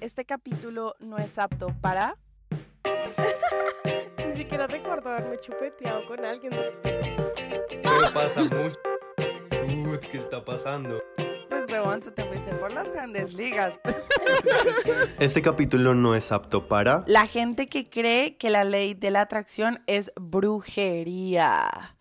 Este 0.00 0.24
capítulo 0.24 0.94
no 1.00 1.18
es 1.18 1.38
apto 1.38 1.74
para... 1.80 2.16
Ni 4.28 4.36
siquiera 4.36 4.68
recuerdo 4.68 5.10
haberme 5.10 5.38
chupeteado 5.38 6.06
con 6.06 6.24
alguien. 6.24 6.52
Pero 6.82 8.12
pasa 8.14 8.42
mucho. 8.42 8.78
Uy, 9.66 9.98
¿qué 9.98 10.18
está 10.18 10.44
pasando? 10.44 11.02
Pues 11.48 11.66
huevón, 11.68 12.00
tú 12.00 12.12
te 12.12 12.24
fuiste 12.24 12.54
por 12.54 12.72
las 12.72 12.90
grandes 12.92 13.34
ligas. 13.34 13.80
Este 15.18 15.42
capítulo 15.42 15.94
no 15.94 16.14
es 16.14 16.30
apto 16.30 16.68
para... 16.68 17.02
La 17.06 17.26
gente 17.26 17.66
que 17.66 17.90
cree 17.90 18.36
que 18.36 18.50
la 18.50 18.62
ley 18.62 18.94
de 18.94 19.10
la 19.10 19.22
atracción 19.22 19.82
es 19.88 20.12
brujería. 20.14 21.96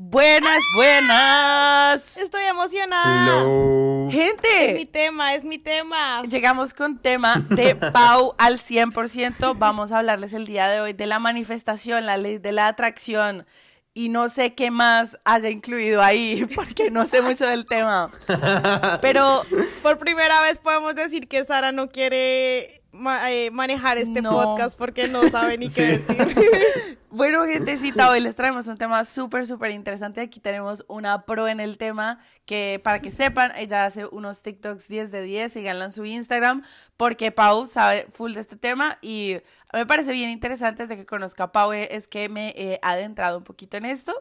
Buenas, 0.00 0.62
buenas. 0.76 2.16
Estoy 2.18 2.44
emocionada. 2.44 3.40
Hello. 3.40 4.06
Es 4.08 4.14
mi 4.14 4.22
Gente, 4.22 4.86
tema, 4.92 5.34
es 5.34 5.44
mi 5.44 5.58
tema. 5.58 6.22
llegamos 6.22 6.72
con 6.72 6.98
tema 6.98 7.44
de 7.50 7.74
Pau 7.74 8.32
al 8.38 8.60
100%. 8.60 9.58
Vamos 9.58 9.90
a 9.90 9.98
hablarles 9.98 10.34
el 10.34 10.46
día 10.46 10.68
de 10.68 10.80
hoy 10.80 10.92
de 10.92 11.06
la 11.06 11.18
manifestación, 11.18 12.06
la 12.06 12.16
ley 12.16 12.38
de 12.38 12.52
la 12.52 12.68
atracción. 12.68 13.44
Y 13.92 14.10
no 14.10 14.28
sé 14.28 14.54
qué 14.54 14.70
más 14.70 15.18
haya 15.24 15.50
incluido 15.50 16.00
ahí, 16.00 16.46
porque 16.54 16.92
no 16.92 17.08
sé 17.08 17.20
mucho 17.20 17.44
del 17.44 17.66
tema. 17.66 18.12
Pero 19.02 19.42
Por 19.82 19.98
primera 19.98 20.40
vez 20.42 20.60
podemos 20.60 20.94
decir 20.94 21.26
que 21.26 21.44
Sara 21.44 21.72
no 21.72 21.88
quiere 21.88 22.77
ma- 22.92 23.30
eh, 23.32 23.50
manejar 23.50 23.98
este 23.98 24.22
No. 24.22 24.32
podcast 24.32 24.76
porque 24.78 25.08
no 25.08 25.22
sabe 25.28 25.58
ni 25.58 25.68
qué 25.70 25.98
Sí. 26.06 26.14
decir. 26.14 26.98
Bueno, 27.10 27.44
gentecita, 27.46 28.10
hoy 28.10 28.20
les 28.20 28.36
traemos 28.36 28.66
un 28.66 28.76
tema 28.76 29.02
súper, 29.02 29.46
súper 29.46 29.70
interesante. 29.70 30.20
Aquí 30.20 30.40
tenemos 30.40 30.84
una 30.88 31.24
pro 31.24 31.48
en 31.48 31.58
el 31.58 31.78
tema 31.78 32.18
que, 32.44 32.82
para 32.84 33.00
que 33.00 33.10
sepan, 33.10 33.50
ella 33.56 33.86
hace 33.86 34.04
unos 34.12 34.42
TikToks 34.42 34.88
10 34.88 35.10
de 35.10 35.22
10, 35.22 35.50
síganla 35.54 35.86
en 35.86 35.92
su 35.92 36.04
Instagram, 36.04 36.64
porque 36.98 37.32
Pau 37.32 37.66
sabe 37.66 38.06
full 38.12 38.34
de 38.34 38.40
este 38.42 38.56
tema 38.56 38.98
y 39.00 39.38
me 39.72 39.86
parece 39.86 40.12
bien 40.12 40.28
interesante 40.28 40.82
desde 40.82 40.96
que 40.98 41.06
conozco 41.06 41.42
a 41.42 41.50
Pau, 41.50 41.72
eh, 41.72 41.88
es 41.92 42.06
que 42.08 42.28
me 42.28 42.50
he 42.58 42.78
adentrado 42.82 43.38
un 43.38 43.44
poquito 43.44 43.78
en 43.78 43.86
esto. 43.86 44.12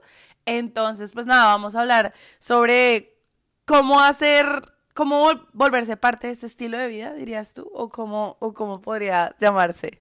Entonces, 0.45 1.11
pues 1.11 1.25
nada, 1.25 1.47
vamos 1.47 1.75
a 1.75 1.81
hablar 1.81 2.13
sobre 2.39 3.17
cómo 3.65 3.99
hacer, 3.99 4.61
cómo 4.97 5.23
vol- 5.23 5.47
volverse 5.53 5.95
parte 5.95 6.25
de 6.25 6.33
este 6.33 6.47
estilo 6.47 6.75
de 6.75 6.87
vida, 6.87 7.13
dirías 7.13 7.53
tú, 7.53 7.69
o 7.71 7.89
cómo, 7.89 8.35
o 8.39 8.55
cómo 8.55 8.81
podría 8.81 9.35
llamarse. 9.39 9.99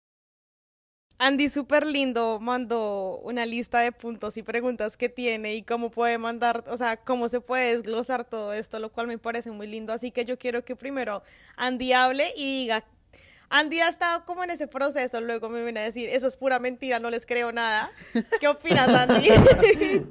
Andy 1.19 1.51
súper 1.51 1.85
lindo 1.87 2.39
mandó 2.41 3.19
una 3.19 3.45
lista 3.45 3.81
de 3.81 3.93
puntos 3.93 4.39
y 4.39 4.43
preguntas 4.43 4.97
que 4.97 5.11
tiene 5.11 5.55
y 5.55 5.63
cómo 5.63 5.91
puede 5.91 6.17
mandar, 6.17 6.65
o 6.69 6.79
sea, 6.79 6.97
cómo 6.97 7.29
se 7.29 7.43
puede 7.43 7.77
desglosar 7.77 8.25
todo 8.25 8.55
esto, 8.55 8.79
lo 8.79 8.91
cual 8.91 9.07
me 9.07 9.19
parece 9.19 9.51
muy 9.51 9.67
lindo. 9.67 9.93
Así 9.93 10.11
que 10.11 10.25
yo 10.25 10.39
quiero 10.39 10.65
que 10.65 10.77
primero 10.77 11.23
Andy 11.57 11.93
hable 11.93 12.33
y 12.35 12.63
diga, 12.63 12.85
Andy 13.51 13.81
ha 13.81 13.89
estado 13.89 14.25
como 14.25 14.45
en 14.45 14.51
ese 14.51 14.67
proceso, 14.67 15.21
luego 15.21 15.51
me 15.51 15.63
viene 15.63 15.81
a 15.81 15.85
decir, 15.85 16.09
eso 16.09 16.27
es 16.27 16.39
pura 16.39 16.59
mentira, 16.59 17.01
no 17.01 17.11
les 17.11 17.27
creo 17.27 17.53
nada. 17.53 17.91
¿Qué 18.41 18.49
opinas, 18.49 18.89
Andy? 18.89 19.29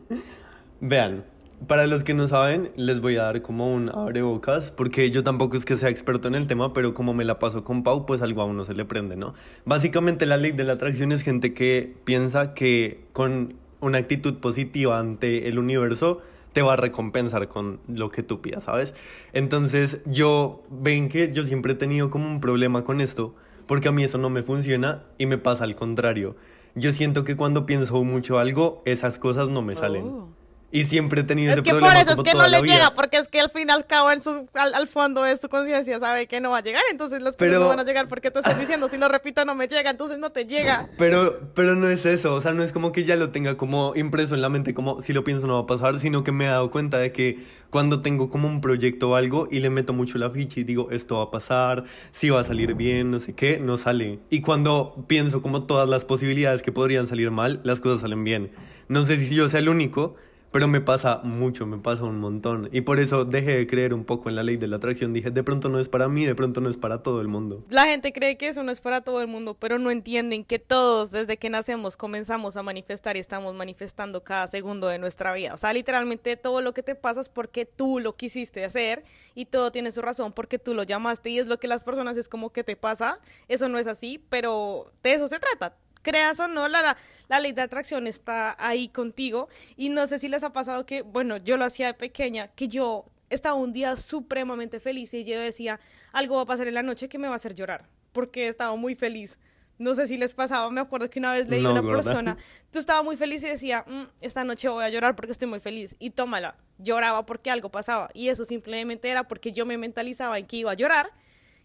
Vean, 0.79 1.25
para 1.67 1.87
los 1.87 2.03
que 2.03 2.13
no 2.13 2.27
saben, 2.27 2.71
les 2.75 3.01
voy 3.01 3.17
a 3.17 3.23
dar 3.23 3.41
como 3.41 3.73
un 3.73 3.89
abrebocas, 3.89 4.71
porque 4.71 5.09
yo 5.11 5.23
tampoco 5.23 5.57
es 5.57 5.65
que 5.65 5.77
sea 5.77 5.89
experto 5.89 6.27
en 6.27 6.35
el 6.35 6.47
tema, 6.47 6.73
pero 6.73 6.93
como 6.93 7.13
me 7.13 7.25
la 7.25 7.39
paso 7.39 7.63
con 7.63 7.83
Pau, 7.83 8.05
pues 8.05 8.21
algo 8.21 8.41
a 8.41 8.45
uno 8.45 8.65
se 8.65 8.73
le 8.73 8.85
prende, 8.85 9.15
¿no? 9.15 9.33
Básicamente 9.65 10.25
la 10.25 10.37
ley 10.37 10.51
de 10.51 10.63
la 10.63 10.73
atracción 10.73 11.11
es 11.11 11.21
gente 11.21 11.53
que 11.53 11.95
piensa 12.03 12.53
que 12.53 13.05
con 13.13 13.55
una 13.81 13.97
actitud 13.97 14.35
positiva 14.35 14.99
ante 14.99 15.47
el 15.47 15.59
universo 15.59 16.21
te 16.53 16.61
va 16.61 16.73
a 16.73 16.77
recompensar 16.77 17.47
con 17.47 17.79
lo 17.87 18.09
que 18.09 18.23
tú 18.23 18.41
pidas, 18.41 18.63
¿sabes? 18.63 18.93
Entonces 19.33 19.99
yo, 20.05 20.63
ven 20.69 21.09
que 21.09 21.31
yo 21.33 21.45
siempre 21.45 21.73
he 21.73 21.75
tenido 21.75 22.09
como 22.09 22.27
un 22.27 22.39
problema 22.39 22.83
con 22.83 23.01
esto, 23.01 23.35
porque 23.67 23.89
a 23.89 23.91
mí 23.91 24.03
eso 24.03 24.17
no 24.17 24.29
me 24.29 24.43
funciona 24.43 25.03
y 25.17 25.25
me 25.25 25.37
pasa 25.37 25.63
al 25.63 25.75
contrario. 25.75 26.35
Yo 26.75 26.91
siento 26.91 27.23
que 27.23 27.35
cuando 27.35 27.65
pienso 27.65 28.03
mucho 28.03 28.39
algo, 28.39 28.81
esas 28.85 29.19
cosas 29.19 29.49
no 29.49 29.61
me 29.61 29.75
salen. 29.75 30.05
Oh. 30.05 30.44
Y 30.71 30.85
siempre 30.85 31.21
he 31.21 31.23
tenido 31.23 31.51
es 31.51 31.55
ese 31.55 31.63
que 31.63 31.69
por 31.71 31.79
problema 31.79 32.01
eso 32.01 32.11
es 32.21 32.23
que 32.23 32.33
no 32.37 32.47
le 32.47 32.61
llega, 32.61 32.93
porque 32.95 33.17
es 33.17 33.27
que 33.29 33.39
al 33.39 33.49
fin 33.49 33.69
y 33.69 33.71
al 33.71 33.85
cabo 33.85 34.11
en 34.11 34.21
su, 34.21 34.45
al, 34.55 34.73
al 34.73 34.87
fondo 34.87 35.23
de 35.23 35.37
su 35.37 35.47
conciencia 35.47 35.99
sabe 35.99 36.27
que 36.27 36.41
no 36.41 36.49
va 36.51 36.57
a 36.57 36.61
llegar, 36.61 36.81
entonces 36.91 37.21
las 37.21 37.33
cosas 37.35 37.37
Pero- 37.37 37.59
no 37.61 37.69
van 37.69 37.79
a 37.79 37.83
llegar 37.83 38.07
porque 38.09 38.29
tú 38.29 38.39
estás 38.39 38.59
diciendo, 38.59 38.89
si 38.89 38.97
lo 38.97 39.07
repito 39.07 39.45
no 39.45 39.55
me 39.55 39.67
llega, 39.67 39.89
entonces 39.89 40.17
no 40.17 40.31
te 40.31 40.45
llega. 40.45 40.89
Pero, 40.97 41.39
pero 41.53 41.75
no 41.75 41.87
es 41.87 42.05
eso, 42.05 42.33
o 42.35 42.41
sea, 42.41 42.53
no 42.53 42.61
es 42.63 42.73
como 42.73 42.91
que 42.91 43.05
ya 43.05 43.15
lo 43.15 43.29
tenga 43.29 43.55
como 43.55 43.93
impreso 43.95 44.35
en 44.35 44.41
la 44.41 44.49
mente, 44.49 44.73
como 44.73 45.01
si 45.01 45.13
lo 45.13 45.23
pienso 45.23 45.47
no 45.47 45.53
va 45.53 45.61
a 45.61 45.65
pasar, 45.65 45.99
sino 45.99 46.23
que 46.25 46.31
me 46.33 46.45
he 46.45 46.47
dado 46.49 46.69
cuenta 46.71 46.97
de 46.97 47.13
que 47.13 47.45
cuando 47.69 48.01
tengo 48.01 48.29
como 48.29 48.47
un 48.47 48.59
proyecto 48.59 49.11
o 49.11 49.15
algo 49.15 49.47
y 49.51 49.59
le 49.59 49.69
meto 49.69 49.93
mucho 49.93 50.17
la 50.17 50.29
ficha 50.29 50.59
y 50.59 50.63
digo, 50.65 50.89
esto 50.91 51.15
va 51.17 51.23
a 51.23 51.31
pasar, 51.31 51.85
si 52.11 52.29
va 52.29 52.41
a 52.41 52.43
salir 52.43 52.73
bien, 52.73 53.11
no 53.11 53.19
sé 53.19 53.33
qué, 53.33 53.59
no 53.59 53.77
sale. 53.77 54.19
Y 54.29 54.41
cuando 54.41 55.05
pienso 55.07 55.41
como 55.41 55.63
todas 55.63 55.87
las 55.87 56.05
posibilidades 56.05 56.61
que 56.61 56.71
podrían 56.71 57.07
salir 57.07 57.31
mal, 57.31 57.61
las 57.63 57.79
cosas 57.79 58.01
salen 58.01 58.23
bien. 58.23 58.51
No 58.87 59.05
sé 59.05 59.17
si 59.17 59.33
yo 59.33 59.49
sea 59.49 59.59
el 59.59 59.67
único, 59.69 60.15
pero 60.55 60.69
me 60.69 60.79
pasa 60.79 61.19
mucho, 61.21 61.65
me 61.65 61.79
pasa 61.79 62.05
un 62.05 62.21
montón. 62.21 62.69
Y 62.71 62.79
por 62.79 63.01
eso 63.01 63.25
dejé 63.25 63.57
de 63.57 63.67
creer 63.67 63.93
un 63.93 64.05
poco 64.05 64.29
en 64.29 64.37
la 64.37 64.43
ley 64.43 64.55
de 64.55 64.67
la 64.67 64.77
atracción. 64.77 65.11
Dije, 65.11 65.29
de 65.29 65.43
pronto 65.43 65.67
no 65.67 65.81
es 65.81 65.89
para 65.89 66.07
mí, 66.07 66.25
de 66.25 66.33
pronto 66.33 66.61
no 66.61 66.69
es 66.69 66.77
para 66.77 67.03
todo 67.03 67.19
el 67.19 67.27
mundo. 67.27 67.65
La 67.67 67.87
gente 67.87 68.13
cree 68.13 68.37
que 68.37 68.47
eso 68.47 68.63
no 68.63 68.71
es 68.71 68.79
para 68.79 69.01
todo 69.01 69.19
el 69.19 69.27
mundo, 69.27 69.55
pero 69.55 69.79
no 69.79 69.91
entienden 69.91 70.45
que 70.45 70.57
todos 70.57 71.11
desde 71.11 71.35
que 71.35 71.49
nacemos 71.49 71.97
comenzamos 71.97 72.55
a 72.55 72.63
manifestar 72.63 73.17
y 73.17 73.19
estamos 73.19 73.53
manifestando 73.53 74.23
cada 74.23 74.47
segundo 74.47 74.87
de 74.87 74.97
nuestra 74.97 75.33
vida. 75.33 75.53
O 75.53 75.57
sea, 75.57 75.73
literalmente 75.73 76.37
todo 76.37 76.61
lo 76.61 76.73
que 76.73 76.83
te 76.83 76.95
pasa 76.95 77.19
es 77.19 77.27
porque 77.27 77.65
tú 77.65 77.99
lo 77.99 78.15
quisiste 78.15 78.63
hacer 78.63 79.03
y 79.33 79.47
todo 79.47 79.73
tiene 79.73 79.91
su 79.91 80.01
razón 80.01 80.31
porque 80.31 80.57
tú 80.57 80.73
lo 80.73 80.83
llamaste 80.83 81.31
y 81.31 81.39
es 81.39 81.47
lo 81.47 81.59
que 81.59 81.67
las 81.67 81.83
personas 81.83 82.15
es 82.15 82.29
como 82.29 82.53
que 82.53 82.63
te 82.63 82.77
pasa. 82.77 83.19
Eso 83.49 83.67
no 83.67 83.77
es 83.77 83.87
así, 83.87 84.23
pero 84.29 84.89
de 85.03 85.15
eso 85.15 85.27
se 85.27 85.37
trata. 85.37 85.75
Creas 86.05 86.39
o 86.39 86.47
no, 86.47 86.67
la, 86.67 86.83
la, 86.83 86.97
la 87.29 87.39
ley 87.39 87.51
de 87.51 87.63
atracción 87.63 88.05
está 88.05 88.55
ahí 88.59 88.89
contigo 88.89 89.49
y 89.75 89.89
no 89.89 90.05
sé 90.05 90.19
si 90.19 90.29
les 90.29 90.43
ha 90.43 90.53
pasado 90.53 90.85
que, 90.85 91.01
bueno, 91.01 91.37
yo 91.37 91.57
lo 91.57 91.65
hacía 91.65 91.87
de 91.87 91.93
pequeña, 91.95 92.49
que 92.49 92.67
yo 92.67 93.05
estaba 93.31 93.55
un 93.55 93.73
día 93.73 93.95
supremamente 93.95 94.79
feliz 94.79 95.11
y 95.15 95.23
yo 95.23 95.39
decía, 95.39 95.79
algo 96.13 96.35
va 96.35 96.43
a 96.43 96.45
pasar 96.45 96.67
en 96.67 96.75
la 96.75 96.83
noche 96.83 97.09
que 97.09 97.17
me 97.17 97.27
va 97.27 97.33
a 97.33 97.37
hacer 97.37 97.55
llorar, 97.55 97.87
porque 98.11 98.47
estaba 98.47 98.75
muy 98.75 98.93
feliz. 98.93 99.39
No 99.79 99.95
sé 99.95 100.05
si 100.05 100.17
les 100.19 100.35
pasaba, 100.35 100.69
me 100.69 100.79
acuerdo 100.79 101.09
que 101.09 101.17
una 101.17 101.33
vez 101.33 101.49
leí 101.49 101.61
a 101.61 101.63
No, 101.63 101.71
una 101.71 101.81
gorda. 101.81 102.03
persona, 102.03 102.37
tú 102.71 102.77
estaba 102.77 103.01
muy 103.01 103.17
feliz 103.17 103.43
y 103.43 103.47
decía, 103.47 103.83
"Mm, 103.87 104.03
esta 104.21 104.43
noche 104.43 104.69
voy 104.69 104.83
a 104.85 104.89
llorar 104.89 105.15
porque 105.15 105.31
estoy 105.31 105.47
muy 105.49 105.59
feliz. 105.59 105.95
Y 105.99 106.11
tómala, 106.11 106.55
lloraba 106.77 107.25
porque 107.25 107.49
algo 107.49 107.69
pasaba. 107.69 108.09
Y 108.13 108.29
eso 108.29 108.45
simplemente 108.45 109.09
era 109.09 109.27
porque 109.27 109.51
yo 109.53 109.65
me 109.65 109.77
mentalizaba 109.77 110.37
en 110.37 110.45
que 110.45 110.57
iba 110.57 110.71
a 110.71 110.75
llorar 110.75 111.09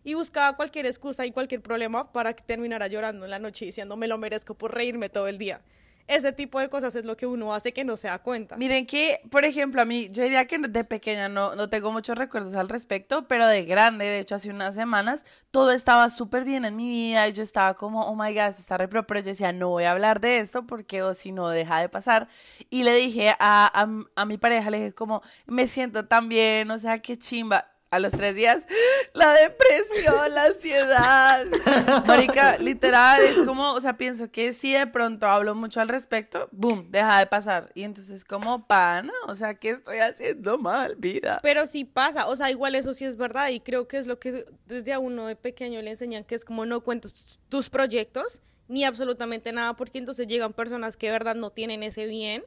y 0.05 0.15
buscaba 0.15 0.57
cualquier 0.57 0.87
excusa 0.87 1.27
y 1.27 1.33
cualquier 1.33 1.63
problema 1.63 2.13
para 2.13 2.35
que 2.35 2.43
terminara 2.43 2.87
llorando 2.87 3.25
en 3.25 3.31
la 3.31 3.39
noche 3.39 3.65
diciendo, 3.65 3.97
me 3.97 4.09
lo 4.09 4.19
merezco 4.19 4.55
por 4.55 4.75
reírme 4.75 5.09
todo 5.09 5.29
el 5.29 5.39
día. 5.39 5.61
Ese 6.11 6.33
tipo 6.33 6.59
de 6.59 6.69
cosas 6.69 6.97
es 6.97 7.05
lo 7.05 7.17
que 7.17 7.25
uno 7.25 7.55
hace 7.55 7.73
que 7.73 7.85
no 7.85 7.97
se 7.97 8.09
da 8.09 8.19
cuenta. 8.19 8.57
Miren 8.57 8.85
que, 8.85 9.21
por 9.31 9.45
ejemplo, 9.45 9.81
a 9.81 9.85
mí, 9.85 10.09
yo 10.11 10.25
diría 10.25 10.45
que 10.45 10.59
de 10.59 10.83
pequeña 10.83 11.29
no, 11.29 11.55
no 11.55 11.69
tengo 11.69 11.93
muchos 11.93 12.19
recuerdos 12.19 12.55
al 12.57 12.69
respecto, 12.69 13.29
pero 13.29 13.47
de 13.47 13.65
grande, 13.65 14.07
de 14.07 14.19
hecho, 14.19 14.35
hace 14.35 14.51
unas 14.51 14.75
semanas, 14.75 15.25
todo 15.53 15.71
estaba 15.71 16.11
súper 16.11 16.43
bien 16.43 16.65
en 16.65 16.75
mi 16.75 16.89
vida 16.89 17.29
y 17.29 17.33
yo 17.33 17.45
estaba 17.45 17.75
como, 17.75 18.03
oh 18.07 18.17
my 18.17 18.35
god, 18.35 18.49
está 18.59 18.77
re 18.77 18.89
pro, 18.89 19.07
pero 19.07 19.21
yo 19.21 19.27
decía, 19.27 19.53
no 19.53 19.69
voy 19.69 19.85
a 19.85 19.93
hablar 19.93 20.21
de 20.21 20.39
esto 20.39 20.67
porque 20.67 21.01
o 21.05 21.15
si 21.15 21.31
no 21.31 21.49
deja 21.49 21.81
de 21.81 21.89
pasar. 21.89 22.27
Y 22.71 22.83
le 22.83 22.93
dije 22.97 23.31
a, 23.39 23.71
a, 23.73 23.89
a 24.17 24.25
mi 24.25 24.37
pareja, 24.37 24.69
le 24.71 24.79
dije 24.79 24.93
como, 24.93 25.23
me 25.47 25.69
siento 25.69 26.07
tan 26.07 26.29
bien, 26.29 26.73
o 26.73 26.79
sea, 26.81 26.99
qué 26.99 27.17
chimba. 27.19 27.70
A 27.91 27.99
los 27.99 28.13
tres 28.13 28.37
días, 28.37 28.63
la 29.15 29.33
depresión, 29.33 30.35
la 30.35 30.45
ansiedad. 30.45 31.47
Marica, 32.07 32.57
literal, 32.59 33.21
es 33.23 33.41
como, 33.41 33.73
o 33.73 33.81
sea, 33.81 33.97
pienso 33.97 34.31
que 34.31 34.53
si 34.53 34.73
de 34.73 34.87
pronto 34.87 35.27
hablo 35.27 35.57
mucho 35.57 35.81
al 35.81 35.89
respecto, 35.89 36.49
boom, 36.53 36.87
deja 36.91 37.19
de 37.19 37.27
pasar. 37.27 37.73
Y 37.75 37.83
entonces, 37.83 38.25
como, 38.25 38.67
pana, 38.69 39.13
o 39.27 39.35
sea, 39.35 39.55
¿qué 39.55 39.71
estoy 39.71 39.99
haciendo 39.99 40.57
mal, 40.57 40.95
vida? 40.97 41.41
Pero 41.43 41.67
sí 41.67 41.85
pasa, 41.85 42.29
o 42.29 42.37
sea, 42.37 42.51
igual 42.51 42.77
eso 42.77 42.95
sí 42.95 43.05
es 43.05 43.17
verdad 43.17 43.49
y 43.49 43.59
creo 43.59 43.89
que 43.89 43.99
es 43.99 44.07
lo 44.07 44.21
que 44.21 44.47
desde 44.67 44.93
a 44.93 45.01
uno 45.01 45.27
de 45.27 45.35
pequeño 45.35 45.83
le 45.83 45.91
enseñan 45.91 46.23
que 46.23 46.37
es 46.37 46.45
como 46.45 46.67
no 46.67 46.81
cuentes 46.83 47.41
tus 47.49 47.71
proyectos 47.71 48.41
ni 48.69 48.85
absolutamente 48.85 49.51
nada 49.51 49.75
porque 49.75 49.99
entonces 49.99 50.29
llegan 50.29 50.53
personas 50.53 50.97
que 50.97 51.07
de 51.07 51.13
verdad 51.13 51.35
no 51.35 51.51
tienen 51.51 51.83
ese 51.83 52.07
bien, 52.07 52.45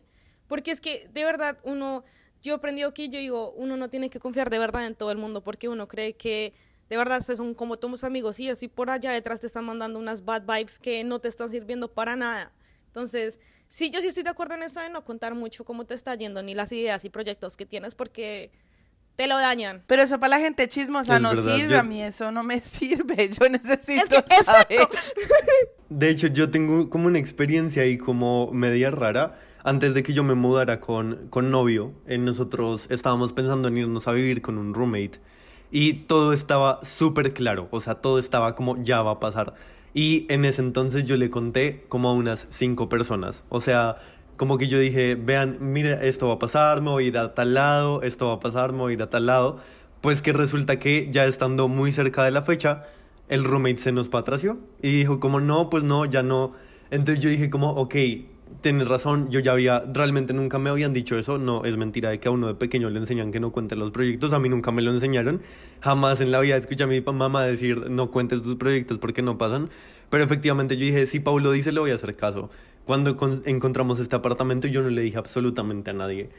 porque 0.47 0.71
es 0.71 0.79
que 0.79 1.09
de 1.11 1.25
verdad 1.25 1.57
uno, 1.63 2.05
yo 2.43 2.55
aprendí 2.55 2.83
aquí, 2.83 3.09
yo 3.09 3.19
digo, 3.19 3.51
uno 3.53 3.77
no 3.77 3.89
tiene 3.89 4.09
que 4.09 4.19
confiar 4.19 4.49
de 4.49 4.59
verdad 4.59 4.85
en 4.85 4.95
todo 4.95 5.11
el 5.11 5.17
mundo 5.17 5.41
porque 5.43 5.69
uno 5.69 5.87
cree 5.87 6.13
que 6.13 6.53
de 6.89 6.97
verdad 6.97 7.21
son 7.21 7.53
como 7.53 7.77
tus 7.77 8.03
amigos 8.03 8.39
y 8.39 8.49
así 8.49 8.67
por 8.67 8.89
allá 8.89 9.11
detrás 9.11 9.41
te 9.41 9.47
están 9.47 9.65
mandando 9.65 9.97
unas 9.97 10.25
bad 10.25 10.43
vibes 10.43 10.77
que 10.77 11.03
no 11.03 11.19
te 11.19 11.29
están 11.29 11.49
sirviendo 11.49 11.91
para 11.91 12.15
nada. 12.15 12.51
Entonces, 12.87 13.39
sí, 13.69 13.89
yo 13.89 14.01
sí 14.01 14.07
estoy 14.07 14.23
de 14.23 14.29
acuerdo 14.29 14.55
en 14.55 14.63
eso 14.63 14.79
de 14.81 14.89
no 14.89 15.03
contar 15.03 15.33
mucho 15.33 15.63
cómo 15.63 15.85
te 15.85 15.95
está 15.95 16.13
yendo 16.15 16.43
ni 16.43 16.53
las 16.53 16.71
ideas 16.71 17.03
y 17.05 17.09
proyectos 17.09 17.55
que 17.57 17.65
tienes 17.65 17.95
porque 17.95 18.51
te 19.15 19.27
lo 19.27 19.37
dañan. 19.37 19.83
Pero 19.87 20.01
eso 20.01 20.19
para 20.19 20.37
la 20.37 20.39
gente 20.39 20.67
chismosa 20.67 21.15
Es 21.15 21.21
no 21.21 21.29
verdad, 21.29 21.55
sirve, 21.55 21.71
yo- 21.73 21.79
a 21.79 21.83
mí 21.83 22.03
eso 22.03 22.31
no 22.31 22.43
me 22.43 22.59
sirve, 22.61 23.29
yo 23.29 23.47
necesito 23.49 24.17
Es 24.17 24.23
que- 24.23 24.43
saber. 24.43 24.79
De 25.89 26.09
hecho, 26.09 26.27
yo 26.27 26.49
tengo 26.49 26.89
como 26.89 27.07
una 27.07 27.19
experiencia 27.19 27.83
ahí 27.83 27.97
como 27.97 28.51
media 28.51 28.89
rara. 28.91 29.39
Antes 29.65 29.93
de 29.93 30.03
que 30.03 30.11
yo 30.11 30.23
me 30.25 30.35
mudara 30.35 30.81
con, 30.81 31.27
con 31.29 31.49
novio, 31.49 31.93
eh, 32.05 32.17
nosotros 32.17 32.85
estábamos 32.89 33.31
pensando 33.31 33.69
en 33.69 33.77
irnos 33.77 34.07
a 34.09 34.11
vivir 34.11 34.41
con 34.41 34.57
un 34.57 34.73
roommate. 34.73 35.21
y 35.71 35.93
todo 36.05 36.33
estaba 36.33 36.79
súper 36.83 37.33
claro, 37.33 37.67
o 37.71 37.79
sea, 37.79 37.95
todo 37.95 38.19
estaba 38.19 38.55
como 38.55 38.83
ya 38.83 39.01
va 39.01 39.11
a 39.11 39.19
pasar. 39.19 39.53
Y 39.93 40.25
en 40.31 40.45
ese 40.45 40.61
entonces 40.61 41.05
yo 41.05 41.15
le 41.17 41.29
conté 41.29 41.85
como 41.89 42.09
a 42.09 42.13
unas 42.13 42.45
cinco 42.49 42.89
personas, 42.89 43.43
o 43.49 43.61
sea, 43.61 43.97
como 44.37 44.57
que 44.57 44.67
yo 44.67 44.79
dije, 44.79 45.15
vean, 45.15 45.57
mire, 45.61 46.07
esto 46.07 46.27
va 46.27 46.33
a 46.35 46.39
pasar, 46.39 46.81
me 46.81 46.89
voy 46.89 47.05
a 47.05 47.07
ir 47.07 47.17
a 47.17 47.33
tal 47.33 47.53
lado, 47.53 48.01
esto 48.01 48.27
va 48.27 48.33
a 48.33 48.39
pasar, 48.39 48.73
me 48.73 48.79
voy 48.79 48.93
a 48.93 48.95
ir 48.95 49.03
a 49.03 49.09
tal 49.09 49.25
lado. 49.27 49.59
Pues 50.01 50.21
que 50.21 50.33
resulta 50.33 50.79
que 50.79 51.09
ya 51.11 51.25
estando 51.25 51.67
muy 51.69 51.91
cerca 51.91 52.23
de 52.25 52.31
la 52.31 52.41
fecha, 52.41 52.83
el 53.29 53.43
roommate 53.45 53.77
se 53.77 53.91
nos 53.91 54.09
patració 54.09 54.57
y 54.81 54.91
dijo 54.91 55.19
como, 55.19 55.39
no, 55.39 55.69
pues 55.69 55.83
no, 55.83 56.05
ya 56.05 56.23
no. 56.23 56.53
Entonces 56.91 57.23
yo 57.23 57.29
dije 57.29 57.49
como, 57.49 57.71
ok, 57.71 57.95
tienes 58.61 58.87
razón, 58.87 59.29
yo 59.29 59.39
ya 59.39 59.51
había, 59.51 59.83
realmente 59.91 60.33
nunca 60.33 60.59
me 60.59 60.69
habían 60.69 60.93
dicho 60.93 61.17
eso, 61.17 61.37
no, 61.37 61.65
es 61.65 61.77
mentira 61.77 62.09
de 62.09 62.19
que 62.19 62.27
a 62.27 62.31
uno 62.31 62.47
de 62.47 62.55
pequeño 62.55 62.89
le 62.89 62.99
enseñan 62.99 63.31
que 63.31 63.39
no 63.39 63.51
cuente 63.51 63.75
los 63.75 63.91
proyectos, 63.91 64.33
a 64.33 64.39
mí 64.39 64.49
nunca 64.49 64.71
me 64.71 64.81
lo 64.81 64.91
enseñaron, 64.91 65.41
jamás 65.81 66.21
en 66.21 66.31
la 66.31 66.39
vida 66.39 66.57
escuché 66.57 66.83
a 66.83 66.87
mi 66.87 67.01
mamá 67.01 67.45
decir 67.45 67.89
no 67.89 68.11
cuentes 68.11 68.41
tus 68.41 68.55
proyectos 68.55 68.97
porque 68.97 69.21
no 69.21 69.37
pasan, 69.37 69.69
pero 70.09 70.23
efectivamente 70.23 70.77
yo 70.77 70.85
dije, 70.85 71.05
si 71.05 71.19
Paulo 71.19 71.51
dice, 71.51 71.71
le 71.71 71.79
voy 71.79 71.91
a 71.91 71.95
hacer 71.95 72.15
caso. 72.15 72.49
Cuando 72.85 73.17
encontramos 73.45 73.99
este 73.99 74.15
apartamento 74.15 74.67
yo 74.67 74.81
no 74.81 74.89
le 74.89 75.01
dije 75.01 75.17
absolutamente 75.17 75.91
a 75.91 75.93
nadie. 75.93 76.29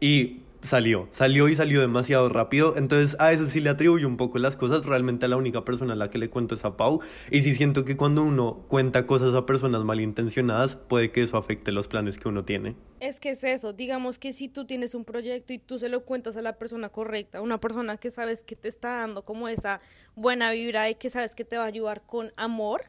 Y 0.00 0.40
salió, 0.64 1.08
salió 1.12 1.48
y 1.48 1.54
salió 1.54 1.80
demasiado 1.80 2.28
rápido. 2.28 2.76
Entonces 2.76 3.16
a 3.20 3.32
eso 3.32 3.46
sí 3.46 3.60
le 3.60 3.70
atribuyo 3.70 4.08
un 4.08 4.16
poco 4.16 4.38
las 4.38 4.56
cosas. 4.56 4.84
Realmente 4.84 5.26
a 5.26 5.28
la 5.28 5.36
única 5.36 5.64
persona 5.64 5.92
a 5.92 5.96
la 5.96 6.10
que 6.10 6.18
le 6.18 6.30
cuento 6.30 6.54
es 6.54 6.64
a 6.64 6.76
Pau. 6.76 7.00
Y 7.30 7.42
sí 7.42 7.54
siento 7.54 7.84
que 7.84 7.96
cuando 7.96 8.22
uno 8.22 8.64
cuenta 8.68 9.06
cosas 9.06 9.34
a 9.34 9.46
personas 9.46 9.84
malintencionadas, 9.84 10.76
puede 10.76 11.12
que 11.12 11.22
eso 11.22 11.36
afecte 11.36 11.70
los 11.72 11.88
planes 11.88 12.18
que 12.18 12.28
uno 12.28 12.44
tiene. 12.44 12.74
Es 13.00 13.20
que 13.20 13.30
es 13.30 13.44
eso, 13.44 13.72
digamos 13.72 14.18
que 14.18 14.32
si 14.32 14.48
tú 14.48 14.64
tienes 14.64 14.94
un 14.94 15.04
proyecto 15.04 15.52
y 15.52 15.58
tú 15.58 15.78
se 15.78 15.88
lo 15.88 16.04
cuentas 16.04 16.36
a 16.36 16.42
la 16.42 16.58
persona 16.58 16.88
correcta, 16.88 17.42
una 17.42 17.60
persona 17.60 17.98
que 17.98 18.10
sabes 18.10 18.42
que 18.42 18.56
te 18.56 18.68
está 18.68 19.00
dando 19.00 19.24
como 19.24 19.48
esa 19.48 19.80
buena 20.14 20.50
vibra 20.52 20.88
y 20.88 20.94
que 20.94 21.10
sabes 21.10 21.34
que 21.34 21.44
te 21.44 21.58
va 21.58 21.64
a 21.64 21.66
ayudar 21.66 22.02
con 22.06 22.32
amor, 22.36 22.84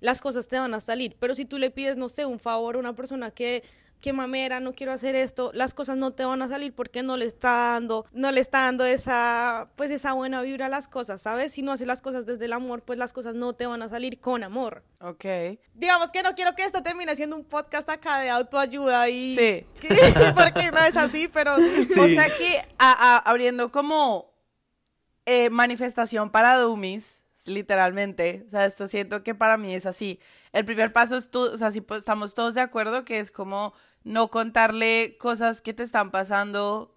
las 0.00 0.20
cosas 0.20 0.48
te 0.48 0.58
van 0.58 0.74
a 0.74 0.80
salir. 0.80 1.16
Pero 1.18 1.34
si 1.34 1.44
tú 1.44 1.58
le 1.58 1.70
pides, 1.70 1.96
no 1.96 2.08
sé, 2.08 2.24
un 2.24 2.38
favor 2.38 2.76
a 2.76 2.78
una 2.78 2.94
persona 2.94 3.30
que, 3.30 3.62
que 4.00 4.12
mamera, 4.12 4.60
no 4.60 4.74
quiero 4.74 4.92
hacer 4.92 5.14
esto, 5.14 5.50
las 5.54 5.74
cosas 5.74 5.96
no 5.96 6.12
te 6.12 6.24
van 6.24 6.42
a 6.42 6.48
salir 6.48 6.74
porque 6.74 7.02
no 7.02 7.16
le 7.16 7.24
está 7.24 7.72
dando, 7.72 8.06
no 8.12 8.30
le 8.32 8.40
está 8.40 8.62
dando 8.62 8.84
esa, 8.84 9.68
pues 9.76 9.90
esa 9.90 10.12
buena 10.12 10.42
vibra 10.42 10.66
a 10.66 10.68
las 10.68 10.88
cosas, 10.88 11.22
¿sabes? 11.22 11.52
Si 11.52 11.62
no 11.62 11.72
haces 11.72 11.86
las 11.86 12.02
cosas 12.02 12.26
desde 12.26 12.44
el 12.44 12.52
amor, 12.52 12.82
pues 12.82 12.98
las 12.98 13.12
cosas 13.12 13.34
no 13.34 13.52
te 13.54 13.66
van 13.66 13.82
a 13.82 13.88
salir 13.88 14.20
con 14.20 14.44
amor. 14.44 14.82
Ok. 15.00 15.24
Digamos 15.74 16.12
que 16.12 16.22
no 16.22 16.34
quiero 16.34 16.54
que 16.54 16.64
esto 16.64 16.82
termine 16.82 17.16
siendo 17.16 17.36
un 17.36 17.44
podcast 17.44 17.88
acá 17.88 18.18
de 18.20 18.30
autoayuda 18.30 19.08
y... 19.08 19.36
Sí. 19.36 19.66
porque 20.34 20.70
no 20.70 20.78
es 20.84 20.96
así, 20.96 21.28
pero... 21.32 21.54
O 21.54 22.08
sea 22.08 22.26
que 22.26 22.62
abriendo 22.78 23.70
como 23.70 24.32
eh, 25.26 25.50
manifestación 25.50 26.30
para 26.30 26.56
Dummies 26.56 27.17
literalmente. 27.48 28.44
O 28.46 28.50
sea, 28.50 28.64
esto 28.66 28.88
siento 28.88 29.22
que 29.22 29.34
para 29.34 29.56
mí 29.56 29.74
es 29.74 29.86
así. 29.86 30.20
El 30.52 30.64
primer 30.64 30.92
paso 30.92 31.16
es 31.16 31.30
tú, 31.30 31.40
o 31.40 31.56
sea, 31.56 31.72
si 31.72 31.84
estamos 31.90 32.34
todos 32.34 32.54
de 32.54 32.60
acuerdo 32.60 33.04
que 33.04 33.20
es 33.20 33.30
como 33.30 33.74
no 34.04 34.30
contarle 34.30 35.16
cosas 35.18 35.60
que 35.62 35.74
te 35.74 35.82
están 35.82 36.10
pasando 36.10 36.94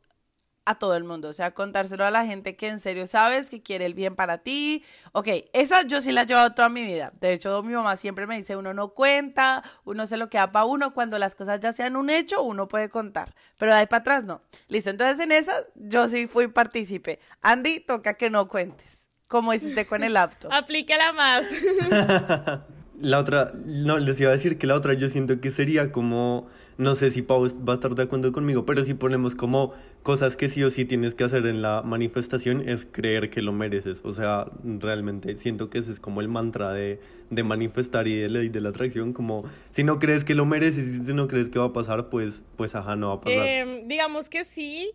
a 0.65 0.75
todo 0.75 0.95
el 0.95 1.03
mundo, 1.03 1.29
o 1.29 1.33
sea, 1.33 1.51
contárselo 1.53 2.05
a 2.05 2.11
la 2.11 2.25
gente 2.25 2.55
que 2.55 2.67
en 2.67 2.79
serio 2.79 3.07
sabes 3.07 3.49
que 3.49 3.63
quiere 3.63 3.85
el 3.85 3.93
bien 3.93 4.15
para 4.15 4.39
ti. 4.39 4.83
Ok, 5.11 5.27
esa 5.53 5.81
yo 5.83 6.01
sí 6.01 6.11
la 6.11 6.21
he 6.21 6.25
llevado 6.25 6.53
toda 6.53 6.69
mi 6.69 6.85
vida. 6.85 7.11
De 7.19 7.33
hecho, 7.33 7.63
mi 7.63 7.73
mamá 7.73 7.97
siempre 7.97 8.27
me 8.27 8.37
dice, 8.37 8.55
uno 8.55 8.73
no 8.73 8.93
cuenta, 8.93 9.63
uno 9.85 10.05
se 10.05 10.17
lo 10.17 10.29
queda 10.29 10.51
para 10.51 10.65
uno, 10.65 10.93
cuando 10.93 11.17
las 11.17 11.35
cosas 11.35 11.59
ya 11.59 11.73
sean 11.73 11.95
un 11.95 12.09
hecho, 12.09 12.43
uno 12.43 12.67
puede 12.67 12.89
contar, 12.89 13.33
pero 13.57 13.73
de 13.73 13.79
ahí 13.79 13.87
para 13.87 14.01
atrás 14.01 14.23
no. 14.23 14.41
Listo, 14.67 14.91
entonces 14.91 15.19
en 15.23 15.31
esa 15.31 15.53
yo 15.75 16.07
sí 16.07 16.27
fui 16.27 16.47
partícipe. 16.47 17.19
Andy, 17.41 17.79
toca 17.79 18.15
que 18.15 18.29
no 18.29 18.47
cuentes 18.47 19.10
como 19.31 19.53
hiciste 19.53 19.85
con 19.85 20.03
el 20.03 20.13
laptop. 20.13 20.51
Aplícala 20.53 21.13
más. 21.13 21.49
la 22.99 23.17
otra, 23.17 23.53
no, 23.65 23.97
les 23.97 24.19
iba 24.19 24.29
a 24.29 24.33
decir 24.33 24.57
que 24.57 24.67
la 24.67 24.75
otra 24.75 24.93
yo 24.93 25.07
siento 25.07 25.39
que 25.39 25.51
sería 25.51 25.93
como, 25.93 26.49
no 26.77 26.95
sé 26.95 27.11
si 27.11 27.21
Pau 27.21 27.47
va 27.67 27.73
a 27.73 27.75
estar 27.75 27.95
de 27.95 28.03
acuerdo 28.03 28.33
conmigo, 28.33 28.65
pero 28.65 28.83
si 28.83 28.93
ponemos 28.93 29.33
como 29.33 29.73
cosas 30.03 30.35
que 30.35 30.49
sí 30.49 30.61
o 30.63 30.69
sí 30.69 30.83
tienes 30.83 31.15
que 31.15 31.23
hacer 31.23 31.45
en 31.45 31.61
la 31.61 31.81
manifestación 31.81 32.67
es 32.67 32.85
creer 32.91 33.29
que 33.29 33.41
lo 33.41 33.53
mereces. 33.53 33.99
O 34.03 34.13
sea, 34.13 34.47
realmente 34.65 35.37
siento 35.37 35.69
que 35.69 35.77
ese 35.77 35.93
es 35.93 36.01
como 36.01 36.19
el 36.19 36.27
mantra 36.27 36.73
de, 36.73 36.99
de 37.29 37.43
manifestar 37.43 38.09
y 38.09 38.19
de 38.19 38.27
la, 38.27 38.39
de 38.39 38.61
la 38.61 38.69
atracción, 38.69 39.13
como 39.13 39.45
si 39.69 39.85
no 39.85 39.97
crees 39.97 40.25
que 40.25 40.35
lo 40.35 40.45
mereces 40.45 40.85
y 40.85 41.05
si 41.05 41.13
no 41.13 41.29
crees 41.29 41.49
que 41.49 41.57
va 41.57 41.67
a 41.67 41.73
pasar, 41.73 42.09
pues, 42.09 42.41
pues 42.57 42.75
ajá, 42.75 42.97
no 42.97 43.07
va 43.07 43.13
a 43.13 43.21
pasar. 43.21 43.47
Em, 43.47 43.87
digamos 43.87 44.27
que 44.27 44.43
sí. 44.43 44.91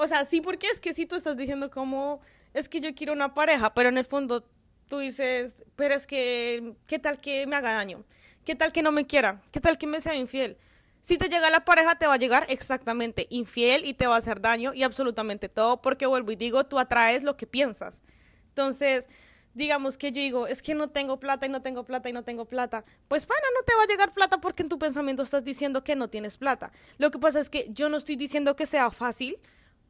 O 0.00 0.08
sea, 0.08 0.24
sí, 0.24 0.40
porque 0.40 0.66
es 0.66 0.80
que 0.80 0.94
sí 0.94 1.06
tú 1.06 1.14
estás 1.14 1.36
diciendo 1.36 1.70
como 1.70 2.20
es 2.54 2.68
que 2.68 2.80
yo 2.80 2.94
quiero 2.94 3.12
una 3.12 3.34
pareja, 3.34 3.74
pero 3.74 3.88
en 3.88 3.98
el 3.98 4.04
fondo 4.04 4.44
tú 4.88 4.98
dices, 4.98 5.64
pero 5.76 5.94
es 5.94 6.06
que, 6.06 6.74
¿qué 6.86 6.98
tal 6.98 7.18
que 7.18 7.46
me 7.46 7.56
haga 7.56 7.72
daño? 7.72 8.04
¿Qué 8.44 8.54
tal 8.54 8.72
que 8.72 8.82
no 8.82 8.92
me 8.92 9.06
quiera? 9.06 9.40
¿Qué 9.52 9.60
tal 9.60 9.76
que 9.76 9.86
me 9.86 10.00
sea 10.00 10.14
infiel? 10.14 10.56
Si 11.00 11.16
te 11.16 11.28
llega 11.28 11.50
la 11.50 11.64
pareja, 11.64 11.96
te 11.96 12.06
va 12.06 12.14
a 12.14 12.18
llegar 12.18 12.46
exactamente 12.48 13.26
infiel 13.30 13.84
y 13.84 13.94
te 13.94 14.06
va 14.06 14.16
a 14.16 14.18
hacer 14.18 14.40
daño 14.40 14.74
y 14.74 14.82
absolutamente 14.82 15.48
todo, 15.48 15.80
porque 15.80 16.06
vuelvo 16.06 16.32
y 16.32 16.36
digo, 16.36 16.64
tú 16.64 16.78
atraes 16.78 17.22
lo 17.22 17.36
que 17.36 17.46
piensas. 17.46 18.02
Entonces, 18.48 19.06
digamos 19.54 19.98
que 19.98 20.12
yo 20.12 20.20
digo, 20.20 20.46
es 20.46 20.62
que 20.62 20.74
no 20.74 20.88
tengo 20.90 21.20
plata 21.20 21.46
y 21.46 21.48
no 21.48 21.62
tengo 21.62 21.84
plata 21.84 22.08
y 22.08 22.12
no 22.12 22.24
tengo 22.24 22.46
plata. 22.46 22.84
Pues, 23.06 23.26
pana, 23.26 23.40
no 23.54 23.64
te 23.64 23.74
va 23.74 23.82
a 23.82 23.86
llegar 23.86 24.12
plata 24.12 24.40
porque 24.40 24.62
en 24.62 24.68
tu 24.68 24.78
pensamiento 24.78 25.22
estás 25.22 25.44
diciendo 25.44 25.84
que 25.84 25.96
no 25.96 26.08
tienes 26.08 26.38
plata. 26.38 26.72
Lo 26.96 27.10
que 27.10 27.18
pasa 27.18 27.40
es 27.40 27.50
que 27.50 27.68
yo 27.70 27.88
no 27.88 27.96
estoy 27.96 28.16
diciendo 28.16 28.56
que 28.56 28.66
sea 28.66 28.90
fácil, 28.90 29.38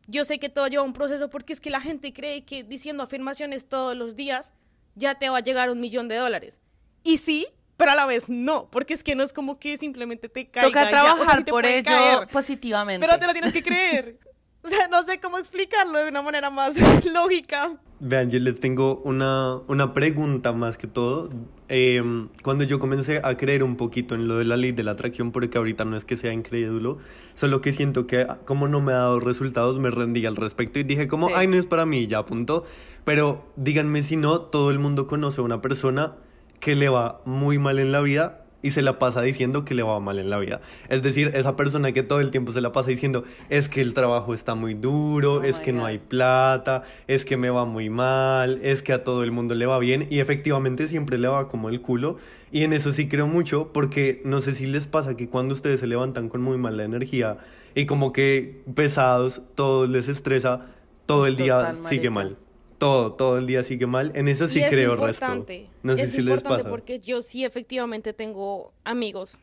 yo 0.08 0.24
sé 0.24 0.40
que 0.40 0.48
todo 0.48 0.66
lleva 0.66 0.82
un 0.82 0.94
proceso 0.94 1.30
porque 1.30 1.52
es 1.52 1.60
que 1.60 1.70
la 1.70 1.80
gente 1.80 2.12
cree 2.12 2.44
que 2.44 2.64
diciendo 2.64 3.02
afirmaciones 3.04 3.68
todos 3.68 3.96
los 3.96 4.16
días 4.16 4.52
ya 4.94 5.16
te 5.16 5.28
va 5.28 5.38
a 5.38 5.40
llegar 5.40 5.70
un 5.70 5.80
millón 5.80 6.08
de 6.08 6.16
dólares. 6.16 6.60
Y 7.04 7.18
sí, 7.18 7.46
pero 7.76 7.92
a 7.92 7.94
la 7.94 8.06
vez 8.06 8.28
no, 8.28 8.68
porque 8.70 8.94
es 8.94 9.04
que 9.04 9.14
no 9.14 9.22
es 9.22 9.32
como 9.32 9.58
que 9.58 9.76
simplemente 9.76 10.28
te 10.28 10.50
caiga. 10.50 10.68
Toca 10.68 10.90
trabajar 10.90 11.44
por 11.44 11.64
ello 11.64 12.26
positivamente. 12.32 13.06
Pero 13.06 13.18
te 13.20 13.26
lo 13.26 13.32
tienes 13.32 13.52
que 13.52 13.62
creer. 13.62 14.18
O 14.68 14.70
sea, 14.70 14.88
no 14.88 15.02
sé 15.02 15.18
cómo 15.18 15.38
explicarlo 15.38 15.98
de 15.98 16.10
una 16.10 16.20
manera 16.20 16.50
más 16.50 16.76
lógica. 17.12 17.70
Vean, 18.00 18.30
yo 18.30 18.38
les 18.38 18.60
tengo 18.60 19.00
una, 19.04 19.56
una 19.66 19.94
pregunta 19.94 20.52
más 20.52 20.76
que 20.76 20.86
todo. 20.86 21.30
Em, 21.68 22.28
cuando 22.42 22.64
yo 22.64 22.78
comencé 22.78 23.20
a 23.24 23.36
creer 23.36 23.62
un 23.62 23.76
poquito 23.76 24.14
en 24.14 24.28
lo 24.28 24.36
de 24.36 24.44
la 24.44 24.56
ley 24.56 24.72
de 24.72 24.82
la 24.82 24.92
atracción, 24.92 25.32
porque 25.32 25.56
ahorita 25.56 25.84
no 25.86 25.96
es 25.96 26.04
que 26.04 26.16
sea 26.16 26.32
incrédulo, 26.32 26.98
solo 27.34 27.62
que 27.62 27.72
siento 27.72 28.06
que 28.06 28.26
como 28.44 28.68
no 28.68 28.80
me 28.80 28.92
ha 28.92 28.98
dado 28.98 29.20
resultados, 29.20 29.78
me 29.78 29.90
rendí 29.90 30.26
al 30.26 30.36
respecto 30.36 30.78
y 30.78 30.84
dije 30.84 31.08
como, 31.08 31.30
ay, 31.34 31.46
no 31.46 31.56
es 31.56 31.66
para 31.66 31.86
mí, 31.86 32.06
ya 32.06 32.24
punto. 32.26 32.64
Pero 33.04 33.46
díganme 33.56 34.02
si 34.02 34.16
no, 34.16 34.42
todo 34.42 34.70
el 34.70 34.78
mundo 34.78 35.06
conoce 35.06 35.40
a 35.40 35.44
una 35.44 35.62
persona 35.62 36.16
que 36.60 36.74
le 36.74 36.90
va 36.90 37.22
muy 37.24 37.58
mal 37.58 37.78
en 37.78 37.92
la 37.92 38.00
vida 38.00 38.44
y 38.62 38.70
se 38.70 38.82
la 38.82 38.98
pasa 38.98 39.22
diciendo 39.22 39.64
que 39.64 39.74
le 39.74 39.82
va 39.82 40.00
mal 40.00 40.18
en 40.18 40.30
la 40.30 40.38
vida. 40.38 40.60
Es 40.88 41.02
decir, 41.02 41.32
esa 41.34 41.56
persona 41.56 41.92
que 41.92 42.02
todo 42.02 42.20
el 42.20 42.30
tiempo 42.30 42.52
se 42.52 42.60
la 42.60 42.72
pasa 42.72 42.90
diciendo 42.90 43.24
es 43.48 43.68
que 43.68 43.80
el 43.80 43.94
trabajo 43.94 44.34
está 44.34 44.54
muy 44.54 44.74
duro, 44.74 45.34
oh 45.34 45.42
es 45.42 45.60
que 45.60 45.72
no 45.72 45.86
hay 45.86 45.98
plata, 45.98 46.82
es 47.06 47.24
que 47.24 47.36
me 47.36 47.50
va 47.50 47.64
muy 47.64 47.90
mal, 47.90 48.60
es 48.62 48.82
que 48.82 48.92
a 48.92 49.04
todo 49.04 49.22
el 49.22 49.30
mundo 49.30 49.54
le 49.54 49.66
va 49.66 49.78
bien 49.78 50.06
y 50.10 50.20
efectivamente 50.20 50.88
siempre 50.88 51.18
le 51.18 51.28
va 51.28 51.48
como 51.48 51.68
el 51.68 51.80
culo. 51.80 52.16
Y 52.50 52.62
en 52.62 52.72
eso 52.72 52.92
sí 52.92 53.08
creo 53.08 53.26
mucho 53.26 53.70
porque 53.72 54.22
no 54.24 54.40
sé 54.40 54.52
si 54.52 54.66
les 54.66 54.86
pasa 54.86 55.16
que 55.16 55.28
cuando 55.28 55.54
ustedes 55.54 55.80
se 55.80 55.86
levantan 55.86 56.28
con 56.28 56.40
muy 56.40 56.56
mala 56.56 56.84
energía 56.84 57.38
y 57.74 57.86
como 57.86 58.12
que 58.12 58.62
pesados, 58.74 59.42
todo 59.54 59.86
les 59.86 60.08
estresa, 60.08 60.66
todo 61.06 61.26
el 61.26 61.36
día 61.36 61.74
sigue 61.88 62.10
mal 62.10 62.36
todo, 62.78 63.12
todo 63.14 63.38
el 63.38 63.46
día 63.46 63.62
sigue 63.62 63.86
mal. 63.86 64.12
En 64.14 64.28
eso 64.28 64.48
sí 64.48 64.62
creo 64.68 64.94
el 64.94 65.00
resto. 65.00 65.46
No 65.82 65.96
sé 65.96 66.02
es 66.02 66.12
si 66.12 66.22
les 66.22 66.42
pasa. 66.42 66.68
porque 66.68 67.00
yo 67.00 67.22
sí 67.22 67.44
efectivamente 67.44 68.12
tengo 68.12 68.72
amigos, 68.84 69.40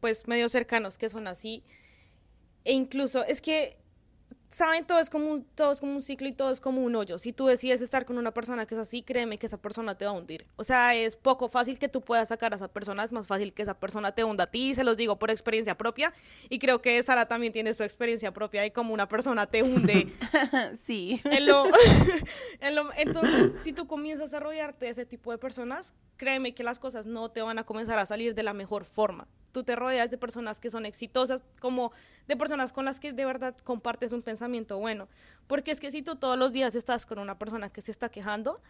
pues 0.00 0.26
medio 0.28 0.48
cercanos 0.48 0.96
que 0.96 1.08
son 1.08 1.26
así. 1.26 1.62
E 2.64 2.72
incluso 2.72 3.24
es 3.24 3.40
que 3.40 3.76
saben, 4.50 4.84
todo 4.84 4.98
es, 4.98 5.08
como 5.08 5.30
un, 5.30 5.44
todo 5.44 5.70
es 5.72 5.80
como 5.80 5.94
un 5.94 6.02
ciclo 6.02 6.28
y 6.28 6.32
todo 6.32 6.50
es 6.50 6.60
como 6.60 6.82
un 6.82 6.94
hoyo. 6.96 7.18
Si 7.18 7.32
tú 7.32 7.46
decides 7.46 7.80
estar 7.80 8.04
con 8.04 8.18
una 8.18 8.34
persona 8.34 8.66
que 8.66 8.74
es 8.74 8.80
así, 8.80 9.02
créeme 9.02 9.38
que 9.38 9.46
esa 9.46 9.62
persona 9.62 9.96
te 9.96 10.04
va 10.04 10.10
a 10.10 10.14
hundir. 10.14 10.44
O 10.56 10.64
sea, 10.64 10.94
es 10.94 11.16
poco 11.16 11.48
fácil 11.48 11.78
que 11.78 11.88
tú 11.88 12.02
puedas 12.02 12.28
sacar 12.28 12.52
a 12.52 12.56
esa 12.56 12.68
persona, 12.68 13.04
es 13.04 13.12
más 13.12 13.26
fácil 13.26 13.52
que 13.52 13.62
esa 13.62 13.78
persona 13.78 14.12
te 14.12 14.24
hunda 14.24 14.44
a 14.44 14.46
ti, 14.48 14.74
se 14.74 14.82
los 14.84 14.96
digo 14.96 15.18
por 15.18 15.30
experiencia 15.30 15.78
propia. 15.78 16.12
Y 16.48 16.58
creo 16.58 16.82
que 16.82 17.00
Sara 17.02 17.26
también 17.26 17.52
tiene 17.52 17.72
su 17.74 17.84
experiencia 17.84 18.32
propia 18.32 18.66
y 18.66 18.72
como 18.72 18.92
una 18.92 19.08
persona 19.08 19.46
te 19.46 19.62
hunde. 19.62 20.12
sí. 20.76 21.22
entonces, 22.96 23.54
si 23.62 23.72
tú 23.72 23.86
comienzas 23.86 24.34
a 24.34 24.40
rodearte 24.40 24.86
de 24.86 24.90
ese 24.90 25.06
tipo 25.06 25.30
de 25.30 25.38
personas, 25.38 25.94
créeme 26.16 26.54
que 26.54 26.64
las 26.64 26.78
cosas 26.78 27.06
no 27.06 27.30
te 27.30 27.40
van 27.40 27.58
a 27.58 27.64
comenzar 27.64 27.98
a 27.98 28.06
salir 28.06 28.34
de 28.34 28.42
la 28.42 28.52
mejor 28.52 28.84
forma 28.84 29.28
tú 29.52 29.64
te 29.64 29.76
rodeas 29.76 30.10
de 30.10 30.18
personas 30.18 30.60
que 30.60 30.70
son 30.70 30.86
exitosas, 30.86 31.42
como 31.60 31.92
de 32.28 32.36
personas 32.36 32.72
con 32.72 32.84
las 32.84 33.00
que 33.00 33.12
de 33.12 33.24
verdad 33.24 33.56
compartes 33.64 34.12
un 34.12 34.22
pensamiento 34.22 34.39
bueno. 34.78 35.08
Porque 35.46 35.72
es 35.72 35.80
que 35.80 35.90
si 35.90 36.02
tú 36.02 36.16
todos 36.16 36.38
los 36.38 36.52
días 36.52 36.74
estás 36.74 37.06
con 37.06 37.18
una 37.18 37.38
persona 37.38 37.70
que 37.70 37.80
se 37.80 37.90
está 37.90 38.08
quejando, 38.08 38.60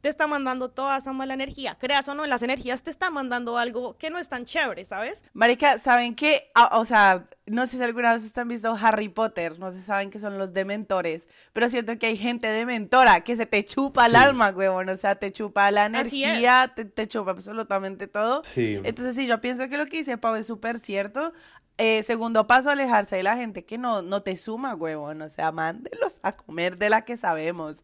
te 0.00 0.08
está 0.08 0.26
mandando 0.26 0.70
toda 0.70 0.96
esa 0.96 1.12
mala 1.12 1.34
energía. 1.34 1.76
Creas 1.78 2.08
o 2.08 2.14
no, 2.14 2.26
las 2.26 2.42
energías 2.42 2.82
te 2.82 2.90
están 2.90 3.12
mandando 3.12 3.58
algo 3.58 3.96
que 3.98 4.10
no 4.10 4.18
es 4.18 4.28
tan 4.28 4.44
chévere, 4.44 4.84
¿sabes? 4.84 5.22
Marica, 5.34 5.78
¿saben 5.78 6.14
qué? 6.14 6.50
Ah, 6.54 6.78
o 6.78 6.84
sea, 6.84 7.26
no 7.46 7.66
sé 7.66 7.76
si 7.76 7.82
alguna 7.82 8.14
vez 8.14 8.24
están 8.24 8.48
visto 8.48 8.74
Harry 8.80 9.08
Potter, 9.08 9.58
no 9.58 9.70
sé 9.70 9.78
si 9.78 9.84
saben 9.84 10.10
que 10.10 10.18
son 10.18 10.38
los 10.38 10.54
dementores, 10.54 11.28
pero 11.52 11.68
siento 11.68 11.98
que 11.98 12.06
hay 12.06 12.16
gente 12.16 12.46
dementora 12.46 13.20
que 13.20 13.36
se 13.36 13.44
te 13.44 13.64
chupa 13.64 14.06
el 14.06 14.16
alma, 14.16 14.50
huevón, 14.50 14.88
o 14.88 14.96
sea, 14.96 15.16
te 15.16 15.32
chupa 15.32 15.70
la 15.70 15.86
energía, 15.86 16.72
te, 16.74 16.86
te, 16.86 17.06
chupa 17.06 17.32
absolutamente 17.32 18.06
todo. 18.06 18.42
Sí. 18.54 18.80
Entonces, 18.82 19.14
sí, 19.16 19.26
yo 19.26 19.40
pienso 19.40 19.68
que 19.68 19.76
lo 19.76 19.86
que 19.86 19.98
dice 19.98 20.16
Pau 20.16 20.34
es 20.34 20.46
súper 20.46 20.78
cierto. 20.78 21.32
Eh, 21.82 22.02
segundo 22.02 22.46
paso, 22.46 22.68
alejarse 22.68 23.16
de 23.16 23.22
la 23.22 23.38
gente 23.38 23.64
que 23.64 23.78
no, 23.78 24.02
no 24.02 24.20
te 24.20 24.36
suma, 24.36 24.74
huevón, 24.74 25.22
o 25.22 25.30
sea, 25.30 25.50
mándelos 25.50 26.18
a 26.22 26.32
comer 26.32 26.76
de 26.76 26.90
la 26.90 27.06
que 27.06 27.16
sabemos. 27.16 27.82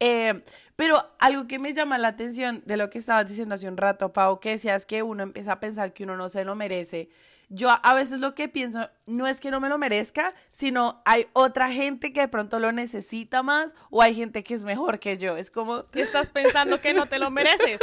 Eh, 0.00 0.42
pero 0.74 1.08
algo 1.20 1.46
que 1.46 1.60
me 1.60 1.72
llama 1.72 1.98
la 1.98 2.08
atención 2.08 2.64
de 2.66 2.76
lo 2.76 2.90
que 2.90 2.98
estabas 2.98 3.28
diciendo 3.28 3.54
hace 3.54 3.68
un 3.68 3.76
rato, 3.76 4.12
Pau, 4.12 4.40
que 4.40 4.50
decías 4.50 4.86
que 4.86 5.04
uno 5.04 5.22
empieza 5.22 5.52
a 5.52 5.60
pensar 5.60 5.92
que 5.92 6.02
uno 6.02 6.16
no 6.16 6.28
se 6.28 6.44
lo 6.44 6.56
merece. 6.56 7.10
Yo 7.48 7.70
a 7.70 7.94
veces 7.94 8.18
lo 8.18 8.34
que 8.34 8.48
pienso 8.48 8.90
no 9.06 9.28
es 9.28 9.38
que 9.38 9.52
no 9.52 9.60
me 9.60 9.68
lo 9.68 9.78
merezca, 9.78 10.34
sino 10.50 11.00
hay 11.04 11.26
otra 11.32 11.70
gente 11.70 12.12
que 12.12 12.22
de 12.22 12.28
pronto 12.28 12.58
lo 12.58 12.72
necesita 12.72 13.44
más 13.44 13.72
o 13.90 14.02
hay 14.02 14.16
gente 14.16 14.42
que 14.42 14.54
es 14.54 14.64
mejor 14.64 14.98
que 14.98 15.16
yo. 15.16 15.36
Es 15.36 15.52
como... 15.52 15.84
Estás 15.94 16.28
pensando 16.28 16.80
que 16.80 16.92
no 16.92 17.06
te 17.06 17.20
lo 17.20 17.30
mereces. 17.30 17.78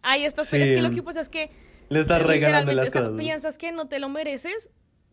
Ahí 0.00 0.24
estás... 0.24 0.50
Es 0.50 0.72
que 0.72 0.80
lo 0.80 0.92
que 0.92 1.02
pasa 1.02 1.20
es 1.20 1.28
que... 1.28 1.50
Le 1.90 2.00
estás 2.00 2.22
regalando 2.22 2.72
las 2.72 2.90
cosas. 2.90 3.10
Piensas 3.16 3.56
que 3.58 3.70
no 3.70 3.86
te 3.88 3.98
lo 3.98 4.08
mereces, 4.08 4.68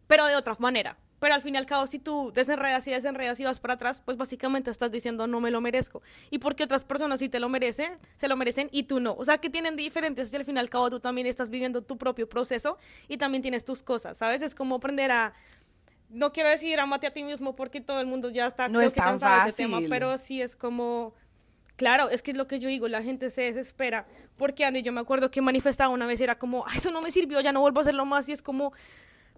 pero 0.07 0.25
de 0.25 0.35
otra 0.35 0.55
manera. 0.59 0.97
Pero 1.19 1.33
al 1.33 1.41
fin 1.41 1.55
y 1.55 1.57
al 1.57 1.65
cabo, 1.65 1.88
si 1.88 1.97
tú 1.97 2.31
desenredas 2.33 2.85
y 2.88 2.91
desenredas 2.91 3.39
y 3.39 3.45
vas 3.45 3.59
para 3.59 3.75
atrás, 3.75 4.01
pues 4.03 4.17
básicamente 4.17 4.69
estás 4.69 4.91
diciendo 4.91 5.27
no 5.27 5.39
me 5.39 5.50
lo 5.50 5.62
merezco. 5.62 6.01
Y 6.29 6.39
porque 6.39 6.63
otras 6.63 6.83
personas 6.83 7.19
sí 7.19 7.29
te 7.29 7.39
lo 7.39 7.50
merecen, 7.50 7.97
se 8.15 8.27
lo 8.27 8.35
merecen 8.35 8.69
y 8.71 8.83
tú 8.83 9.00
no. 9.00 9.15
O 9.17 9.25
sea, 9.25 9.38
que 9.38 9.50
tienen 9.50 9.75
diferentes 9.75 10.31
y 10.31 10.35
al 10.35 10.45
fin 10.45 10.57
y 10.57 10.59
al 10.59 10.69
cabo 10.69 10.89
tú 10.89 11.00
también 11.00 11.25
estás 11.25 11.50
viviendo 11.50 11.81
tu 11.81 11.97
propio 11.97 12.27
proceso 12.27 12.77
y 13.07 13.17
también 13.17 13.41
tienes 13.41 13.65
tus 13.65 13.81
cosas, 13.81 14.17
¿sabes? 14.17 14.41
Es 14.41 14.53
como 14.53 14.75
aprender 14.75 15.12
a 15.12 15.33
no 16.09 16.31
quiero 16.31 16.50
decir 16.50 16.79
amate 16.79 17.07
a 17.07 17.12
ti 17.12 17.24
mismo 17.24 17.55
porque 17.55 17.81
todo 17.81 18.00
el 18.00 18.05
mundo 18.05 18.29
ya 18.29 18.45
está 18.45 18.69
no 18.69 18.79
es 18.79 18.93
tan 18.93 19.19
fácil. 19.19 19.50
ese 19.50 19.63
tema, 19.63 19.79
pero 19.89 20.17
sí 20.17 20.41
es 20.41 20.55
como 20.55 21.13
Claro, 21.75 22.09
es 22.09 22.21
que 22.21 22.31
es 22.31 22.38
lo 22.38 22.47
que 22.47 22.59
yo 22.59 22.69
digo, 22.69 22.88
la 22.88 23.01
gente 23.01 23.29
se 23.29 23.41
desespera. 23.43 24.05
Porque 24.38 24.65
Andy, 24.65 24.81
yo 24.81 24.91
me 24.91 25.01
acuerdo 25.01 25.29
que 25.29 25.41
manifestaba 25.41 25.93
una 25.93 26.05
vez, 26.05 26.21
era 26.21 26.38
como, 26.38 26.65
eso 26.75 26.91
no 26.91 27.01
me 27.01 27.12
sirvió, 27.12 27.41
ya 27.41 27.51
no 27.51 27.62
vuelvo 27.62 27.79
a 27.79 27.81
hacerlo 27.81 28.05
más. 28.05 28.29
Y 28.29 28.31
es 28.31 28.41
como, 28.41 28.74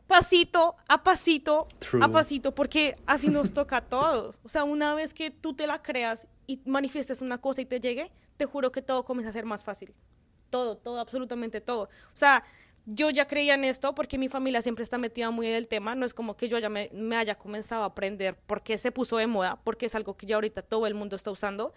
pasito 0.08 0.76
a 0.88 1.04
pasito 1.04 1.68
a 2.02 2.08
pasito, 2.10 2.56
porque 2.56 2.98
así 3.06 3.30
nos 3.30 3.54
toca 3.54 3.78
a 3.78 3.82
todos. 3.82 4.40
O 4.44 4.50
sea, 4.50 4.64
una 4.64 4.96
vez 4.96 5.14
que 5.14 5.32
tú 5.32 5.54
te 5.54 5.68
la 5.68 5.82
creas 5.82 6.28
y 6.48 6.62
manifiestes 6.66 7.22
una 7.22 7.38
cosa 7.40 7.62
y 7.62 7.66
te 7.66 7.80
llegue, 7.80 8.12
te 8.38 8.46
juro 8.46 8.72
que 8.72 8.82
todo 8.82 9.04
comienza 9.04 9.30
a 9.30 9.34
ser 9.34 9.46
más 9.46 9.64
fácil. 9.64 9.94
Todo, 10.50 10.78
todo, 10.78 11.00
absolutamente 11.00 11.60
todo. 11.60 11.84
O 11.84 12.16
sea, 12.16 12.44
yo 12.86 13.10
ya 13.10 13.28
creía 13.28 13.56
en 13.56 13.66
esto 13.66 13.94
porque 13.94 14.18
mi 14.18 14.30
familia 14.30 14.62
siempre 14.62 14.84
está 14.84 14.98
metida 14.98 15.30
muy 15.30 15.48
en 15.48 15.54
el 15.54 15.68
tema. 15.68 15.94
No 15.94 16.06
es 16.06 16.14
como 16.14 16.38
que 16.38 16.48
yo 16.48 16.58
ya 16.58 16.70
me, 16.70 16.90
me 16.94 17.18
haya 17.18 17.36
comenzado 17.36 17.84
a 17.84 17.88
aprender 17.88 18.38
porque 18.48 18.78
se 18.78 18.92
puso 18.92 19.18
de 19.18 19.28
moda, 19.28 19.60
porque 19.64 19.88
es 19.88 19.96
algo 19.96 20.16
que 20.16 20.26
ya 20.26 20.36
ahorita 20.36 20.62
todo 20.62 20.88
el 20.88 20.94
mundo 20.94 21.16
está 21.16 21.32
usando 21.32 21.74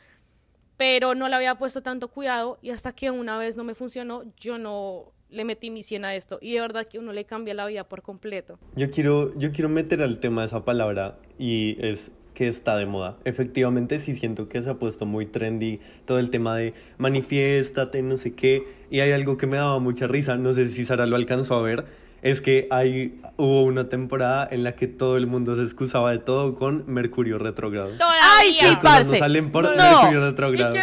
pero 0.76 1.14
no 1.14 1.28
le 1.28 1.36
había 1.36 1.56
puesto 1.56 1.82
tanto 1.82 2.08
cuidado 2.08 2.58
y 2.62 2.70
hasta 2.70 2.94
que 2.94 3.10
una 3.10 3.36
vez 3.36 3.54
no 3.54 3.64
me 3.64 3.74
funcionó, 3.74 4.22
yo 4.38 4.56
no 4.56 5.12
le 5.30 5.44
metí 5.44 5.70
mi 5.70 5.82
100 5.82 6.04
a 6.04 6.14
esto 6.14 6.38
y 6.40 6.54
de 6.54 6.60
verdad 6.60 6.86
que 6.86 6.98
uno 6.98 7.12
le 7.12 7.24
cambia 7.24 7.54
la 7.54 7.66
vida 7.66 7.84
por 7.84 8.02
completo. 8.02 8.58
Yo 8.76 8.90
quiero, 8.90 9.36
yo 9.38 9.52
quiero 9.52 9.68
meter 9.68 10.02
al 10.02 10.18
tema 10.18 10.44
esa 10.44 10.64
palabra 10.64 11.18
y 11.38 11.76
es 11.84 12.10
que 12.34 12.48
está 12.48 12.76
de 12.76 12.86
moda. 12.86 13.16
Efectivamente 13.24 13.98
sí 13.98 14.14
siento 14.14 14.48
que 14.48 14.62
se 14.62 14.70
ha 14.70 14.74
puesto 14.74 15.06
muy 15.06 15.26
trendy 15.26 15.80
todo 16.06 16.18
el 16.18 16.30
tema 16.30 16.56
de 16.56 16.74
manifiéstate, 16.98 18.02
no 18.02 18.16
sé 18.16 18.34
qué, 18.34 18.66
y 18.90 19.00
hay 19.00 19.12
algo 19.12 19.36
que 19.36 19.46
me 19.46 19.56
daba 19.56 19.78
mucha 19.78 20.06
risa, 20.06 20.36
no 20.36 20.52
sé 20.52 20.68
si 20.68 20.84
Sara 20.84 21.06
lo 21.06 21.16
alcanzó 21.16 21.56
a 21.56 21.62
ver, 21.62 21.84
es 22.22 22.40
que 22.40 22.66
hay, 22.70 23.20
hubo 23.36 23.64
una 23.64 23.88
temporada 23.88 24.48
en 24.50 24.64
la 24.64 24.74
que 24.74 24.86
todo 24.86 25.16
el 25.16 25.26
mundo 25.26 25.56
se 25.56 25.62
excusaba 25.62 26.12
de 26.12 26.18
todo 26.18 26.54
con 26.54 26.84
Mercurio 26.86 27.38
retrógrado. 27.38 27.90
¡Ay, 28.22 28.52
sí, 28.52 28.74
parce! 28.82 29.18
salen 29.18 29.50
por 29.52 29.64
Mercurio 29.76 30.20
retrógrado. 30.20 30.74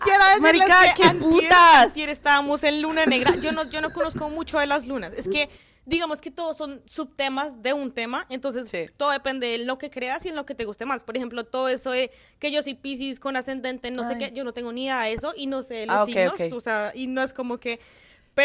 Quiero, 0.00 0.24
quiero 0.24 0.40
Marica, 0.40 0.94
qué 0.96 1.10
putas. 1.18 1.92
Ayer 1.92 2.08
estábamos 2.08 2.64
en 2.64 2.82
luna 2.82 3.06
negra. 3.06 3.34
Yo 3.36 3.52
no, 3.52 3.68
yo 3.70 3.80
no 3.80 3.90
conozco 3.90 4.28
mucho 4.28 4.58
de 4.58 4.66
las 4.66 4.86
lunas. 4.86 5.12
Es 5.16 5.28
que 5.28 5.48
digamos 5.86 6.20
que 6.20 6.30
todos 6.30 6.56
son 6.56 6.82
subtemas 6.86 7.62
de 7.62 7.72
un 7.72 7.90
tema, 7.90 8.26
entonces 8.28 8.92
todo 8.96 9.10
depende 9.10 9.48
de 9.48 9.58
lo 9.58 9.78
que 9.78 9.90
creas 9.90 10.24
y 10.24 10.28
en 10.28 10.36
lo 10.36 10.46
que 10.46 10.54
te 10.54 10.64
guste 10.64 10.86
más. 10.86 11.02
Por 11.02 11.16
ejemplo, 11.16 11.44
todo 11.44 11.68
eso 11.68 11.90
de 11.90 12.10
que 12.38 12.52
yo 12.52 12.62
soy 12.62 12.74
Pisces 12.74 13.18
con 13.18 13.36
ascendente, 13.36 13.90
no 13.90 14.06
sé 14.06 14.16
qué, 14.18 14.32
yo 14.32 14.44
no 14.44 14.52
tengo 14.52 14.72
ni 14.72 14.84
idea 14.84 15.02
de 15.02 15.12
eso 15.12 15.32
y 15.36 15.46
no 15.46 15.62
sé 15.62 15.86
los 15.86 15.96
ah, 15.96 16.06
signos, 16.06 16.40
o 16.52 16.60
sea, 16.60 16.92
y 16.94 17.06
no 17.06 17.22
es 17.22 17.32
como 17.32 17.58
que 17.58 17.80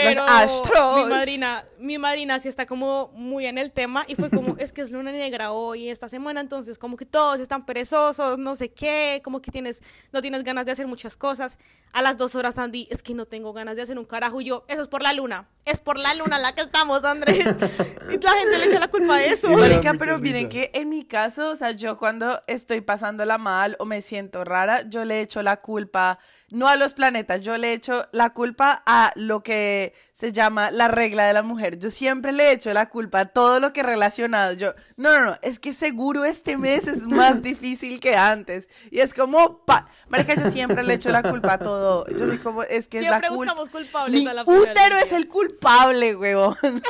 pero 0.04 0.96
mi 0.98 1.06
madrina, 1.06 1.66
mi 1.80 1.98
madrina 1.98 2.40
sí 2.40 2.48
está 2.48 2.66
como 2.66 3.12
muy 3.14 3.46
en 3.46 3.58
el 3.58 3.72
tema 3.72 4.06
y 4.08 4.16
fue 4.16 4.30
como, 4.30 4.56
es 4.58 4.72
que 4.72 4.82
es 4.82 4.92
luna 4.92 5.12
negra 5.12 5.52
hoy 5.52 5.90
esta 5.90 6.10
semana, 6.10 6.42
entonces 6.42 6.78
como 6.78 6.98
que 6.98 7.06
todos 7.06 7.40
están 7.40 7.66
perezosos, 7.66 8.38
no 8.38 8.56
sé 8.56 8.72
qué, 8.72 9.22
como 9.24 9.42
que 9.42 9.52
tienes, 9.52 9.82
no 10.12 10.22
tienes 10.22 10.44
ganas 10.44 10.66
de 10.66 10.72
hacer 10.72 10.88
muchas 10.88 11.16
cosas. 11.16 11.58
A 11.94 12.02
las 12.02 12.18
dos 12.18 12.36
horas, 12.36 12.58
Andy, 12.58 12.90
es 12.92 13.02
que 13.02 13.14
no 13.14 13.26
tengo 13.26 13.54
ganas 13.54 13.78
de 13.78 13.82
hacer 13.82 13.98
un 13.98 14.04
carajo 14.04 14.42
y 14.42 14.46
yo, 14.46 14.66
eso 14.68 14.82
es 14.82 14.88
por 14.90 15.02
la 15.02 15.14
luna, 15.14 15.48
es 15.64 15.80
por 15.80 15.98
la 15.98 16.14
luna 16.14 16.38
la 16.40 16.54
que 16.54 16.62
estamos, 16.62 17.04
Andrés. 17.06 17.40
y 18.12 18.18
la 18.18 18.32
gente 18.32 18.58
le 18.58 18.66
echa 18.66 18.80
la 18.80 18.90
culpa 18.90 19.18
de 19.18 19.28
eso. 19.30 19.50
Marica, 19.50 19.94
pero 19.94 20.20
miren 20.20 20.50
que 20.50 20.72
en 20.74 20.90
mi 20.90 21.06
caso, 21.06 21.52
o 21.52 21.56
sea, 21.56 21.72
yo 21.72 21.98
cuando 21.98 22.42
estoy 22.48 22.82
pasándola 22.82 23.38
mal 23.38 23.78
o 23.80 23.86
me 23.86 24.02
siento 24.02 24.44
rara, 24.44 24.82
yo 24.90 25.06
le 25.06 25.22
echo 25.22 25.42
la 25.42 25.58
culpa 25.58 26.20
no 26.52 26.68
a 26.68 26.76
los 26.76 26.94
planetas, 26.94 27.42
yo 27.42 27.58
le 27.58 27.74
echo 27.74 28.08
la 28.12 28.32
culpa 28.32 28.84
a 28.86 29.12
lo 29.16 29.42
que 29.42 29.94
se 30.14 30.32
llama 30.32 30.72
la 30.72 30.88
regla 30.88 31.26
de 31.26 31.34
la 31.34 31.44
mujer. 31.44 31.78
Yo 31.80 31.90
siempre 31.90 32.32
le 32.32 32.52
echo 32.52 32.74
la 32.74 32.90
culpa 32.90 33.22
a 33.22 33.26
todo 33.26 33.60
lo 33.60 33.74
que 33.74 33.84
relacionado. 33.84 34.54
Yo, 34.54 34.74
no, 34.96 35.20
no, 35.20 35.26
no, 35.26 35.38
es 35.42 35.60
que 35.60 35.74
seguro 35.74 36.24
este 36.24 36.58
mes 36.58 36.88
es 36.88 37.08
más 37.08 37.42
difícil 37.42 38.00
que 38.00 38.16
antes. 38.16 38.70
Y 38.92 39.00
es 39.00 39.14
como, 39.14 39.66
pa, 39.66 39.90
marica, 40.08 40.36
yo 40.36 40.50
siempre 40.50 40.84
le 40.84 40.94
echo 40.94 41.10
la 41.10 41.24
culpa 41.24 41.54
a 41.54 41.58
todo. 41.58 42.06
Yo 42.08 42.28
soy 42.28 42.38
como, 42.38 42.64
es 42.64 42.88
que 42.88 43.00
es 43.00 43.04
la 43.04 43.22
culpa. 43.22 43.36
buscamos 43.36 43.70
culpables 43.70 44.22
mi 44.22 44.28
a 44.28 44.34
la 44.34 44.44
útero 44.44 44.98
es 44.98 45.12
el 45.12 45.28
culpable, 45.28 46.16
huevón. 46.16 46.56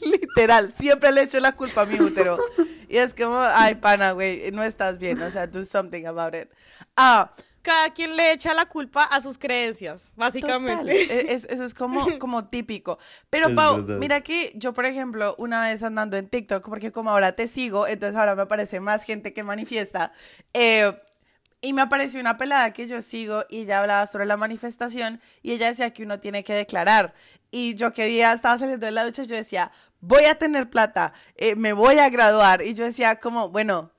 Literal, 0.00 0.72
siempre 0.72 1.12
le 1.12 1.22
echo 1.22 1.40
la 1.40 1.52
culpa 1.52 1.82
a 1.82 1.86
mi 1.86 2.00
útero. 2.00 2.38
Y 2.88 2.96
es 2.96 3.14
como, 3.14 3.38
ay, 3.40 3.74
pana, 3.76 4.12
güey, 4.12 4.50
no 4.52 4.62
estás 4.62 4.98
bien, 4.98 5.20
o 5.20 5.30
sea, 5.30 5.46
do 5.46 5.64
something 5.64 6.06
about 6.06 6.34
it. 6.34 6.48
Ah, 6.96 7.32
cada 7.62 7.90
quien 7.90 8.16
le 8.16 8.32
echa 8.32 8.54
la 8.54 8.66
culpa 8.66 9.04
a 9.04 9.20
sus 9.20 9.38
creencias, 9.38 10.12
básicamente. 10.16 10.92
E, 10.92 11.34
eso 11.34 11.64
es 11.64 11.74
como, 11.74 12.06
como 12.18 12.48
típico. 12.48 12.98
Pero 13.28 13.54
Pau, 13.54 13.82
mira 13.82 14.20
que 14.22 14.52
yo, 14.54 14.72
por 14.72 14.86
ejemplo, 14.86 15.34
una 15.38 15.62
vez 15.62 15.82
andando 15.82 16.16
en 16.16 16.28
TikTok, 16.28 16.68
porque 16.68 16.92
como 16.92 17.10
ahora 17.10 17.32
te 17.32 17.48
sigo, 17.48 17.86
entonces 17.86 18.18
ahora 18.18 18.34
me 18.34 18.42
aparece 18.42 18.80
más 18.80 19.04
gente 19.04 19.32
que 19.32 19.42
manifiesta. 19.42 20.12
Eh, 20.54 20.92
y 21.62 21.72
me 21.74 21.82
apareció 21.82 22.20
una 22.20 22.38
pelada 22.38 22.72
que 22.72 22.86
yo 22.86 23.02
sigo 23.02 23.44
y 23.50 23.60
ella 23.60 23.80
hablaba 23.80 24.06
sobre 24.06 24.24
la 24.24 24.38
manifestación 24.38 25.20
y 25.42 25.52
ella 25.52 25.68
decía 25.68 25.92
que 25.92 26.02
uno 26.02 26.18
tiene 26.18 26.42
que 26.42 26.54
declarar. 26.54 27.14
Y 27.50 27.74
yo 27.74 27.92
que 27.92 28.06
día 28.06 28.32
estaba 28.32 28.58
saliendo 28.58 28.86
de 28.86 28.92
la 28.92 29.04
ducha, 29.04 29.24
yo 29.24 29.36
decía, 29.36 29.70
voy 30.00 30.24
a 30.24 30.36
tener 30.36 30.70
plata, 30.70 31.12
eh, 31.36 31.56
me 31.56 31.72
voy 31.72 31.98
a 31.98 32.08
graduar. 32.08 32.62
Y 32.62 32.74
yo 32.74 32.84
decía 32.84 33.16
como, 33.16 33.50
bueno, 33.50 33.90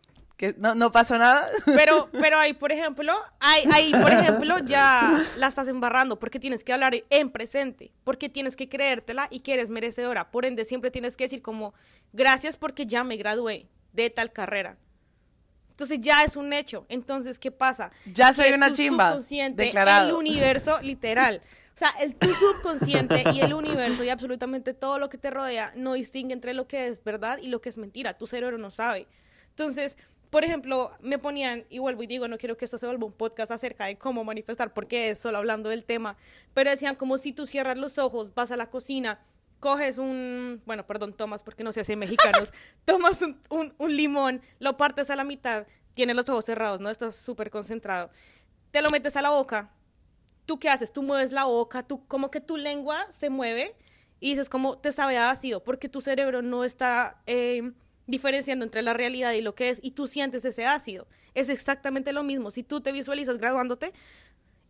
no, 0.58 0.76
no 0.76 0.92
pasó 0.92 1.18
nada. 1.18 1.48
Pero, 1.66 2.10
pero 2.20 2.38
ahí, 2.38 2.54
por 2.54 2.72
ejemplo, 2.72 3.14
ahí, 3.40 3.64
ahí, 3.72 3.92
por 3.92 4.12
ejemplo, 4.12 4.60
ya 4.60 5.24
la 5.38 5.48
estás 5.48 5.68
embarrando 5.68 6.20
porque 6.20 6.40
tienes 6.40 6.64
que 6.64 6.74
hablar 6.74 6.94
en 7.10 7.30
presente, 7.30 7.92
porque 8.04 8.30
tienes 8.30 8.56
que 8.56 8.70
creértela 8.70 9.28
y 9.30 9.42
que 9.42 9.54
eres 9.54 9.70
merecedora. 9.70 10.32
Por 10.32 10.46
ende, 10.46 10.66
siempre 10.66 10.92
tienes 10.92 11.16
que 11.16 11.26
decir 11.26 11.42
como, 11.42 11.74
gracias 12.14 12.58
porque 12.58 12.86
ya 12.86 13.04
me 13.04 13.18
gradué 13.18 13.68
de 13.94 14.10
tal 14.10 14.32
carrera. 14.32 14.78
Entonces 15.70 16.00
ya 16.00 16.24
es 16.24 16.36
un 16.36 16.54
hecho. 16.54 16.86
Entonces, 16.90 17.40
¿qué 17.40 17.50
pasa? 17.50 17.92
Ya 18.06 18.34
soy 18.34 18.52
una 18.54 18.72
chimba. 18.72 19.18
Declarado. 19.54 20.10
El 20.10 20.16
universo, 20.16 20.80
literal. 20.84 21.42
O 21.76 21.78
sea, 21.78 21.90
el 22.00 22.16
tu 22.16 22.28
subconsciente 22.28 23.24
y 23.34 23.42
el 23.42 23.54
universo 23.54 24.04
y 24.04 24.10
absolutamente 24.10 24.76
todo 24.76 25.00
lo 25.00 25.10
que 25.10 25.18
te 25.18 25.32
rodea 25.32 25.74
no 25.76 25.94
distingue 25.94 26.34
entre 26.34 26.54
lo 26.54 26.68
que 26.68 26.86
es 26.86 27.04
verdad 27.04 27.40
y 27.42 27.48
lo 27.48 27.62
que 27.62 27.70
es 27.70 27.78
mentira. 27.80 28.18
Tu 28.18 28.28
cerebro 28.28 28.60
no 28.60 28.70
sabe. 28.70 29.08
Entonces, 29.50 29.98
por 30.32 30.46
ejemplo, 30.46 30.94
me 31.02 31.20
ponían, 31.20 31.66
y 31.70 31.80
vuelvo 31.80 32.04
y 32.04 32.08
digo, 32.08 32.30
no 32.30 32.38
quiero 32.38 32.56
que 32.56 32.64
esto 32.64 32.80
se 32.80 32.86
vuelva 32.86 33.06
un 33.06 33.12
podcast 33.12 33.52
acerca 33.52 33.86
de 33.86 33.98
cómo 33.98 34.24
manifestar, 34.24 34.74
porque 34.74 35.10
es 35.10 35.20
solo 35.20 35.38
hablando 35.38 35.70
del 35.70 35.84
tema, 35.84 36.16
pero 36.54 36.70
decían 36.70 36.96
como 36.96 37.18
si 37.18 37.34
tú 37.34 37.46
cierras 37.46 37.78
los 37.78 37.98
ojos, 37.98 38.34
vas 38.34 38.50
a 38.50 38.56
la 38.56 38.70
cocina, 38.70 39.20
coges 39.60 39.98
un, 39.98 40.62
bueno, 40.66 40.88
perdón, 40.88 41.14
tomas, 41.14 41.44
porque 41.44 41.66
no 41.66 41.74
se 41.74 41.82
hace 41.82 41.98
mexicanos, 41.98 42.54
tomas 42.86 43.22
un, 43.22 43.74
un, 43.78 43.96
limón, 43.96 44.42
lo 44.60 44.78
partes 44.78 45.10
a 45.10 45.18
la 45.18 45.26
mitad, 45.26 45.68
tienes 45.96 46.16
los 46.16 46.30
ojos 46.30 46.46
cerrados, 46.46 46.80
¿no? 46.80 46.90
Estás 46.90 47.18
súper 47.18 47.52
concentrado, 47.52 48.10
te 48.72 48.82
lo 48.82 48.90
metes 48.90 49.18
a 49.18 49.22
la 49.22 49.32
boca, 49.32 49.74
¿tú 50.46 50.60
qué 50.60 50.70
haces? 50.70 50.94
Tú 50.94 51.04
mueves 51.04 51.34
la 51.34 51.44
boca, 51.44 51.84
tú, 51.84 52.08
como 52.08 52.32
que 52.32 52.40
tu 52.40 52.56
lengua 52.56 53.06
se 53.12 53.30
mueve 53.30 53.76
y 54.22 54.30
dices 54.30 54.48
como 54.48 54.78
te 54.78 54.94
sabe 54.94 55.18
ácido, 55.18 55.62
porque 55.62 55.90
tu 55.90 56.00
cerebro 56.00 56.42
no 56.42 56.64
está... 56.64 57.22
Eh, 57.28 57.74
diferenciando 58.08 58.66
entre 58.66 58.82
la 58.82 58.94
realidad 58.94 59.34
y 59.34 59.42
lo 59.42 59.56
que 59.56 59.70
es, 59.70 59.80
y 59.82 59.92
tú 59.92 60.08
sientes 60.08 60.46
ese 60.46 60.66
ácido. 60.66 61.08
Es 61.34 61.50
exactamente 61.50 62.14
lo 62.14 62.24
mismo. 62.24 62.52
Si 62.52 62.64
tú 62.64 62.82
te 62.82 62.92
visualizas 62.92 63.38
graduándote 63.38 63.94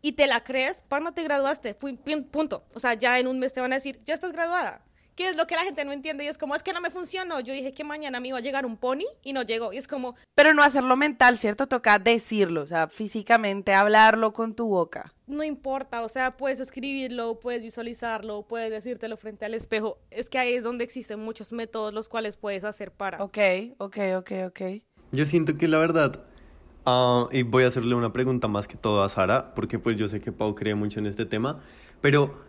y 0.02 0.14
te 0.14 0.28
la 0.28 0.44
crees, 0.44 0.84
no 0.90 1.14
te 1.14 1.24
graduaste, 1.24 1.76
punto. 1.76 2.66
O 2.74 2.80
sea, 2.80 2.94
ya 2.94 3.20
en 3.20 3.28
un 3.28 3.40
mes 3.40 3.54
te 3.54 3.62
van 3.62 3.72
a 3.74 3.76
decir, 3.76 4.00
ya 4.06 4.14
estás 4.14 4.32
graduada. 4.32 4.84
¿Qué 5.22 5.28
es 5.28 5.38
lo 5.38 5.46
que 5.46 5.54
la 5.54 5.62
gente 5.62 5.86
no 5.86 5.92
entiende? 5.92 6.24
Y 6.24 6.28
es 6.30 6.40
como, 6.40 6.56
es 6.56 6.64
que 6.64 6.74
no 6.74 6.82
me 6.82 6.90
funcionó. 6.90 7.42
Yo 7.42 7.54
dije 7.54 7.74
que 7.74 7.84
mañana 7.84 8.20
me 8.20 8.30
iba 8.30 8.40
a 8.40 8.42
llegar 8.42 8.66
un 8.66 8.76
pony 8.76 9.06
y 9.22 9.34
no 9.34 9.44
llegó. 9.44 9.72
Y 9.72 9.78
es 9.78 9.88
como... 9.88 10.16
Pero 10.34 10.56
no 10.56 10.64
hacerlo 10.64 10.98
mental, 10.98 11.38
¿cierto? 11.38 11.68
Toca 11.68 12.00
decirlo, 12.00 12.64
o 12.64 12.66
sea, 12.68 12.88
físicamente, 12.88 13.76
hablarlo 13.76 14.34
con 14.34 14.56
tu 14.56 14.68
boca. 14.68 15.14
No 15.28 15.44
importa, 15.44 16.02
o 16.02 16.10
sea, 16.10 16.38
puedes 16.38 16.60
escribirlo, 16.60 17.40
puedes 17.40 17.62
visualizarlo, 17.62 18.48
puedes 18.48 18.72
decírtelo 18.72 19.16
frente 19.16 19.46
al 19.46 19.54
espejo. 19.54 20.00
Es 20.10 20.28
que 20.28 20.40
ahí 20.40 20.56
es 20.56 20.64
donde 20.64 20.84
existen 20.86 21.20
muchos 21.20 21.54
métodos 21.54 21.94
los 21.94 22.10
cuales 22.10 22.36
puedes 22.36 22.64
hacer 22.64 22.90
para. 22.90 23.24
Ok, 23.24 23.38
ok, 23.78 23.98
ok, 24.18 24.32
ok. 24.48 24.62
Yo 25.12 25.28
siento 25.28 25.56
que 25.56 25.68
la 25.68 25.78
verdad, 25.78 26.24
ah, 26.88 27.28
y 27.32 27.44
voy 27.44 27.66
a 27.66 27.68
hacerle 27.68 27.94
una 27.94 28.12
pregunta 28.12 28.48
más 28.48 28.68
que 28.68 28.76
todo 28.76 29.04
a 29.04 29.10
Sara, 29.10 29.54
porque 29.54 29.78
pues 29.78 29.98
yo 29.98 30.10
sé 30.10 30.20
que 30.20 30.32
Pau 30.32 30.56
cree 30.56 30.74
mucho 30.74 30.98
en 30.98 31.06
este 31.06 31.28
tema, 31.28 31.62
pero 32.02 32.42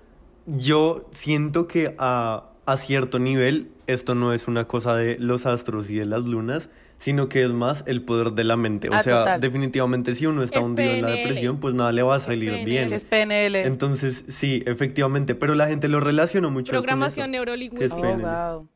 yo 0.47 1.11
siento 1.13 1.69
que 1.69 1.95
a 1.99 2.49
a 2.67 2.77
cierto 2.77 3.19
nivel, 3.19 3.69
esto 3.87 4.15
no 4.15 4.33
es 4.33 4.47
una 4.49 4.67
cosa 4.67 4.97
de 4.97 5.17
los 5.19 5.47
astros 5.47 5.91
y 5.91 5.97
de 5.97 6.07
las 6.07 6.25
lunas, 6.25 6.69
sino 6.99 7.29
que 7.29 7.43
es 7.43 7.51
más 7.51 7.83
el 7.87 8.03
poder 8.03 8.33
de 8.33 8.45
la 8.45 8.57
mente. 8.57 8.89
O 8.89 8.93
Ah, 8.95 9.03
sea, 9.03 9.19
total. 9.21 9.41
definitivamente 9.41 10.15
si 10.15 10.27
uno 10.27 10.45
está 10.45 10.61
Es 10.61 10.67
hundido 10.67 10.93
en 10.93 11.03
la 11.03 11.11
depresión, 11.11 11.59
pues 11.59 11.75
nada 11.75 11.91
le 11.91 12.03
va 12.03 12.15
a 12.17 12.21
salir 12.21 12.51
PNL. 12.53 12.65
bien. 12.65 12.93
Es 12.93 13.05
PNL. 13.05 13.57
Entonces, 13.63 14.25
sí, 14.29 14.63
efectivamente, 14.67 15.35
pero 15.35 15.57
la 15.57 15.67
gente 15.67 15.89
lo 15.89 15.99
relaciona 15.99 16.49
mucho 16.49 16.71
con 16.73 16.81
Programación 16.81 17.33
neurolingüística. 17.33 17.97
Oh, 18.09 18.19
wow. 18.59 18.69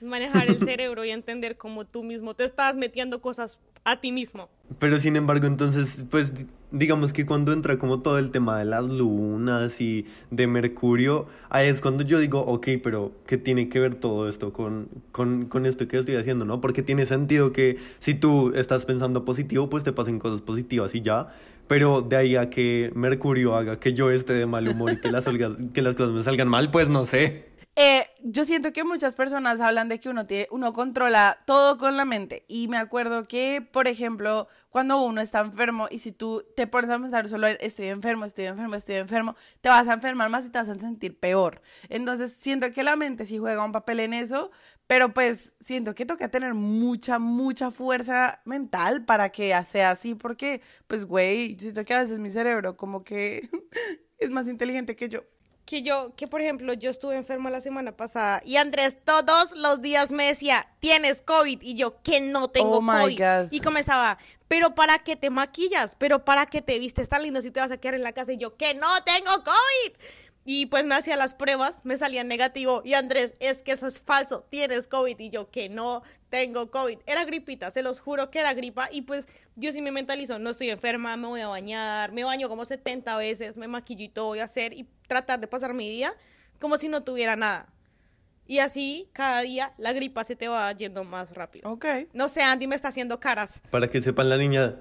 Manejar 0.00 0.48
el 0.48 0.58
cerebro 0.58 1.04
y 1.04 1.10
entender 1.10 1.56
cómo 1.56 1.84
tú 1.86 2.02
mismo 2.02 2.34
te 2.34 2.44
estás 2.44 2.74
metiendo 2.74 3.20
cosas 3.20 3.60
a 3.84 4.00
ti 4.00 4.12
mismo. 4.12 4.48
Pero 4.78 4.98
sin 4.98 5.16
embargo, 5.16 5.46
entonces, 5.46 6.04
pues 6.10 6.34
di- 6.34 6.46
digamos 6.70 7.12
que 7.12 7.26
cuando 7.26 7.52
entra 7.52 7.78
como 7.78 8.00
todo 8.00 8.18
el 8.18 8.30
tema 8.30 8.58
de 8.58 8.64
las 8.64 8.84
lunas 8.84 9.78
y 9.80 10.06
de 10.30 10.46
Mercurio, 10.46 11.26
ahí 11.50 11.68
es 11.68 11.80
cuando 11.82 12.02
yo 12.02 12.18
digo, 12.18 12.40
ok, 12.40 12.68
pero 12.82 13.12
¿qué 13.26 13.36
tiene 13.36 13.68
que 13.68 13.78
ver 13.78 13.96
todo 13.96 14.28
esto 14.28 14.52
con, 14.52 14.88
con, 15.12 15.46
con 15.46 15.66
esto 15.66 15.86
que 15.86 15.98
estoy 15.98 16.16
haciendo, 16.16 16.44
no? 16.46 16.60
Porque 16.62 16.82
tiene 16.82 17.04
sentido 17.04 17.52
que 17.52 17.76
si 17.98 18.14
tú 18.14 18.52
estás 18.54 18.86
pensando 18.86 19.24
positivo, 19.24 19.68
pues 19.68 19.84
te 19.84 19.92
pasen 19.92 20.18
cosas 20.18 20.40
positivas 20.40 20.94
y 20.94 21.02
ya. 21.02 21.28
Pero 21.68 22.02
de 22.02 22.16
ahí 22.16 22.36
a 22.36 22.50
que 22.50 22.90
Mercurio 22.94 23.56
haga 23.56 23.78
que 23.80 23.94
yo 23.94 24.10
esté 24.10 24.32
de 24.34 24.46
mal 24.46 24.68
humor 24.68 24.92
y 24.92 24.96
que 24.98 25.08
las, 25.10 25.24
que 25.74 25.82
las 25.82 25.94
cosas 25.94 26.14
me 26.14 26.22
salgan 26.22 26.48
mal, 26.48 26.70
pues 26.70 26.88
no 26.88 27.04
sé. 27.06 27.53
Eh, 27.76 28.06
yo 28.22 28.44
siento 28.44 28.72
que 28.72 28.84
muchas 28.84 29.16
personas 29.16 29.60
hablan 29.60 29.88
de 29.88 29.98
que 29.98 30.08
uno, 30.08 30.26
tiene, 30.26 30.46
uno 30.52 30.72
controla 30.72 31.38
todo 31.44 31.76
con 31.76 31.96
la 31.96 32.04
mente. 32.04 32.44
Y 32.46 32.68
me 32.68 32.76
acuerdo 32.76 33.24
que, 33.24 33.66
por 33.72 33.88
ejemplo, 33.88 34.46
cuando 34.70 35.02
uno 35.02 35.20
está 35.20 35.40
enfermo 35.40 35.88
y 35.90 35.98
si 35.98 36.12
tú 36.12 36.44
te 36.56 36.68
pones 36.68 36.88
a 36.90 36.98
pensar 36.98 37.28
solo 37.28 37.48
estoy 37.48 37.88
enfermo, 37.88 38.26
estoy 38.26 38.44
enfermo, 38.46 38.76
estoy 38.76 38.96
enfermo, 38.96 39.34
te 39.60 39.68
vas 39.68 39.88
a 39.88 39.94
enfermar 39.94 40.30
más 40.30 40.46
y 40.46 40.50
te 40.50 40.58
vas 40.58 40.68
a 40.68 40.78
sentir 40.78 41.18
peor. 41.18 41.62
Entonces 41.88 42.32
siento 42.32 42.70
que 42.72 42.84
la 42.84 42.94
mente 42.94 43.26
sí 43.26 43.38
juega 43.38 43.64
un 43.64 43.72
papel 43.72 44.00
en 44.00 44.14
eso, 44.14 44.52
pero 44.86 45.12
pues 45.12 45.54
siento 45.60 45.94
que 45.96 46.06
toca 46.06 46.30
tener 46.30 46.54
mucha, 46.54 47.18
mucha 47.18 47.70
fuerza 47.72 48.40
mental 48.44 49.04
para 49.04 49.30
que 49.30 49.52
sea 49.64 49.90
así, 49.90 50.14
porque 50.14 50.60
pues 50.86 51.04
güey, 51.06 51.56
siento 51.58 51.84
que 51.84 51.94
a 51.94 52.02
veces 52.02 52.20
mi 52.20 52.30
cerebro 52.30 52.76
como 52.76 53.02
que 53.02 53.48
es 54.18 54.30
más 54.30 54.46
inteligente 54.48 54.94
que 54.96 55.08
yo. 55.08 55.22
Que 55.64 55.82
yo, 55.82 56.12
que 56.16 56.28
por 56.28 56.42
ejemplo, 56.42 56.74
yo 56.74 56.90
estuve 56.90 57.16
enferma 57.16 57.48
la 57.48 57.60
semana 57.60 57.96
pasada 57.96 58.42
y 58.44 58.56
Andrés 58.56 58.98
todos 59.02 59.52
los 59.56 59.80
días 59.80 60.10
me 60.10 60.26
decía, 60.26 60.68
tienes 60.80 61.22
COVID. 61.22 61.62
Y 61.62 61.74
yo, 61.74 62.02
que 62.02 62.20
no 62.20 62.48
tengo 62.48 62.78
Oh 62.78 62.86
COVID. 62.86 63.18
God. 63.18 63.48
Y 63.50 63.60
comenzaba, 63.60 64.18
pero 64.46 64.74
¿para 64.74 64.98
qué 64.98 65.16
te 65.16 65.30
maquillas? 65.30 65.96
¿Pero 65.98 66.24
para 66.24 66.46
qué 66.46 66.60
te 66.60 66.78
vistes 66.78 67.08
tan 67.08 67.22
lindo 67.22 67.40
si 67.40 67.50
te 67.50 67.60
vas 67.60 67.70
a 67.70 67.78
quedar 67.78 67.94
en 67.94 68.02
la 68.02 68.12
casa? 68.12 68.32
Y 68.32 68.36
yo, 68.36 68.56
que 68.56 68.74
no 68.74 68.88
tengo 69.04 69.30
COVID. 69.42 69.96
Y 70.44 70.66
pues 70.66 70.84
me 70.84 70.94
hacía 70.94 71.16
las 71.16 71.34
pruebas, 71.34 71.80
me 71.84 71.96
salía 71.96 72.22
negativo. 72.22 72.82
Y 72.84 72.94
Andrés, 72.94 73.34
es 73.40 73.62
que 73.62 73.72
eso 73.72 73.86
es 73.86 74.00
falso, 74.00 74.46
tienes 74.50 74.86
COVID. 74.88 75.18
Y 75.18 75.30
yo, 75.30 75.50
que 75.50 75.68
no 75.68 76.02
tengo 76.28 76.70
COVID. 76.70 76.98
Era 77.06 77.24
gripita, 77.24 77.70
se 77.70 77.82
los 77.82 78.00
juro 78.00 78.30
que 78.30 78.40
era 78.40 78.52
gripa. 78.52 78.88
Y 78.92 79.02
pues 79.02 79.26
yo 79.56 79.72
sí 79.72 79.80
me 79.80 79.90
mentalizo, 79.90 80.38
no 80.38 80.50
estoy 80.50 80.70
enferma, 80.70 81.16
me 81.16 81.28
voy 81.28 81.40
a 81.40 81.48
bañar, 81.48 82.12
me 82.12 82.24
baño 82.24 82.48
como 82.48 82.64
70 82.64 83.16
veces, 83.16 83.56
me 83.56 83.68
maquillo 83.68 84.04
y 84.04 84.08
todo 84.08 84.26
voy 84.26 84.40
a 84.40 84.44
hacer 84.44 84.72
y 84.74 84.86
tratar 85.06 85.40
de 85.40 85.46
pasar 85.46 85.72
mi 85.72 85.88
día 85.88 86.14
como 86.58 86.76
si 86.76 86.88
no 86.88 87.02
tuviera 87.02 87.36
nada. 87.36 87.68
Y 88.46 88.58
así, 88.58 89.08
cada 89.12 89.40
día, 89.40 89.72
la 89.78 89.92
gripa 89.92 90.22
se 90.24 90.36
te 90.36 90.48
va 90.48 90.70
yendo 90.72 91.04
más 91.04 91.32
rápido. 91.32 91.70
Ok. 91.70 91.86
No 92.12 92.28
sé, 92.28 92.42
Andy 92.42 92.66
me 92.66 92.74
está 92.74 92.88
haciendo 92.88 93.18
caras. 93.18 93.60
Para 93.70 93.90
que 93.90 94.02
sepan 94.02 94.28
la 94.28 94.36
niña, 94.36 94.76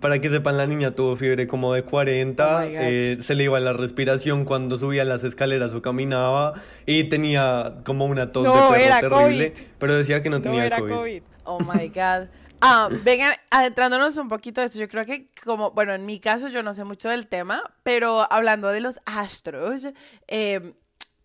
para 0.00 0.20
que 0.20 0.30
sepan 0.30 0.56
la 0.56 0.66
niña 0.66 0.92
tuvo 0.94 1.16
fiebre 1.16 1.46
como 1.46 1.72
de 1.74 1.82
40, 1.82 2.56
Oh 2.56 2.60
eh, 2.62 3.18
se 3.22 3.34
le 3.34 3.44
iba 3.44 3.58
la 3.60 3.72
respiración 3.72 4.44
cuando 4.44 4.78
subía 4.78 5.04
las 5.04 5.24
escaleras 5.24 5.72
o 5.74 5.82
caminaba 5.82 6.54
y 6.86 7.08
tenía 7.08 7.76
como 7.84 8.04
una 8.04 8.30
tos 8.32 8.44
No, 8.44 8.72
de 8.72 8.78
perro 8.78 9.08
terrible, 9.18 9.52
COVID. 9.52 9.66
pero 9.78 9.94
decía 9.96 10.22
que 10.22 10.30
no 10.30 10.36
No 10.38 10.42
tenía 10.42 10.66
era 10.66 10.78
COVID. 10.78 10.92
COVID. 10.94 11.22
Oh 11.44 11.60
my 11.60 11.88
God. 11.88 12.28
Ah, 12.60 12.88
vengan, 13.02 13.34
adentrándonos 13.50 14.16
un 14.16 14.28
poquito 14.28 14.60
de 14.60 14.68
esto, 14.68 14.78
yo 14.78 14.88
creo 14.88 15.04
que 15.04 15.28
como, 15.44 15.72
bueno, 15.72 15.92
en 15.92 16.06
mi 16.06 16.18
caso 16.18 16.48
yo 16.48 16.62
no 16.62 16.72
sé 16.72 16.84
mucho 16.84 17.08
del 17.10 17.26
tema, 17.26 17.62
pero 17.82 18.26
hablando 18.32 18.68
de 18.68 18.80
los 18.80 19.00
astros, 19.04 19.88
eh, 20.28 20.72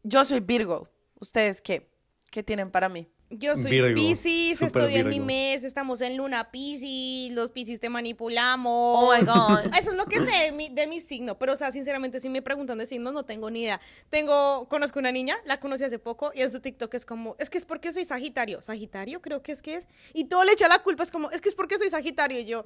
yo 0.04 0.26
soy 0.26 0.40
Virgo. 0.42 0.90
¿Ustedes 1.22 1.62
qué? 1.62 1.90
¿Qué 2.32 2.44
tienen 2.44 2.72
para 2.72 2.90
mí? 2.90 3.08
Yo 3.32 3.56
soy 3.56 3.70
Virgo, 3.70 3.94
Pisces, 3.94 4.60
estoy 4.60 4.96
en 4.96 5.08
mi 5.08 5.20
mes, 5.20 5.64
estamos 5.64 6.02
en 6.02 6.18
luna 6.18 6.50
Pisces, 6.50 7.32
los 7.36 7.52
Pisces 7.52 7.80
te 7.80 7.88
manipulamos. 7.88 8.72
Oh 8.74 9.14
my 9.16 9.24
God. 9.24 9.72
Eso 9.80 9.92
es 9.92 9.98
lo 9.98 10.06
que 10.06 10.20
sé 10.20 10.46
de 10.46 10.52
mi, 10.52 10.70
de 10.70 10.88
mi 10.88 11.00
signo, 11.00 11.38
pero 11.38 11.54
o 11.54 11.56
sea, 11.56 11.72
sinceramente, 11.72 12.20
si 12.20 12.28
me 12.28 12.42
preguntan 12.42 12.80
de 12.80 12.88
signos, 12.88 13.14
no 13.14 13.24
tengo 13.24 13.52
ni 13.52 13.62
idea. 13.62 13.80
Tengo, 14.10 14.68
conozco 14.68 14.98
una 14.98 15.12
niña, 15.12 15.38
la 15.46 15.60
conocí 15.60 15.84
hace 15.84 16.00
poco, 16.00 16.32
y 16.34 16.42
en 16.42 16.50
su 16.50 16.60
TikTok 16.60 16.92
es 16.96 17.06
como, 17.06 17.36
es 17.38 17.52
que 17.52 17.60
es 17.60 17.66
porque 17.66 17.94
soy 17.94 18.04
Sagitario. 18.04 18.64
Sagitario 18.64 19.22
creo 19.22 19.44
que 19.44 19.52
es 19.52 19.62
que 19.62 19.76
es. 19.76 19.88
Y 20.14 20.26
todo 20.26 20.44
le 20.44 20.54
echa 20.54 20.68
la 20.68 20.80
culpa, 20.80 21.04
es 21.04 21.12
como, 21.12 21.30
es 21.30 21.40
que 21.40 21.50
es 21.50 21.56
porque 21.56 21.78
soy 21.78 21.92
Sagitario, 21.92 22.40
y 22.40 22.46
yo, 22.46 22.66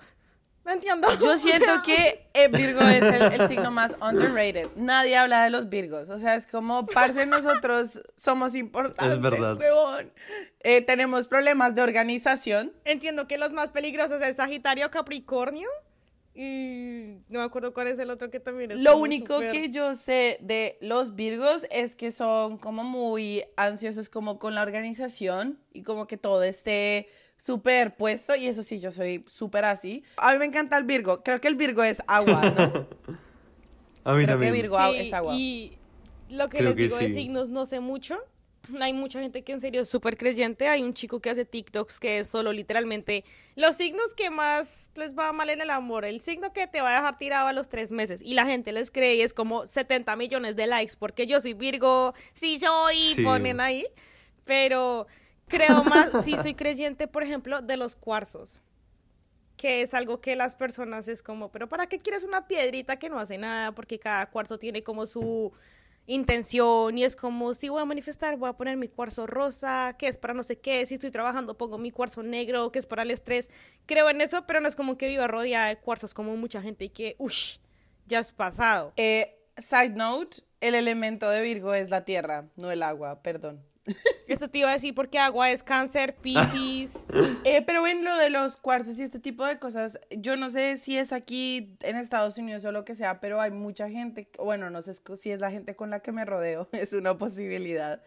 no 0.66 0.72
entiendo. 0.72 1.08
Yo 1.22 1.38
siento 1.38 1.82
que 1.86 2.28
eh, 2.34 2.48
Virgo 2.48 2.82
es 2.82 3.02
el, 3.04 3.42
el 3.42 3.48
signo 3.48 3.70
más 3.72 3.96
underrated. 4.02 4.70
Nadie 4.76 5.18
habla 5.18 5.44
de 5.44 5.50
los 5.50 5.70
Virgos. 5.70 6.10
O 6.10 6.20
sea, 6.20 6.36
es 6.36 6.48
como, 6.48 6.86
parce, 6.86 7.26
nosotros 7.26 8.02
somos 8.16 8.56
importantes, 8.56 9.16
Es 9.16 9.22
verdad. 9.22 9.58
huevón. 9.58 10.12
Eh, 10.62 10.82
tenemos 10.82 11.28
problemas 11.28 11.76
de 11.76 11.82
organización. 11.82 12.72
Entiendo 12.86 13.28
que 13.28 13.38
los 13.38 13.52
más 13.52 13.72
peligrosos 13.72 14.22
es 14.22 14.38
Sagitario, 14.38 14.90
Capricornio, 14.90 15.68
y 16.36 17.18
no 17.30 17.40
me 17.40 17.46
acuerdo 17.46 17.74
cuál 17.74 17.88
es 17.88 18.00
el 18.00 18.10
otro 18.10 18.32
que 18.32 18.40
también 18.40 18.72
es 18.72 18.80
Lo 18.80 18.98
único 18.98 19.36
súper- 19.36 19.52
que 19.52 19.70
yo 19.70 19.94
sé 19.94 20.40
de 20.42 20.78
los 20.82 21.16
Virgos 21.16 21.64
es 21.70 21.96
que 21.96 22.12
son 22.12 22.58
como 22.58 22.84
muy 22.84 23.44
ansiosos 23.56 24.10
como 24.10 24.40
con 24.40 24.56
la 24.56 24.64
organización 24.64 25.60
y 25.74 25.84
como 25.84 26.08
que 26.08 26.18
todo 26.18 26.42
esté 26.42 27.08
súper 27.44 27.96
puesto 27.98 28.36
y 28.36 28.48
eso 28.48 28.64
sí, 28.64 28.80
yo 28.80 28.92
soy 28.92 29.24
súper 29.28 29.66
así. 29.66 30.04
A 30.18 30.32
mí 30.32 30.40
me 30.40 30.46
encanta 30.46 30.78
el 30.78 30.84
Virgo, 30.86 31.24
creo 31.24 31.42
que 31.42 31.48
el 31.50 31.56
Virgo 31.56 31.84
es 31.84 32.02
agua, 32.08 32.42
¿no? 32.52 32.88
A 34.06 34.14
mí 34.16 34.24
Creo 34.26 34.38
que 34.38 34.46
también. 34.46 34.54
Virgo 34.54 34.78
Sí, 34.92 34.98
es 34.98 35.14
agua. 35.14 35.34
Y 35.36 35.78
lo 36.30 36.50
que 36.50 36.58
Creo 36.58 36.70
les 36.70 36.76
que 36.78 36.84
digo 36.84 36.98
de 36.98 37.08
sí. 37.08 37.14
signos 37.16 37.50
no 37.50 37.66
sé 37.66 37.80
mucho. 37.80 38.18
Hay 38.80 38.94
mucha 38.94 39.20
gente 39.22 39.44
que 39.44 39.52
en 39.54 39.60
serio 39.62 39.82
es 39.82 39.90
súper 39.90 40.18
creyente. 40.18 40.68
Hay 40.70 40.84
un 40.84 40.94
chico 40.94 41.20
que 41.22 41.30
hace 41.30 41.44
TikToks 41.46 42.00
que 42.00 42.20
es 42.20 42.28
solo 42.30 42.52
literalmente 42.54 43.24
los 43.56 43.76
signos 43.78 44.14
que 44.16 44.30
más 44.30 44.90
les 44.96 45.18
va 45.18 45.32
mal 45.34 45.50
en 45.50 45.60
el 45.62 45.70
amor. 45.70 46.04
El 46.06 46.22
signo 46.22 46.52
que 46.54 46.68
te 46.68 46.82
va 46.82 46.92
a 46.94 46.96
dejar 46.96 47.18
tirado 47.18 47.48
a 47.48 47.54
los 47.54 47.68
tres 47.70 47.92
meses. 47.92 48.22
Y 48.22 48.34
la 48.36 48.46
gente 48.46 48.72
les 48.74 48.90
cree 48.92 49.16
y 49.16 49.22
es 49.22 49.34
como 49.34 49.68
70 49.68 50.16
millones 50.16 50.56
de 50.56 50.68
likes 50.68 50.94
porque 50.98 51.28
yo 51.28 51.40
soy 51.42 51.54
Virgo, 51.54 52.14
sí 52.34 52.58
soy, 52.60 52.96
Sí. 53.16 53.24
ponen 53.24 53.60
ahí. 53.62 53.86
Pero 54.46 55.08
creo 55.54 55.84
más, 55.84 56.24
sí 56.24 56.36
soy 56.38 56.56
creyente, 56.56 57.08
por 57.08 57.24
ejemplo, 57.24 57.62
de 57.62 57.78
los 57.78 57.96
cuarzos 57.96 58.62
que 59.56 59.82
es 59.82 59.94
algo 59.94 60.20
que 60.20 60.36
las 60.36 60.56
personas 60.56 61.08
es 61.08 61.22
como, 61.22 61.52
pero 61.52 61.70
¿para 61.70 61.88
qué 61.88 62.00
quieres 62.00 62.24
una 62.24 62.48
piedrita 62.48 62.98
que 62.98 63.08
no 63.08 63.20
hace 63.20 63.38
nada? 63.38 63.72
Porque 63.72 64.00
cada 64.00 64.30
cuarzo 64.30 64.60
tiene 64.60 64.84
como 64.84 65.06
su 65.06 65.54
intención 66.06 66.98
y 66.98 67.04
es 67.06 67.16
como, 67.16 67.54
si 67.54 67.70
voy 67.70 67.82
a 67.82 67.86
manifestar, 67.86 68.36
voy 68.36 68.50
a 68.50 68.54
poner 68.54 68.76
mi 68.78 68.88
cuarzo 68.88 69.26
rosa, 69.26 69.96
que 69.98 70.08
es 70.08 70.18
para 70.18 70.34
no 70.34 70.44
sé 70.44 70.60
qué, 70.60 70.86
si 70.86 70.96
estoy 70.96 71.12
trabajando 71.12 71.58
pongo 71.58 71.78
mi 71.78 71.92
cuarzo 71.92 72.24
negro, 72.24 72.72
que 72.72 72.80
es 72.80 72.88
para 72.88 73.04
el 73.04 73.12
estrés. 73.12 73.50
Creo 73.86 74.10
en 74.10 74.22
eso, 74.22 74.46
pero 74.46 74.60
no 74.60 74.68
es 74.68 74.76
como 74.76 74.98
que 74.98 75.08
viva 75.08 75.28
rodeada 75.28 75.68
de 75.68 75.78
cuarzos 75.78 76.14
como 76.14 76.36
mucha 76.36 76.62
gente 76.62 76.86
y 76.86 76.90
que, 76.90 77.16
uff, 77.20 77.58
ya 78.06 78.20
es 78.20 78.32
pasado. 78.32 78.92
Eh, 78.98 79.40
side 79.58 79.92
note, 79.92 80.38
el 80.60 80.76
elemento 80.76 81.30
de 81.30 81.42
Virgo 81.42 81.74
es 81.74 81.90
la 81.90 82.04
tierra, 82.04 82.50
no 82.58 82.70
el 82.70 82.84
agua, 82.84 83.22
perdón. 83.22 83.64
Eso 84.28 84.48
te 84.48 84.60
iba 84.60 84.70
a 84.70 84.74
decir 84.74 84.96
porque 84.96 85.20
agua 85.20 85.52
es 85.52 85.64
cáncer, 85.64 86.16
piscis. 86.16 87.06
Eh, 87.46 87.62
pero 87.62 87.86
en 87.88 88.06
lo 88.06 88.16
de 88.18 88.30
los 88.30 88.58
cuarzos 88.58 88.98
y 89.00 89.04
este 89.04 89.20
tipo 89.20 89.46
de 89.46 89.60
cosas, 89.60 90.00
yo 90.12 90.38
no 90.38 90.50
sé 90.50 90.78
si 90.78 90.98
es 90.98 91.12
aquí 91.12 91.76
en 91.82 91.98
Estados 91.98 92.38
Unidos 92.38 92.64
o 92.64 92.72
lo 92.72 92.86
que 92.86 92.96
sea, 92.96 93.20
pero 93.20 93.42
hay 93.42 93.52
mucha 93.52 93.90
gente, 93.90 94.30
bueno, 94.38 94.70
no 94.70 94.82
sé 94.82 94.94
si 95.18 95.32
es 95.32 95.42
la 95.42 95.52
gente 95.52 95.76
con 95.76 95.90
la 95.90 96.00
que 96.00 96.12
me 96.12 96.26
rodeo, 96.26 96.70
es 96.72 96.94
una 96.94 97.18
posibilidad. 97.18 98.02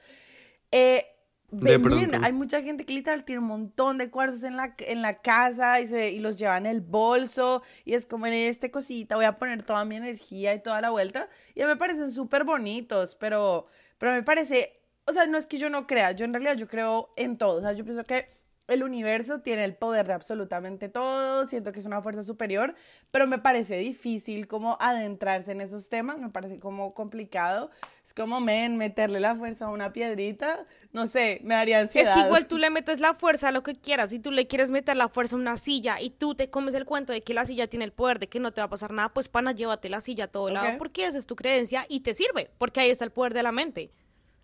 Eh, 0.72 1.04
pronto. 1.48 2.18
Hay 2.22 2.32
mucha 2.32 2.62
gente 2.62 2.84
que 2.84 2.92
literal 2.92 3.24
tiene 3.24 3.40
un 3.40 3.48
montón 3.48 3.98
de 3.98 4.10
cuarzos 4.10 4.42
en 4.42 4.56
la, 4.56 4.74
en 4.78 5.02
la 5.02 5.20
casa 5.20 5.80
y, 5.80 5.86
se, 5.86 6.10
y 6.10 6.18
los 6.18 6.38
lleva 6.38 6.56
en 6.56 6.66
el 6.66 6.80
bolso 6.80 7.62
y 7.84 7.94
es 7.94 8.06
como 8.06 8.26
en 8.26 8.32
este 8.32 8.70
cosita 8.70 9.16
voy 9.16 9.26
a 9.26 9.38
poner 9.38 9.62
toda 9.62 9.84
mi 9.84 9.96
energía 9.96 10.54
y 10.54 10.62
toda 10.62 10.80
la 10.80 10.90
vuelta 10.90 11.28
y 11.54 11.62
me 11.64 11.76
parecen 11.76 12.10
súper 12.10 12.44
bonitos, 12.44 13.14
pero, 13.14 13.66
pero 13.98 14.12
me 14.12 14.22
parece, 14.22 14.80
o 15.06 15.12
sea, 15.12 15.26
no 15.26 15.38
es 15.38 15.46
que 15.46 15.58
yo 15.58 15.70
no 15.70 15.86
crea, 15.86 16.12
yo 16.12 16.24
en 16.24 16.32
realidad 16.32 16.56
yo 16.56 16.68
creo 16.68 17.12
en 17.16 17.38
todo, 17.38 17.58
o 17.58 17.60
sea, 17.60 17.72
yo 17.72 17.84
pienso 17.84 18.04
que 18.04 18.28
el 18.68 18.82
universo 18.82 19.40
tiene 19.42 19.64
el 19.64 19.76
poder 19.76 20.08
de 20.08 20.12
absolutamente 20.12 20.88
todo, 20.88 21.46
siento 21.46 21.70
que 21.70 21.78
es 21.78 21.86
una 21.86 22.02
fuerza 22.02 22.24
superior, 22.24 22.74
pero 23.12 23.28
me 23.28 23.38
parece 23.38 23.78
difícil 23.78 24.48
como 24.48 24.76
adentrarse 24.80 25.52
en 25.52 25.60
esos 25.60 25.88
temas, 25.88 26.18
me 26.18 26.30
parece 26.30 26.58
como 26.58 26.92
complicado, 26.92 27.70
es 28.04 28.12
como, 28.12 28.40
men, 28.40 28.76
meterle 28.76 29.20
la 29.20 29.36
fuerza 29.36 29.66
a 29.66 29.68
una 29.68 29.92
piedrita, 29.92 30.66
no 30.92 31.06
sé, 31.06 31.40
me 31.44 31.54
daría 31.54 31.78
ansiedad. 31.78 32.10
Es 32.10 32.14
que 32.20 32.26
igual 32.26 32.48
tú 32.48 32.58
le 32.58 32.70
metes 32.70 32.98
la 32.98 33.14
fuerza 33.14 33.48
a 33.48 33.52
lo 33.52 33.62
que 33.62 33.74
quieras. 33.74 34.10
Si 34.10 34.18
tú 34.18 34.32
le 34.32 34.48
quieres 34.48 34.72
meter 34.72 34.96
la 34.96 35.08
fuerza 35.08 35.36
a 35.36 35.38
una 35.38 35.56
silla 35.56 36.00
y 36.00 36.10
tú 36.10 36.34
te 36.34 36.50
comes 36.50 36.74
el 36.74 36.86
cuento 36.86 37.12
de 37.12 37.22
que 37.22 37.34
la 37.34 37.46
silla 37.46 37.68
tiene 37.68 37.84
el 37.84 37.92
poder 37.92 38.18
de 38.18 38.28
que 38.28 38.40
no 38.40 38.52
te 38.52 38.60
va 38.60 38.64
a 38.64 38.70
pasar 38.70 38.92
nada, 38.92 39.10
pues 39.10 39.28
pana, 39.28 39.52
llévate 39.52 39.88
la 39.88 40.00
silla 40.00 40.24
a 40.24 40.28
todo 40.28 40.50
lado 40.50 40.70
Ok. 40.70 40.78
porque 40.78 41.06
esa 41.06 41.18
es 41.18 41.26
tu 41.26 41.36
creencia 41.36 41.86
y 41.88 42.00
te 42.00 42.14
sirve, 42.14 42.50
porque 42.58 42.80
ahí 42.80 42.90
está 42.90 43.04
el 43.04 43.12
poder 43.12 43.32
de 43.32 43.44
la 43.44 43.52
mente. 43.52 43.92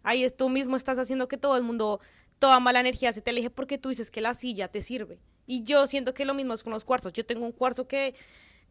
Ahí 0.03 0.29
tú 0.31 0.49
mismo 0.49 0.77
estás 0.77 0.99
haciendo 0.99 1.29
que 1.29 1.37
todo 1.37 1.57
el 1.57 1.63
mundo, 1.63 2.01
toda 2.39 2.61
mala 2.61 2.81
energía 2.81 3.13
se 3.13 3.23
te 3.23 3.31
aleje 3.31 3.51
porque 3.51 3.79
tú 3.79 3.91
dices 3.91 4.11
que 4.11 4.21
la 4.21 4.35
silla 4.35 4.69
te 4.69 4.83
sirve. 4.83 5.21
Y 5.47 5.65
yo 5.65 5.87
siento 5.87 6.15
que 6.15 6.25
lo 6.25 6.35
mismo 6.35 6.55
es 6.55 6.63
con 6.63 6.73
los 6.73 6.85
cuarzos. 6.85 7.13
Yo 7.13 7.27
tengo 7.27 7.45
un 7.45 7.53
cuarzo 7.53 7.87
que 7.87 8.15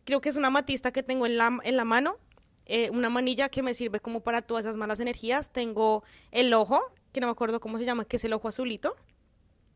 creo 0.03 0.21
que 0.21 0.29
es 0.29 0.35
una 0.35 0.49
matista 0.49 0.91
que 0.91 1.03
tengo 1.03 1.25
en 1.25 1.37
la, 1.37 1.59
en 1.63 1.77
la 1.77 1.85
mano, 1.85 2.17
eh, 2.65 2.89
una 2.89 3.09
manilla 3.09 3.49
que 3.49 3.61
me 3.61 3.73
sirve 3.73 3.99
como 3.99 4.21
para 4.21 4.41
todas 4.41 4.65
esas 4.65 4.77
malas 4.77 4.99
energías. 4.99 5.51
Tengo 5.51 6.03
el 6.31 6.53
ojo, 6.53 6.81
que 7.11 7.21
no 7.21 7.27
me 7.27 7.31
acuerdo 7.31 7.59
cómo 7.59 7.77
se 7.77 7.85
llama, 7.85 8.05
que 8.05 8.17
es 8.17 8.23
el 8.23 8.33
ojo 8.33 8.47
azulito. 8.47 8.95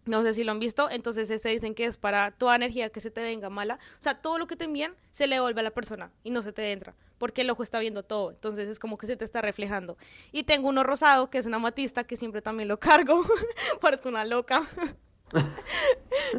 No 0.05 0.23
sé 0.23 0.33
si 0.33 0.43
lo 0.43 0.51
han 0.51 0.59
visto. 0.59 0.89
Entonces, 0.89 1.29
ese 1.29 1.49
dicen 1.49 1.73
que 1.73 1.85
es 1.85 1.97
para 1.97 2.31
toda 2.31 2.55
energía 2.55 2.89
que 2.89 2.99
se 2.99 3.11
te 3.11 3.21
venga 3.21 3.49
mala. 3.49 3.75
O 3.75 4.01
sea, 4.01 4.15
todo 4.15 4.37
lo 4.37 4.47
que 4.47 4.55
te 4.55 4.65
envían 4.65 4.93
se 5.11 5.27
le 5.27 5.35
devuelve 5.35 5.59
a 5.61 5.63
la 5.63 5.71
persona 5.71 6.11
y 6.23 6.29
no 6.29 6.41
se 6.41 6.51
te 6.51 6.71
entra. 6.71 6.95
Porque 7.17 7.41
el 7.41 7.49
ojo 7.49 7.63
está 7.63 7.79
viendo 7.79 8.03
todo. 8.03 8.31
Entonces, 8.31 8.69
es 8.69 8.79
como 8.79 8.97
que 8.97 9.07
se 9.07 9.15
te 9.15 9.25
está 9.25 9.41
reflejando. 9.41 9.97
Y 10.31 10.43
tengo 10.43 10.69
uno 10.69 10.83
rosado, 10.83 11.29
que 11.29 11.37
es 11.37 11.45
una 11.45 11.59
matista, 11.59 12.03
que 12.03 12.17
siempre 12.17 12.41
también 12.41 12.69
lo 12.69 12.79
cargo. 12.79 13.25
Parezco 13.81 14.09
una 14.09 14.25
loca. 14.25 14.63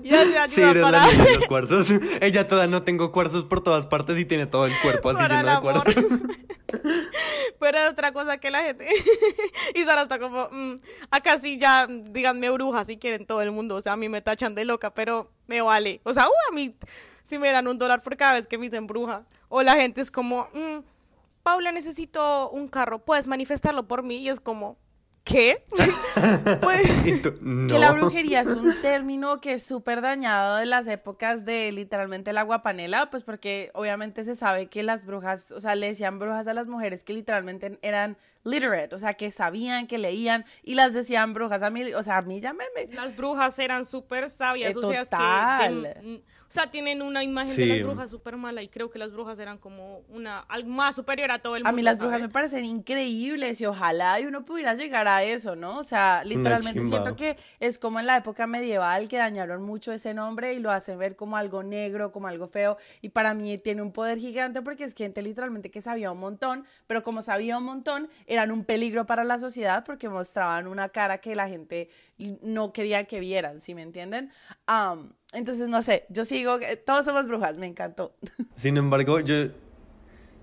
Sí, 0.03 0.15
ayuda 0.15 0.81
para, 0.81 0.91
la 0.91 1.07
niña 1.07 1.25
de 1.25 1.35
los 1.35 1.47
cuarzos. 1.49 1.87
Ella 2.21 2.47
toda 2.47 2.67
no 2.67 2.83
tengo 2.83 3.13
cuarzos 3.13 3.45
por 3.45 3.63
todas 3.63 3.87
partes 3.87 4.17
y 4.19 4.25
tiene 4.25 4.47
todo 4.47 4.67
el 4.67 4.73
cuerpo 4.81 5.11
así 5.11 5.21
lleno 5.21 5.55
de 5.55 5.61
cuarzos. 5.61 6.05
Pero 7.61 7.79
es 7.79 7.91
otra 7.91 8.13
cosa 8.13 8.39
que 8.39 8.51
la 8.51 8.63
gente. 8.63 8.89
y 9.75 9.85
Sara 9.85 10.03
está 10.03 10.19
como, 10.19 10.49
mm, 10.51 10.81
acá 11.11 11.39
sí 11.39 11.59
ya, 11.59 11.87
díganme 11.87 12.51
bruja 12.51 12.85
si 12.85 12.97
quieren 12.97 13.27
todo 13.27 13.43
el 13.43 13.53
mundo. 13.53 13.77
O 13.77 13.83
sea, 13.83 13.93
a 13.93 13.97
mí 13.97 14.09
me 14.09 14.23
tachan 14.23 14.55
de 14.55 14.65
loca, 14.65 14.93
pero 14.95 15.31
me 15.47 15.61
vale. 15.61 16.01
O 16.05 16.15
sea, 16.15 16.27
uh, 16.29 16.53
a 16.53 16.55
mí 16.55 16.77
si 17.27 17.39
me 17.39 17.51
dan 17.51 17.67
un 17.67 17.79
dólar 17.79 18.03
por 18.03 18.17
cada 18.17 18.35
vez 18.35 18.47
que 18.47 18.57
me 18.57 18.67
dicen 18.67 18.87
bruja. 18.87 19.25
O 19.49 19.63
la 19.63 19.75
gente 19.75 20.01
es 20.01 20.11
como, 20.11 20.49
mm, 20.55 20.79
Paula, 21.43 21.73
necesito 21.73 22.51
un 22.51 22.69
carro, 22.69 23.01
¿puedes 23.01 23.27
manifestarlo 23.27 23.87
por 23.87 24.03
mí? 24.03 24.19
Y 24.19 24.29
es 24.29 24.41
como, 24.41 24.79
¿qué? 25.27 25.63
pues, 26.63 26.87
Que 27.69 27.79
la 27.79 27.91
brujería 27.93 28.41
es 28.41 28.49
un 28.49 28.75
término 28.81 29.41
que 29.41 29.55
es 29.55 29.63
súper 29.63 30.01
dañado 30.01 30.57
de 30.57 30.65
las 30.67 30.87
épocas 30.87 31.45
de 31.45 31.71
literalmente 31.73 32.33
la 32.33 32.43
guapanela, 32.45 33.11
pues 33.11 33.23
porque 33.25 33.71
obviamente 33.75 34.25
se 34.25 34.37
sabe 34.37 34.69
que 34.69 34.83
las 34.83 35.05
brujas, 35.05 35.51
o 35.53 35.61
sea, 35.61 35.75
le 35.75 35.89
decían 35.89 36.19
brujas 36.19 36.47
a 36.47 36.55
las 36.55 36.69
mujeres 36.69 37.05
que 37.05 37.13
literalmente 37.13 37.79
eran 37.83 38.17
literate, 38.45 38.95
o 38.95 38.99
sea, 39.01 39.15
que 39.15 39.31
sabían, 39.33 39.89
que 39.89 39.99
leían 39.99 40.45
y 40.63 40.77
las 40.77 40.93
decían 40.93 41.35
brujas 41.35 41.63
a 41.63 41.71
mí, 41.71 41.93
o 41.93 42.03
sea, 42.05 42.19
a 42.19 42.23
mí 42.23 42.41
ya 42.41 42.53
me... 42.55 42.65
me- 42.77 42.95
las 42.95 43.17
brujas 43.17 43.59
eran 43.59 43.85
súper 43.85 44.31
sabias. 44.31 44.75
Eh, 44.75 44.79
o 44.79 44.91
sea, 44.91 45.03
es 45.03 45.09
que 45.09 45.17
total. 45.17 45.83
de- 45.83 46.03
mm, 46.03 46.23
o 46.49 46.51
sea, 46.51 46.71
tienen 46.71 47.03
una 47.03 47.23
imagen 47.25 47.55
Sí. 47.55 47.63
de 47.63 47.67
las 47.79 47.83
brujas 47.87 48.11
súper 48.11 48.37
mala 48.37 48.63
y 48.63 48.69
creo 48.69 48.91
que 48.91 48.99
las 48.99 49.13
brujas 49.13 49.39
eran 49.39 49.59
como 49.59 50.01
una 50.09 50.41
algo 50.41 50.69
más 50.69 50.95
superior 50.95 51.31
a 51.31 51.39
todo 51.41 51.57
el 51.57 51.63
A 51.63 51.67
mundo. 51.67 51.77
mí 51.77 51.83
las 51.83 51.99
brujas 51.99 52.21
me 52.21 52.29
parecen 52.29 52.65
increíbles 52.65 53.61
y 53.61 53.67
ojalá 53.67 54.21
y 54.21 54.27
uno 54.27 54.45
pudiera 54.45 54.75
llegar 54.75 55.09
a 55.09 55.23
eso, 55.23 55.57
¿no? 55.57 55.79
O 55.79 55.83
sea, 55.83 56.23
literalmente 56.25 56.85
siento 56.87 57.17
que 57.17 57.37
es 57.61 57.79
como 57.79 58.01
en 58.01 58.07
la 58.07 58.17
época 58.17 58.47
medieval 58.47 59.09
que 59.09 59.17
dañaron 59.19 59.63
mucho 59.63 59.93
ese 59.93 60.15
nombre 60.15 60.55
y 60.55 60.61
lo 60.61 60.71
hacen 60.71 60.99
ver 60.99 61.17
como 61.17 61.37
algo 61.37 61.63
negro, 61.63 62.13
como 62.13 62.29
algo 62.29 62.47
feo 62.47 62.77
y 63.03 63.09
para 63.11 63.35
mí 63.35 63.59
tiene 63.59 63.83
un 63.83 63.93
poder 63.93 64.19
gigante 64.19 64.63
porque 64.63 64.85
es 64.85 64.95
gente 64.95 65.23
literalmente 65.23 65.71
que 65.71 65.83
sabía 65.83 66.11
un 66.13 66.19
montón, 66.21 66.65
pero 66.87 67.03
como 67.03 67.23
sabía 67.23 67.59
un 67.59 67.65
montón 67.65 68.09
eran 68.27 68.51
un 68.51 68.65
peligro 68.65 69.05
para 69.07 69.25
la 69.25 69.39
sociedad 69.39 69.85
porque 69.85 70.09
mostraban 70.09 70.67
una 70.67 70.89
cara 70.91 71.19
que 71.19 71.35
la 71.35 71.49
gente 71.49 71.89
no 72.19 72.73
quería 72.73 73.05
que 73.05 73.21
vieran, 73.21 73.61
¿sí 73.61 73.75
me 73.75 73.83
entienden? 73.83 74.31
Entonces, 75.33 75.69
no 75.69 75.83
sé, 75.83 76.07
yo 76.09 76.25
sigo, 76.25 76.59
todos 76.87 77.05
somos 77.05 77.27
brujas, 77.27 77.59
me 77.59 77.67
encantó. 77.67 78.15
Sin 78.57 78.77
embargo, 78.77 79.21
yo, 79.21 79.47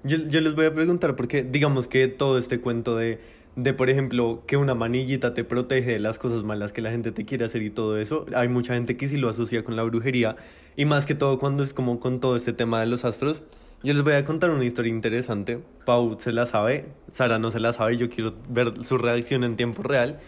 yo, 0.04 0.18
yo 0.18 0.42
les 0.42 0.56
voy 0.56 0.66
a 0.66 0.74
preguntar 0.74 1.16
porque 1.16 1.44
digamos 1.44 1.88
que 1.88 2.08
todo 2.08 2.38
este 2.38 2.60
cuento 2.60 2.96
de, 2.96 3.20
de, 3.56 3.74
por 3.74 3.90
ejemplo, 3.90 4.44
que 4.48 4.58
una 4.58 4.76
manillita 4.76 5.34
te 5.34 5.44
protege 5.44 5.92
de 5.92 6.00
las 6.00 6.20
cosas 6.20 6.44
malas 6.44 6.72
que 6.72 6.82
la 6.82 6.92
gente 6.92 7.12
te 7.12 7.26
quiere 7.26 7.46
hacer 7.46 7.62
y 7.62 7.70
todo 7.70 7.98
eso, 7.98 8.26
hay 8.36 8.48
mucha 8.48 8.74
gente 8.74 8.98
que 8.98 9.08
sí 9.08 9.18
lo 9.18 9.30
asocia 9.30 9.64
con 9.64 9.76
la 9.76 9.84
brujería 9.84 10.36
y 10.76 10.86
más 10.86 11.06
que 11.06 11.16
todo 11.16 11.40
cuando 11.40 11.64
es 11.64 11.74
como 11.74 12.00
con 12.00 12.20
todo 12.20 12.36
este 12.36 12.54
tema 12.54 12.80
de 12.80 12.88
los 12.88 13.06
astros. 13.06 13.42
Yo 13.84 13.94
les 13.94 14.04
voy 14.04 14.14
a 14.14 14.24
contar 14.24 14.50
una 14.50 14.64
historia 14.64 14.90
interesante. 14.90 15.60
Pau 15.86 16.18
se 16.20 16.32
la 16.32 16.46
sabe, 16.46 16.86
Sara 17.12 17.38
no 17.38 17.52
se 17.52 17.60
la 17.60 17.74
sabe, 17.74 17.98
yo 17.98 18.10
quiero 18.10 18.34
ver 18.48 18.86
su 18.86 18.98
reacción 18.98 19.44
en 19.44 19.58
tiempo 19.58 19.84
real. 19.84 20.20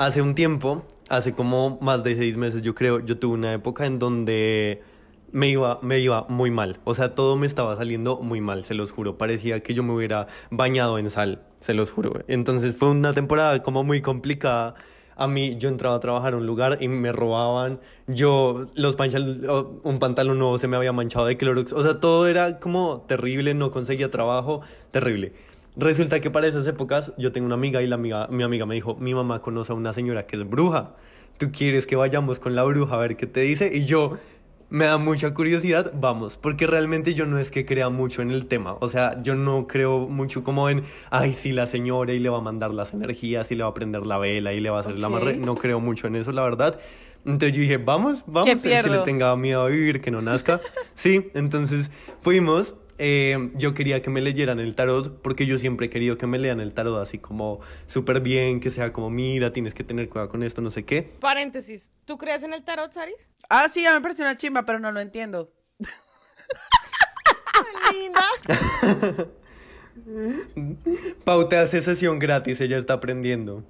Hace 0.00 0.22
un 0.22 0.34
tiempo, 0.34 0.82
hace 1.10 1.34
como 1.34 1.76
más 1.82 2.02
de 2.02 2.16
seis 2.16 2.34
meses 2.38 2.62
yo 2.62 2.74
creo, 2.74 3.00
yo 3.04 3.18
tuve 3.18 3.34
una 3.34 3.52
época 3.52 3.84
en 3.84 3.98
donde 3.98 4.82
me 5.30 5.50
iba, 5.50 5.78
me 5.82 5.98
iba 6.00 6.24
muy 6.30 6.50
mal. 6.50 6.80
O 6.84 6.94
sea, 6.94 7.14
todo 7.14 7.36
me 7.36 7.46
estaba 7.46 7.76
saliendo 7.76 8.16
muy 8.22 8.40
mal, 8.40 8.64
se 8.64 8.72
los 8.72 8.92
juro. 8.92 9.18
Parecía 9.18 9.62
que 9.62 9.74
yo 9.74 9.82
me 9.82 9.92
hubiera 9.92 10.26
bañado 10.50 10.98
en 10.98 11.10
sal, 11.10 11.42
se 11.60 11.74
los 11.74 11.90
juro. 11.90 12.14
Entonces 12.28 12.74
fue 12.76 12.88
una 12.88 13.12
temporada 13.12 13.62
como 13.62 13.84
muy 13.84 14.00
complicada. 14.00 14.74
A 15.16 15.26
mí, 15.28 15.58
yo 15.58 15.68
entraba 15.68 15.96
a 15.96 16.00
trabajar 16.00 16.32
a 16.32 16.38
un 16.38 16.46
lugar 16.46 16.78
y 16.80 16.88
me 16.88 17.12
robaban. 17.12 17.78
Yo, 18.06 18.68
los 18.74 18.96
o- 18.98 19.80
un 19.84 19.98
pantalón 19.98 20.38
nuevo 20.38 20.56
se 20.56 20.66
me 20.66 20.78
había 20.78 20.92
manchado 20.94 21.26
de 21.26 21.36
Clorox. 21.36 21.74
O 21.74 21.82
sea, 21.82 22.00
todo 22.00 22.26
era 22.26 22.58
como 22.58 23.02
terrible, 23.06 23.52
no 23.52 23.70
conseguía 23.70 24.10
trabajo, 24.10 24.62
terrible. 24.92 25.34
Resulta 25.80 26.20
que 26.20 26.30
para 26.30 26.46
esas 26.46 26.66
épocas 26.66 27.10
yo 27.16 27.32
tengo 27.32 27.46
una 27.46 27.54
amiga 27.54 27.80
y 27.80 27.86
la 27.86 27.94
amiga, 27.94 28.26
mi 28.30 28.42
amiga 28.42 28.66
me 28.66 28.74
dijo, 28.74 28.96
mi 28.96 29.14
mamá 29.14 29.40
conoce 29.40 29.72
a 29.72 29.74
una 29.74 29.94
señora 29.94 30.26
que 30.26 30.36
es 30.36 30.46
bruja. 30.46 30.94
¿Tú 31.38 31.50
quieres 31.52 31.86
que 31.86 31.96
vayamos 31.96 32.38
con 32.38 32.54
la 32.54 32.64
bruja 32.64 32.96
a 32.96 32.98
ver 32.98 33.16
qué 33.16 33.26
te 33.26 33.40
dice? 33.40 33.70
Y 33.72 33.86
yo, 33.86 34.18
me 34.68 34.84
da 34.84 34.98
mucha 34.98 35.32
curiosidad, 35.32 35.90
vamos, 35.98 36.36
porque 36.36 36.66
realmente 36.66 37.14
yo 37.14 37.24
no 37.24 37.38
es 37.38 37.50
que 37.50 37.64
crea 37.64 37.88
mucho 37.88 38.20
en 38.20 38.30
el 38.30 38.44
tema, 38.44 38.76
o 38.80 38.88
sea, 38.90 39.22
yo 39.22 39.34
no 39.34 39.66
creo 39.66 40.00
mucho 40.00 40.44
como 40.44 40.68
en, 40.68 40.84
ay, 41.08 41.32
sí, 41.32 41.50
la 41.52 41.66
señora 41.66 42.12
y 42.12 42.18
le 42.18 42.28
va 42.28 42.38
a 42.38 42.42
mandar 42.42 42.72
las 42.72 42.92
energías 42.92 43.50
y 43.50 43.54
le 43.54 43.62
va 43.62 43.70
a 43.70 43.74
prender 43.74 44.04
la 44.04 44.18
vela 44.18 44.52
y 44.52 44.60
le 44.60 44.68
va 44.68 44.76
a 44.76 44.80
hacer 44.80 44.92
el 44.92 45.02
Ok. 45.02 45.10
amarre, 45.10 45.38
no 45.38 45.54
creo 45.54 45.80
mucho 45.80 46.08
en 46.08 46.16
eso, 46.16 46.30
la 46.30 46.42
verdad. 46.42 46.78
Entonces 47.24 47.52
yo 47.52 47.62
dije, 47.62 47.78
vamos, 47.78 48.22
vamos, 48.26 48.44
¿Qué 48.44 48.52
el 48.52 48.84
que 48.84 48.90
le 48.90 48.98
tenga 48.98 49.34
miedo 49.34 49.62
a 49.62 49.68
vivir, 49.68 50.02
que 50.02 50.10
no 50.10 50.20
nazca. 50.20 50.60
Sí, 50.94 51.30
entonces 51.32 51.90
fuimos. 52.20 52.74
Eh, 53.02 53.50
yo 53.54 53.72
quería 53.72 54.02
que 54.02 54.10
me 54.10 54.20
leyeran 54.20 54.60
el 54.60 54.74
tarot 54.74 55.22
porque 55.22 55.46
yo 55.46 55.56
siempre 55.56 55.86
he 55.86 55.90
querido 55.90 56.18
que 56.18 56.26
me 56.26 56.38
lean 56.38 56.60
el 56.60 56.74
tarot 56.74 57.00
así 57.00 57.16
como 57.16 57.60
súper 57.86 58.20
bien, 58.20 58.60
que 58.60 58.68
sea 58.68 58.92
como, 58.92 59.08
mira, 59.08 59.54
tienes 59.54 59.72
que 59.72 59.84
tener 59.84 60.10
cuidado 60.10 60.28
con 60.28 60.42
esto, 60.42 60.60
no 60.60 60.70
sé 60.70 60.84
qué. 60.84 61.10
Paréntesis, 61.18 61.94
¿tú 62.04 62.18
crees 62.18 62.42
en 62.42 62.52
el 62.52 62.62
tarot, 62.62 62.92
Saris? 62.92 63.16
Ah, 63.48 63.70
sí, 63.70 63.84
ya 63.84 63.94
me 63.94 64.02
pareció 64.02 64.26
una 64.26 64.36
chimba, 64.36 64.66
pero 64.66 64.78
no 64.78 64.92
lo 64.92 65.00
entiendo. 65.00 65.50
Linda. 67.90 69.30
Pau 71.24 71.48
te 71.48 71.56
hace 71.56 71.80
sesión 71.80 72.18
gratis, 72.18 72.60
ella 72.60 72.76
está 72.76 72.92
aprendiendo. 72.94 73.64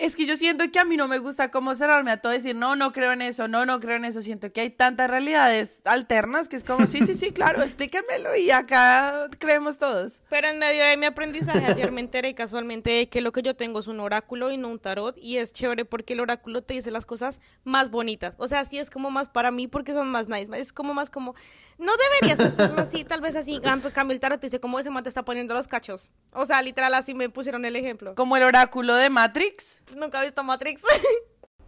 Es 0.00 0.16
que 0.16 0.24
yo 0.24 0.34
siento 0.34 0.64
que 0.72 0.78
a 0.78 0.86
mí 0.86 0.96
no 0.96 1.08
me 1.08 1.18
gusta 1.18 1.50
como 1.50 1.74
cerrarme 1.74 2.10
a 2.10 2.16
todo 2.16 2.32
decir, 2.32 2.56
no, 2.56 2.74
no 2.74 2.90
creo 2.90 3.12
en 3.12 3.20
eso, 3.20 3.48
no, 3.48 3.66
no 3.66 3.80
creo 3.80 3.96
en 3.96 4.06
eso. 4.06 4.22
Siento 4.22 4.50
que 4.50 4.62
hay 4.62 4.70
tantas 4.70 5.10
realidades 5.10 5.74
alternas 5.84 6.48
que 6.48 6.56
es 6.56 6.64
como, 6.64 6.86
sí, 6.86 7.04
sí, 7.04 7.14
sí, 7.14 7.32
claro, 7.32 7.62
explíquemelo 7.62 8.34
y 8.34 8.50
acá 8.50 9.28
creemos 9.38 9.76
todos. 9.76 10.22
Pero 10.30 10.48
en 10.48 10.58
medio 10.58 10.82
de 10.84 10.96
mi 10.96 11.04
aprendizaje 11.04 11.66
ayer 11.66 11.92
me 11.92 12.00
enteré 12.00 12.34
casualmente 12.34 12.88
de 12.88 13.08
que 13.10 13.20
lo 13.20 13.30
que 13.32 13.42
yo 13.42 13.54
tengo 13.54 13.78
es 13.78 13.88
un 13.88 14.00
oráculo 14.00 14.50
y 14.50 14.56
no 14.56 14.68
un 14.68 14.78
tarot 14.78 15.18
y 15.18 15.36
es 15.36 15.52
chévere 15.52 15.84
porque 15.84 16.14
el 16.14 16.20
oráculo 16.20 16.62
te 16.62 16.72
dice 16.72 16.90
las 16.90 17.04
cosas 17.04 17.38
más 17.64 17.90
bonitas. 17.90 18.36
O 18.38 18.48
sea, 18.48 18.64
sí 18.64 18.78
es 18.78 18.88
como 18.88 19.10
más 19.10 19.28
para 19.28 19.50
mí 19.50 19.66
porque 19.66 19.92
son 19.92 20.08
más 20.08 20.30
nice. 20.30 20.48
Es 20.58 20.72
como 20.72 20.94
más 20.94 21.10
como, 21.10 21.34
no 21.76 21.92
deberías 21.96 22.40
hacerlo 22.40 22.80
así, 22.80 23.04
tal 23.04 23.20
vez 23.20 23.36
así. 23.36 23.60
Cambio 23.60 24.14
el 24.14 24.20
tarot 24.20 24.40
te 24.40 24.46
dice 24.46 24.60
como 24.60 24.78
ese 24.78 24.88
man 24.88 25.02
te 25.02 25.10
está 25.10 25.26
poniendo 25.26 25.52
los 25.52 25.68
cachos. 25.68 26.08
O 26.32 26.46
sea, 26.46 26.62
literal 26.62 26.94
así 26.94 27.12
me 27.12 27.28
pusieron 27.28 27.66
el 27.66 27.76
ejemplo. 27.76 28.14
Como 28.14 28.38
el 28.38 28.44
oráculo 28.44 28.94
de 28.94 29.10
Matrix. 29.10 29.82
Nunca 29.96 30.20
he 30.22 30.26
visto 30.26 30.42
Matrix. 30.42 30.82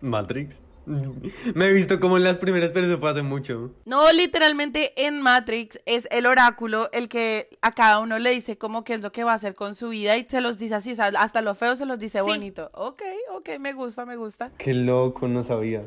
Matrix. 0.00 0.56
Me 1.54 1.66
he 1.68 1.72
visto 1.72 2.00
como 2.00 2.16
en 2.16 2.24
las 2.24 2.38
primeras, 2.38 2.70
pero 2.74 2.86
eso 2.86 2.98
fue 2.98 3.10
hace 3.10 3.22
mucho. 3.22 3.70
No, 3.84 4.10
literalmente 4.12 4.92
en 5.06 5.20
Matrix 5.20 5.80
es 5.86 6.08
el 6.10 6.26
oráculo 6.26 6.90
el 6.92 7.08
que 7.08 7.50
a 7.62 7.70
cada 7.72 8.00
uno 8.00 8.18
le 8.18 8.30
dice 8.30 8.58
como 8.58 8.82
qué 8.82 8.94
es 8.94 9.02
lo 9.02 9.12
que 9.12 9.22
va 9.22 9.30
a 9.32 9.36
hacer 9.36 9.54
con 9.54 9.76
su 9.76 9.90
vida 9.90 10.16
y 10.16 10.24
se 10.28 10.40
los 10.40 10.58
dice 10.58 10.74
así, 10.74 10.92
o 10.92 10.94
sea, 10.96 11.06
hasta 11.18 11.40
lo 11.40 11.54
feo 11.54 11.76
se 11.76 11.86
los 11.86 12.00
dice 12.00 12.18
Sí. 12.18 12.24
bonito. 12.28 12.68
Ok, 12.74 13.00
ok, 13.32 13.50
me 13.60 13.72
gusta, 13.74 14.04
me 14.06 14.16
gusta. 14.16 14.50
Qué 14.58 14.74
loco, 14.74 15.28
no 15.28 15.44
sabía. 15.44 15.82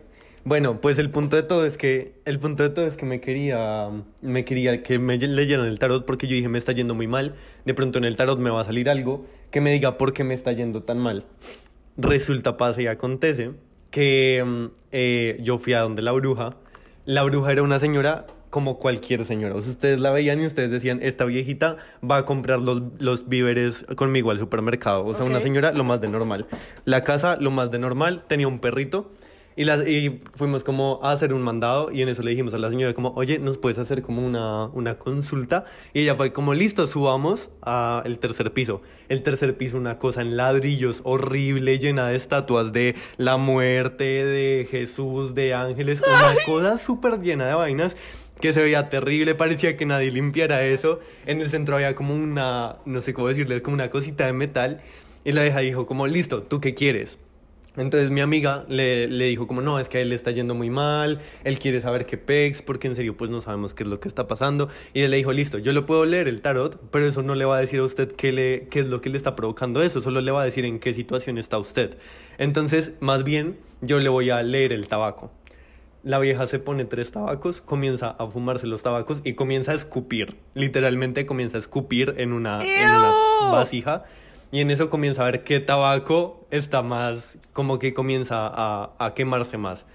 Bueno, 0.46 0.80
pues 0.80 0.98
el 1.00 1.10
punto 1.10 1.36
de 1.36 1.44
todo 1.44 1.66
es 1.66 1.76
que 1.76 2.22
el 2.24 2.40
punto 2.40 2.62
de 2.64 2.70
todo 2.70 2.86
es 2.88 2.96
que 2.96 3.06
me 3.06 3.20
quería 3.20 3.90
me 4.22 4.46
quería 4.46 4.82
que 4.84 5.00
me 5.00 5.18
leyeran 5.18 5.66
el 5.66 5.80
tarot 5.80 6.06
porque 6.06 6.28
yo 6.28 6.36
dije 6.36 6.48
me 6.48 6.60
está 6.60 6.72
yendo 6.72 6.94
muy 6.96 7.08
mal. 7.08 7.36
De 7.66 7.74
pronto 7.74 7.98
en 7.98 8.06
el 8.06 8.16
tarot 8.16 8.40
me 8.40 8.50
va 8.52 8.62
a 8.62 8.66
salir 8.66 8.90
algo 8.90 9.26
que 9.52 9.60
me 9.60 9.74
diga 9.74 9.98
por 9.98 10.14
qué 10.14 10.24
me 10.24 10.36
está 10.36 10.52
yendo 10.54 10.84
tan 10.84 11.00
mal. 11.00 11.26
Resulta, 11.98 12.58
pasa 12.58 12.82
y 12.82 12.88
acontece 12.88 13.52
que 13.90 14.44
mm, 14.46 14.66
eh, 14.92 15.38
yo 15.42 15.58
fui 15.58 15.74
a 15.74 15.82
donde 15.82 16.02
la 16.02 16.12
bruja. 16.12 16.58
La 17.06 17.24
bruja 17.24 17.52
era 17.52 17.64
una 17.64 17.80
señora 17.80 18.26
como 18.50 18.80
cualquier 18.80 19.26
señora. 19.26 19.56
O 19.56 19.62
sea, 19.62 19.72
ustedes 19.72 20.00
la 20.00 20.12
veían 20.12 20.42
y 20.42 20.46
ustedes 20.46 20.72
decían, 20.72 21.00
esta 21.02 21.26
viejita 21.26 21.78
va 22.10 22.18
a 22.18 22.26
comprar 22.26 22.60
los, 22.60 22.82
los 23.00 23.28
víveres 23.28 23.86
conmigo 23.96 24.32
al 24.32 24.40
supermercado. 24.40 25.06
O 25.06 25.14
sea, 25.14 25.26
una 25.26 25.42
señora 25.42 25.72
lo 25.72 25.84
más 25.84 26.02
de 26.02 26.08
normal. 26.08 26.48
La 26.86 27.04
casa 27.04 27.38
lo 27.40 27.52
más 27.52 27.72
de 27.72 27.80
normal. 27.80 28.24
Tenía 28.28 28.48
un 28.48 28.60
perrito. 28.60 29.12
Y, 29.58 29.64
la- 29.64 29.88
y 29.88 30.22
fuimos 30.36 30.66
como 30.66 31.00
a 31.02 31.12
hacer 31.12 31.34
un 31.34 31.42
mandado 31.42 31.90
y 31.92 32.02
en 32.02 32.10
eso 32.10 32.22
le 32.24 32.32
dijimos 32.32 32.54
a 32.54 32.58
la 32.58 32.70
señora 32.70 32.94
como, 32.94 33.14
oye, 33.16 33.40
¿nos 33.40 33.58
puedes 33.58 33.78
hacer 33.78 34.02
como 34.02 34.26
una, 34.26 34.66
una 34.66 34.98
consulta? 34.98 35.64
Y 35.94 36.02
ella 36.02 36.16
fue 36.16 36.34
como, 36.34 36.54
listo, 36.54 36.88
subamos 36.88 37.50
al 37.62 38.20
tercer 38.20 38.52
piso. 38.52 38.82
El 39.08 39.24
tercer 39.24 39.56
piso, 39.56 39.78
una 39.78 39.98
cosa 39.98 40.22
en 40.22 40.36
ladrillos 40.36 41.00
horrible, 41.04 41.80
llena 41.80 42.08
de 42.10 42.18
estatuas 42.18 42.74
de 42.74 42.96
la 43.18 43.38
muerte, 43.38 44.04
de 44.04 44.68
Jesús, 44.70 45.34
de 45.36 45.54
ángeles, 45.54 46.02
una 46.02 46.34
cosa 46.46 46.78
súper 46.78 47.22
llena 47.22 47.48
de 47.48 47.54
vainas 47.54 47.96
que 48.42 48.52
se 48.52 48.62
veía 48.62 48.90
terrible, 48.90 49.36
parecía 49.36 49.78
que 49.78 49.86
nadie 49.86 50.12
limpiara 50.12 50.66
eso. 50.66 51.00
En 51.26 51.40
el 51.40 51.48
centro 51.50 51.76
había 51.78 51.96
como 51.96 52.14
una, 52.14 52.76
no 52.86 53.00
sé 53.00 53.14
cómo 53.14 53.30
decirles, 53.30 53.62
como 53.62 53.76
una 53.76 53.90
cosita 53.90 54.26
de 54.26 54.34
metal. 54.34 54.82
Y 55.24 55.32
la 55.32 55.44
vieja 55.44 55.60
dijo 55.60 55.86
como, 55.86 56.06
listo, 56.08 56.44
¿tú 56.44 56.60
qué 56.60 56.74
quieres? 56.74 57.18
Entonces 57.78 58.10
mi 58.12 58.22
amiga 58.22 58.66
le, 58.70 59.08
le 59.08 59.26
dijo 59.26 59.48
como 59.48 59.62
no, 59.62 59.80
es 59.80 59.90
que 59.90 59.98
a 59.98 60.02
él 60.02 60.10
le 60.10 60.16
está 60.16 60.32
yendo 60.32 60.56
muy 60.56 60.70
mal, 60.70 61.20
él 61.44 61.60
quiere 61.60 61.82
saber 61.82 62.06
qué 62.06 62.18
pex, 62.18 62.62
porque 62.62 62.88
en 62.88 62.96
serio 62.96 63.18
pues 63.18 63.30
no 63.30 63.42
sabemos 63.42 63.74
qué 63.74 63.84
es 63.84 63.90
lo 63.90 64.00
que 64.00 64.08
está 64.08 64.28
pasando. 64.28 64.70
Y 64.94 65.02
él 65.02 65.12
le 65.12 65.18
dijo, 65.18 65.34
listo, 65.34 65.58
yo 65.58 65.74
lo 65.74 65.86
puedo 65.86 66.06
leer 66.06 66.28
el 66.28 66.42
tarot, 66.42 66.80
pero 66.92 67.06
eso 67.06 67.22
no 67.22 67.36
le 67.36 67.46
va 67.46 67.58
a 67.58 67.60
decir 67.60 67.80
a 67.80 67.84
usted 67.84 68.12
qué, 68.14 68.32
le, 68.32 68.68
qué 68.70 68.80
es 68.80 68.88
lo 68.88 69.02
que 69.02 69.10
le 69.10 69.18
está 69.18 69.36
provocando 69.36 69.82
eso, 69.82 70.02
solo 70.02 70.22
le 70.22 70.32
va 70.32 70.42
a 70.42 70.46
decir 70.46 70.66
en 70.66 70.80
qué 70.80 70.94
situación 70.94 71.38
está 71.38 71.58
usted. 71.58 71.98
Entonces, 72.38 72.94
más 73.00 73.24
bien, 73.24 73.58
yo 73.82 74.00
le 74.00 74.10
voy 74.10 74.30
a 74.30 74.42
leer 74.44 74.72
el 74.74 74.88
tabaco. 74.88 75.32
La 76.04 76.20
vieja 76.20 76.46
se 76.46 76.60
pone 76.60 76.86
tres 76.86 77.12
tabacos, 77.12 77.62
comienza 77.62 78.10
a 78.20 78.28
fumarse 78.28 78.68
los 78.68 78.84
tabacos 78.84 79.22
y 79.24 79.34
comienza 79.34 79.72
a 79.72 79.76
escupir. 79.76 80.38
Literalmente 80.54 81.26
comienza 81.26 81.58
a 81.58 81.60
escupir 81.60 82.14
en 82.18 82.32
una, 82.32 82.60
en 82.60 82.92
una 82.92 83.12
vasija. 83.52 84.04
Y 84.56 84.62
en 84.62 84.72
eso 84.72 84.90
comienza 84.90 85.22
a 85.22 85.26
ver 85.26 85.44
qué 85.44 85.60
tabaco 85.60 86.48
está 86.50 86.82
más, 86.82 87.38
como 87.52 87.78
que 87.78 87.94
comienza 87.94 88.38
a, 88.48 89.14
quemarse 89.14 89.58
más. 89.58 89.86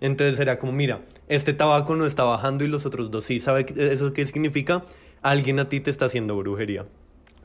Entonces 0.00 0.38
era 0.38 0.60
como, 0.60 0.70
mira, 0.70 1.00
este 1.26 1.52
tabaco 1.52 1.96
no 1.96 2.06
está 2.06 2.22
bajando 2.22 2.62
y 2.62 2.68
los 2.68 2.86
otros 2.86 3.10
dos 3.10 3.24
sí. 3.24 3.40
¿Sabe 3.40 3.66
eso 3.76 4.12
qué 4.12 4.24
significa? 4.24 4.84
Alguien 5.20 5.58
a 5.58 5.68
ti 5.68 5.80
te 5.80 5.90
está 5.90 6.04
haciendo 6.04 6.36
brujería. 6.36 6.86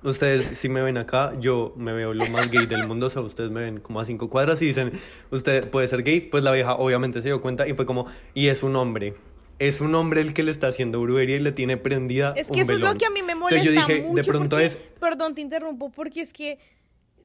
Ustedes, 0.03 0.45
si 0.45 0.69
me 0.69 0.83
ven 0.83 0.99
acá, 0.99 1.33
yo 1.39 1.73
me 1.75 1.91
veo 1.91 2.13
lo 2.13 2.27
más 2.27 2.51
gay 2.51 2.67
del 2.67 2.87
mundo. 2.87 3.07
O 3.07 3.09
sea, 3.09 3.23
ustedes 3.23 3.49
me 3.49 3.61
ven 3.61 3.79
como 3.79 3.99
a 3.99 4.05
cinco 4.05 4.29
cuadras 4.29 4.61
y 4.61 4.67
dicen, 4.67 4.91
usted 5.31 5.71
puede 5.71 5.87
ser 5.87 6.03
gay. 6.03 6.21
Pues 6.21 6.43
la 6.43 6.51
vieja 6.51 6.75
obviamente 6.75 7.23
se 7.23 7.29
dio 7.29 7.41
cuenta 7.41 7.67
y 7.67 7.73
fue 7.73 7.87
como, 7.87 8.05
y 8.35 8.49
es 8.49 8.61
un 8.61 8.75
hombre. 8.75 9.15
Es 9.59 9.81
un 9.81 9.93
hombre 9.95 10.21
el 10.21 10.33
que 10.33 10.41
le 10.43 10.51
está 10.51 10.67
haciendo 10.69 11.01
brujería 11.01 11.35
y 11.35 11.39
le 11.39 11.51
tiene 11.51 11.77
prendida. 11.77 12.33
Es 12.35 12.49
un 12.49 12.55
que 12.55 12.61
eso 12.61 12.71
es 12.73 12.79
lo 12.79 12.85
velón". 12.87 12.97
que 12.97 13.05
a 13.05 13.09
mí 13.09 13.21
me 13.21 13.33
Entonces 13.33 13.63
molesta 13.63 13.65
yo 13.65 13.71
dije, 13.71 14.01
mucho. 14.01 14.15
de 14.15 14.23
pronto 14.23 14.55
porque- 14.55 14.65
es 14.65 14.75
Perdón, 14.99 15.35
te 15.35 15.41
interrumpo, 15.41 15.89
porque 15.91 16.21
es 16.21 16.31
que 16.33 16.59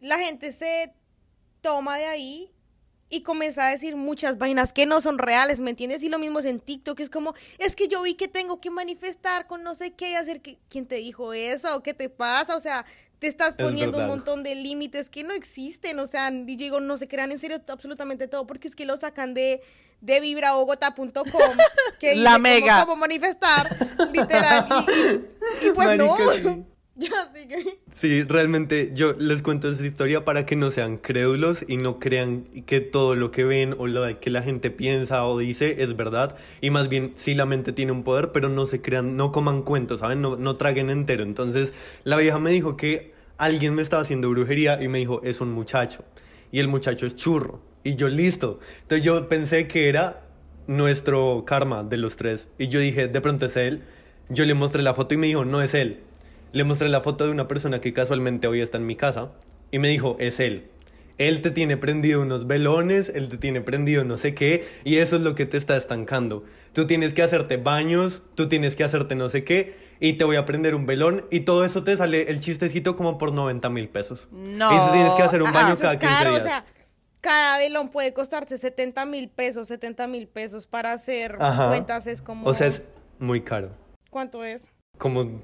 la 0.00 0.18
gente 0.18 0.52
se 0.52 0.92
toma 1.60 1.96
de 1.98 2.06
ahí 2.06 2.50
y 3.08 3.22
comienza 3.22 3.68
a 3.68 3.70
decir 3.70 3.94
muchas 3.96 4.36
vainas 4.38 4.72
que 4.72 4.86
no 4.86 5.00
son 5.00 5.18
reales, 5.18 5.60
¿me 5.60 5.70
entiendes? 5.70 6.02
Y 6.02 6.08
lo 6.08 6.18
mismo 6.18 6.40
es 6.40 6.44
en 6.46 6.58
TikTok, 6.58 6.98
es 7.00 7.08
como, 7.10 7.34
es 7.58 7.76
que 7.76 7.86
yo 7.86 8.02
vi 8.02 8.14
que 8.14 8.26
tengo 8.28 8.60
que 8.60 8.70
manifestar 8.70 9.46
con 9.46 9.62
no 9.62 9.74
sé 9.74 9.92
qué 9.94 10.10
y 10.10 10.14
hacer 10.14 10.40
que... 10.42 10.58
¿Quién 10.68 10.86
te 10.86 10.96
dijo 10.96 11.32
eso? 11.32 11.82
¿Qué 11.82 11.94
te 11.94 12.08
pasa? 12.08 12.56
O 12.56 12.60
sea, 12.60 12.84
te 13.24 13.28
estás 13.28 13.54
Es 13.56 13.64
poniendo 13.66 13.96
un 13.96 14.06
montón 14.06 14.42
de 14.42 14.54
límites 14.54 15.08
que 15.08 15.24
no 15.24 15.32
existen, 15.32 15.98
o 15.98 16.06
sea, 16.06 16.30
y 16.30 16.56
digo, 16.56 16.78
no 16.78 16.98
se 16.98 17.08
crean 17.08 17.32
en 17.32 17.38
serio 17.38 17.58
absolutamente 17.68 18.28
todo, 18.28 18.46
porque 18.46 18.68
es 18.68 18.76
que 18.76 18.84
lo 18.84 18.98
sacan 18.98 19.32
de, 19.32 19.62
de 20.02 20.20
vibrabogota.com, 20.20 21.22
que 21.98 22.16
La 22.16 22.32
cómo- 22.32 22.42
mega. 22.42 22.80
cómo 22.84 22.96
manifestar, 22.96 23.74
literal, 24.12 24.66
y, 24.68 25.64
y- 25.64 25.68
y 25.68 25.70
pues 25.72 25.96
no, 25.96 26.18
ya 26.96 27.30
sigue. 27.34 27.78
Sí, 27.94 28.22
realmente 28.24 28.90
yo 28.92 29.14
les 29.14 29.40
cuento 29.40 29.70
esta 29.70 29.86
historia 29.86 30.24
para 30.24 30.44
que 30.44 30.54
no 30.56 30.70
sean 30.70 30.98
crédulos 30.98 31.64
y 31.66 31.76
no 31.78 31.98
crean 31.98 32.44
que 32.66 32.80
todo 32.80 33.14
lo 33.14 33.30
que 33.30 33.44
ven 33.44 33.74
o 33.78 33.86
lo 33.86 34.20
que 34.20 34.28
la 34.30 34.42
gente 34.42 34.70
piensa 34.70 35.24
o 35.26 35.38
dice 35.38 35.82
es 35.82 35.96
verdad. 35.96 36.36
Y 36.60 36.68
más 36.70 36.88
bien, 36.88 37.12
sí, 37.16 37.34
la 37.34 37.46
mente 37.46 37.72
tiene 37.72 37.92
un 37.92 38.02
poder, 38.04 38.32
pero 38.32 38.48
no 38.50 38.66
se 38.66 38.82
crean, 38.82 39.16
no 39.16 39.32
coman 39.32 39.62
cuentos, 39.62 40.00
¿saben? 40.00 40.20
No, 40.20 40.36
no 40.36 40.54
traguen 40.56 40.90
entero. 40.90 41.22
Entonces, 41.22 41.72
la 42.02 42.16
vieja 42.18 42.38
me 42.38 42.50
dijo 42.50 42.76
que 42.76 43.13
alguien 43.38 43.74
me 43.74 43.82
estaba 43.82 44.02
haciendo 44.02 44.30
brujería 44.30 44.82
y 44.82 44.88
me 44.88 44.98
dijo, 44.98 45.20
es 45.24 45.40
un 45.40 45.52
muchacho. 45.52 46.04
Y 46.52 46.60
el 46.60 46.68
muchacho 46.68 47.06
es 47.06 47.16
churro. 47.16 47.60
Y 47.82 47.96
yo, 47.96 48.08
listo. 48.08 48.60
Entonces 48.82 49.04
yo 49.04 49.28
pensé 49.28 49.66
que 49.66 49.88
era 49.88 50.22
nuestro 50.66 51.44
karma 51.46 51.82
de 51.82 51.96
los 51.96 52.16
tres. 52.16 52.48
Y 52.58 52.68
yo 52.68 52.80
dije, 52.80 53.08
de 53.08 53.20
pronto 53.20 53.46
es 53.46 53.56
él. 53.56 53.82
Yo 54.28 54.44
le 54.44 54.54
mostré 54.54 54.82
la 54.82 54.94
foto 54.94 55.14
y 55.14 55.18
me 55.18 55.26
dijo, 55.26 55.44
no 55.44 55.62
es 55.62 55.74
él. 55.74 56.00
Le 56.52 56.64
mostré 56.64 56.88
la 56.88 57.00
foto 57.00 57.26
de 57.26 57.32
una 57.32 57.48
persona 57.48 57.80
que 57.80 57.92
casualmente 57.92 58.46
hoy 58.46 58.60
está 58.60 58.78
en 58.78 58.86
mi 58.86 58.96
casa 58.96 59.32
y 59.70 59.78
me 59.78 59.88
dijo, 59.88 60.16
es 60.20 60.40
él. 60.40 60.68
Él 61.18 61.42
te 61.42 61.50
tiene 61.50 61.76
prendido 61.76 62.22
unos 62.22 62.46
velones, 62.46 63.10
él 63.14 63.28
te 63.28 63.36
tiene 63.36 63.60
prendido 63.60 64.02
no 64.04 64.16
sé 64.16 64.34
qué, 64.34 64.64
y 64.82 64.96
eso 64.96 65.16
es 65.16 65.22
lo 65.22 65.34
que 65.34 65.46
te 65.46 65.56
está 65.56 65.76
estancando. 65.76 66.44
Tú 66.72 66.86
tienes 66.86 67.12
que 67.12 67.22
hacerte 67.22 67.56
baños, 67.56 68.22
tú 68.34 68.48
tienes 68.48 68.74
que 68.74 68.82
hacerte 68.82 69.14
no 69.14 69.28
sé 69.28 69.44
qué, 69.44 69.76
y 70.06 70.12
te 70.18 70.24
voy 70.24 70.36
a 70.36 70.44
prender 70.44 70.74
un 70.74 70.84
velón, 70.84 71.24
y 71.30 71.40
todo 71.40 71.64
eso 71.64 71.82
te 71.82 71.96
sale 71.96 72.30
el 72.30 72.38
chistecito 72.38 72.94
como 72.94 73.16
por 73.16 73.32
90 73.32 73.70
mil 73.70 73.88
pesos. 73.88 74.28
No. 74.30 74.70
Y 74.70 74.92
tienes 74.92 75.14
que 75.14 75.22
hacer 75.22 75.42
un 75.42 75.50
baño 75.50 75.74
cada 75.78 75.94
es 75.94 75.98
15 75.98 76.14
caro, 76.14 76.30
días. 76.32 76.42
o 76.42 76.46
sea, 76.46 76.64
cada 77.22 77.56
velón 77.56 77.88
puede 77.88 78.12
costarte 78.12 78.58
70 78.58 79.06
mil 79.06 79.30
pesos, 79.30 79.66
70 79.68 80.06
mil 80.08 80.28
pesos 80.28 80.66
para 80.66 80.92
hacer 80.92 81.38
Ajá. 81.40 81.68
cuentas 81.68 82.06
es 82.06 82.20
como... 82.20 82.46
O 82.46 82.52
sea, 82.52 82.66
es 82.66 82.82
muy 83.18 83.40
caro. 83.40 83.70
¿Cuánto 84.10 84.44
es? 84.44 84.68
Como, 84.98 85.40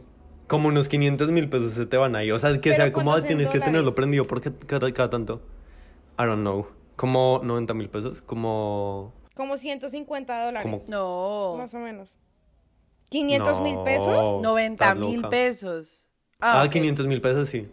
como 0.47 0.69
unos 0.69 0.91
500 0.91 1.31
mil 1.31 1.49
pesos 1.49 1.73
se 1.73 1.87
te 1.87 1.97
van 1.97 2.15
ahí. 2.15 2.31
O 2.31 2.39
sea, 2.39 2.61
que 2.61 2.77
sea 2.77 2.93
como, 2.93 3.07
¿cuántos 3.13 3.25
ah, 3.25 3.33
en 3.33 3.39
tienes 3.39 3.51
que 3.51 3.61
tenerlo 3.61 3.95
prendido 3.95 4.27
porque 4.27 4.53
cada, 4.67 4.93
cada 4.93 5.09
tanto. 5.09 5.41
I 6.19 6.25
don't 6.25 6.43
know. 6.43 6.67
Como 6.97 7.41
90 7.43 7.73
mil 7.73 7.89
pesos. 7.89 8.21
Como... 8.21 9.15
Como 9.35 9.57
150 9.57 10.45
dólares. 10.45 10.71
Como- 10.71 10.85
No. 10.91 11.57
Más 11.57 11.73
o 11.73 11.79
menos. 11.79 12.20
¿500 13.11 13.61
mil 13.63 13.75
No. 13.77 13.85
pesos? 13.85 14.43
90 14.43 14.85
estás 14.85 14.99
mil 14.99 15.23
pesos. 15.29 16.07
Ah, 16.41 16.63
ok. 16.65 16.71
500 16.73 17.07
mil 17.07 17.21
pesos 17.21 17.49
sí. 17.49 17.69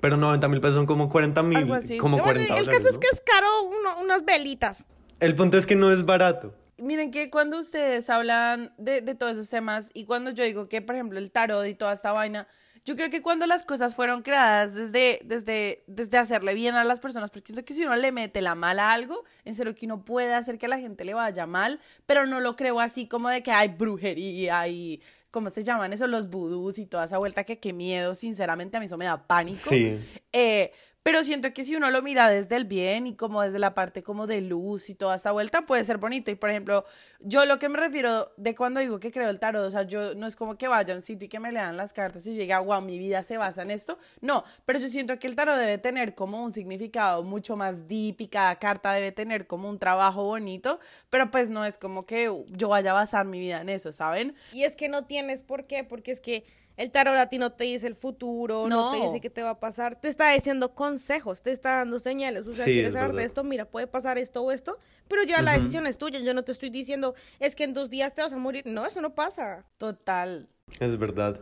Pero 0.00 0.16
90 0.16 0.48
mil 0.48 0.60
pesos 0.60 0.76
son 0.76 0.86
como 0.86 1.08
40 1.08 1.42
mil. 1.42 1.60
Como 1.98 2.18
Bueno, 2.18 2.24
40 2.24 2.56
el 2.58 2.64
dólares, 2.66 2.68
caso 2.68 2.88
es 2.90 2.98
que 2.98 3.06
es 3.12 3.22
caro 3.24 3.62
uno- 3.62 4.02
unas 4.02 4.24
velitas. 4.24 4.84
El 5.20 5.34
punto 5.34 5.56
es 5.56 5.66
que 5.66 5.76
no 5.76 5.90
es 5.90 6.04
barato. 6.04 6.54
Miren 6.78 7.10
que 7.12 7.30
cuando 7.30 7.58
ustedes 7.58 8.10
hablan 8.10 8.74
de, 8.76 9.00
de 9.00 9.14
todos 9.14 9.32
esos 9.34 9.48
temas 9.48 9.90
y 9.94 10.04
cuando 10.04 10.32
yo 10.32 10.44
digo 10.44 10.68
que, 10.68 10.82
por 10.82 10.96
ejemplo, 10.96 11.18
el 11.18 11.30
tarot 11.30 11.64
y 11.66 11.74
toda 11.74 11.92
esta 11.92 12.12
vaina, 12.12 12.48
yo 12.84 12.96
creo 12.96 13.08
que 13.10 13.22
cuando 13.22 13.46
las 13.46 13.64
cosas 13.64 13.94
fueron 13.94 14.22
creadas 14.22 14.74
desde, 14.74 15.20
desde, 15.24 15.84
desde 15.86 16.18
hacerle 16.18 16.52
bien 16.52 16.74
a 16.74 16.84
las 16.84 17.00
personas, 17.00 17.30
porque 17.30 17.46
siento 17.46 17.64
que 17.64 17.72
si 17.72 17.84
uno 17.84 17.96
le 17.96 18.12
mete 18.12 18.42
la 18.42 18.54
mala 18.54 18.90
a 18.90 18.92
algo, 18.92 19.24
en 19.44 19.54
serio 19.54 19.74
que 19.74 19.86
uno 19.86 20.04
puede 20.04 20.34
hacer 20.34 20.58
que 20.58 20.66
a 20.66 20.68
la 20.68 20.78
gente 20.78 21.04
le 21.04 21.14
vaya 21.14 21.46
mal, 21.46 21.80
pero 22.04 22.26
no 22.26 22.40
lo 22.40 22.56
creo 22.56 22.80
así 22.80 23.08
como 23.08 23.30
de 23.30 23.42
que 23.42 23.52
hay 23.52 23.68
brujería 23.68 24.68
y, 24.68 25.00
¿cómo 25.30 25.48
se 25.48 25.64
llaman 25.64 25.92
eso? 25.92 26.06
Los 26.06 26.28
vudús 26.28 26.78
y 26.78 26.86
toda 26.86 27.06
esa 27.06 27.18
vuelta 27.18 27.44
que 27.44 27.58
qué 27.58 27.72
miedo, 27.72 28.14
sinceramente 28.14 28.76
a 28.76 28.80
mí 28.80 28.86
eso 28.86 28.98
me 28.98 29.06
da 29.06 29.26
pánico. 29.26 29.70
Sí. 29.70 29.98
Eh, 30.32 30.72
pero 31.04 31.22
siento 31.22 31.52
que 31.52 31.66
si 31.66 31.76
uno 31.76 31.90
lo 31.90 32.00
mira 32.00 32.30
desde 32.30 32.56
el 32.56 32.64
bien 32.64 33.06
y 33.06 33.14
como 33.14 33.42
desde 33.42 33.58
la 33.58 33.74
parte 33.74 34.02
como 34.02 34.26
de 34.26 34.40
luz 34.40 34.88
y 34.88 34.94
toda 34.94 35.14
esta 35.14 35.32
vuelta 35.32 35.66
puede 35.66 35.84
ser 35.84 35.98
bonito. 35.98 36.30
Y 36.30 36.34
por 36.34 36.48
ejemplo, 36.48 36.86
yo 37.20 37.44
lo 37.44 37.58
que 37.58 37.68
me 37.68 37.78
refiero 37.78 38.32
de 38.38 38.54
cuando 38.54 38.80
digo 38.80 38.98
que 38.98 39.12
creo 39.12 39.28
el 39.28 39.38
tarot, 39.38 39.66
o 39.66 39.70
sea, 39.70 39.82
yo 39.82 40.14
no 40.14 40.26
es 40.26 40.34
como 40.34 40.56
que 40.56 40.66
vaya 40.66 40.94
a 40.94 40.96
un 40.96 41.02
sitio 41.02 41.26
y 41.26 41.28
que 41.28 41.38
me 41.38 41.52
lean 41.52 41.76
las 41.76 41.92
cartas 41.92 42.26
y 42.26 42.34
llegue, 42.34 42.56
wow, 42.56 42.80
mi 42.80 42.98
vida 42.98 43.22
se 43.22 43.36
basa 43.36 43.60
en 43.60 43.70
esto. 43.70 43.98
No, 44.22 44.44
pero 44.64 44.78
yo 44.78 44.88
siento 44.88 45.18
que 45.18 45.26
el 45.26 45.36
tarot 45.36 45.58
debe 45.58 45.76
tener 45.76 46.14
como 46.14 46.42
un 46.42 46.52
significado 46.52 47.22
mucho 47.22 47.54
más 47.54 47.86
deep 47.86 48.22
y 48.22 48.28
cada 48.28 48.56
carta 48.58 48.94
debe 48.94 49.12
tener 49.12 49.46
como 49.46 49.68
un 49.68 49.78
trabajo 49.78 50.24
bonito, 50.24 50.80
pero 51.10 51.30
pues 51.30 51.50
no 51.50 51.66
es 51.66 51.76
como 51.76 52.06
que 52.06 52.34
yo 52.48 52.68
vaya 52.70 52.92
a 52.92 52.94
basar 52.94 53.26
mi 53.26 53.40
vida 53.40 53.60
en 53.60 53.68
eso, 53.68 53.92
¿saben? 53.92 54.34
Y 54.52 54.64
es 54.64 54.74
que 54.74 54.88
no 54.88 55.04
tienes 55.04 55.42
por 55.42 55.66
qué, 55.66 55.84
porque 55.84 56.12
es 56.12 56.22
que 56.22 56.46
El 56.76 56.90
tarot 56.90 57.16
a 57.16 57.28
ti 57.28 57.38
no 57.38 57.50
te 57.50 57.64
dice 57.64 57.86
el 57.86 57.94
futuro, 57.94 58.68
no, 58.68 58.90
te 58.90 59.00
dice 59.00 59.20
qué 59.20 59.30
te 59.30 59.42
va 59.42 59.50
a 59.50 59.60
pasar, 59.60 60.00
te 60.00 60.08
está 60.08 60.32
diciendo 60.32 60.74
consejos, 60.74 61.40
te 61.40 61.52
está 61.52 61.76
dando 61.76 62.00
señales. 62.00 62.46
O 62.46 62.54
sea, 62.54 62.64
Sí, 62.64 62.72
quieres 62.72 62.88
es 62.88 62.94
saber 62.94 63.12
de 63.14 63.24
esto, 63.24 63.44
mira, 63.44 63.64
puede 63.64 63.86
pasar 63.86 64.18
esto 64.18 64.42
o 64.42 64.50
esto, 64.50 64.78
pero 65.06 65.22
ya 65.22 65.40
la 65.40 65.52
decisión 65.52 65.86
es 65.86 65.98
tuya. 65.98 66.18
Yo 66.18 66.34
no 66.34 66.42
te 66.42 66.52
estoy 66.52 66.70
diciendo, 66.70 67.14
es 67.38 67.54
que 67.54 67.64
en 67.64 67.74
dos 67.74 67.90
días 67.90 68.12
te 68.14 68.22
vas 68.22 68.32
a 68.32 68.38
morir. 68.38 68.64
No, 68.66 68.86
eso 68.86 69.00
no 69.00 69.14
pasa. 69.14 69.64
Total. 69.78 70.48
Es 70.80 70.98
verdad. 70.98 71.40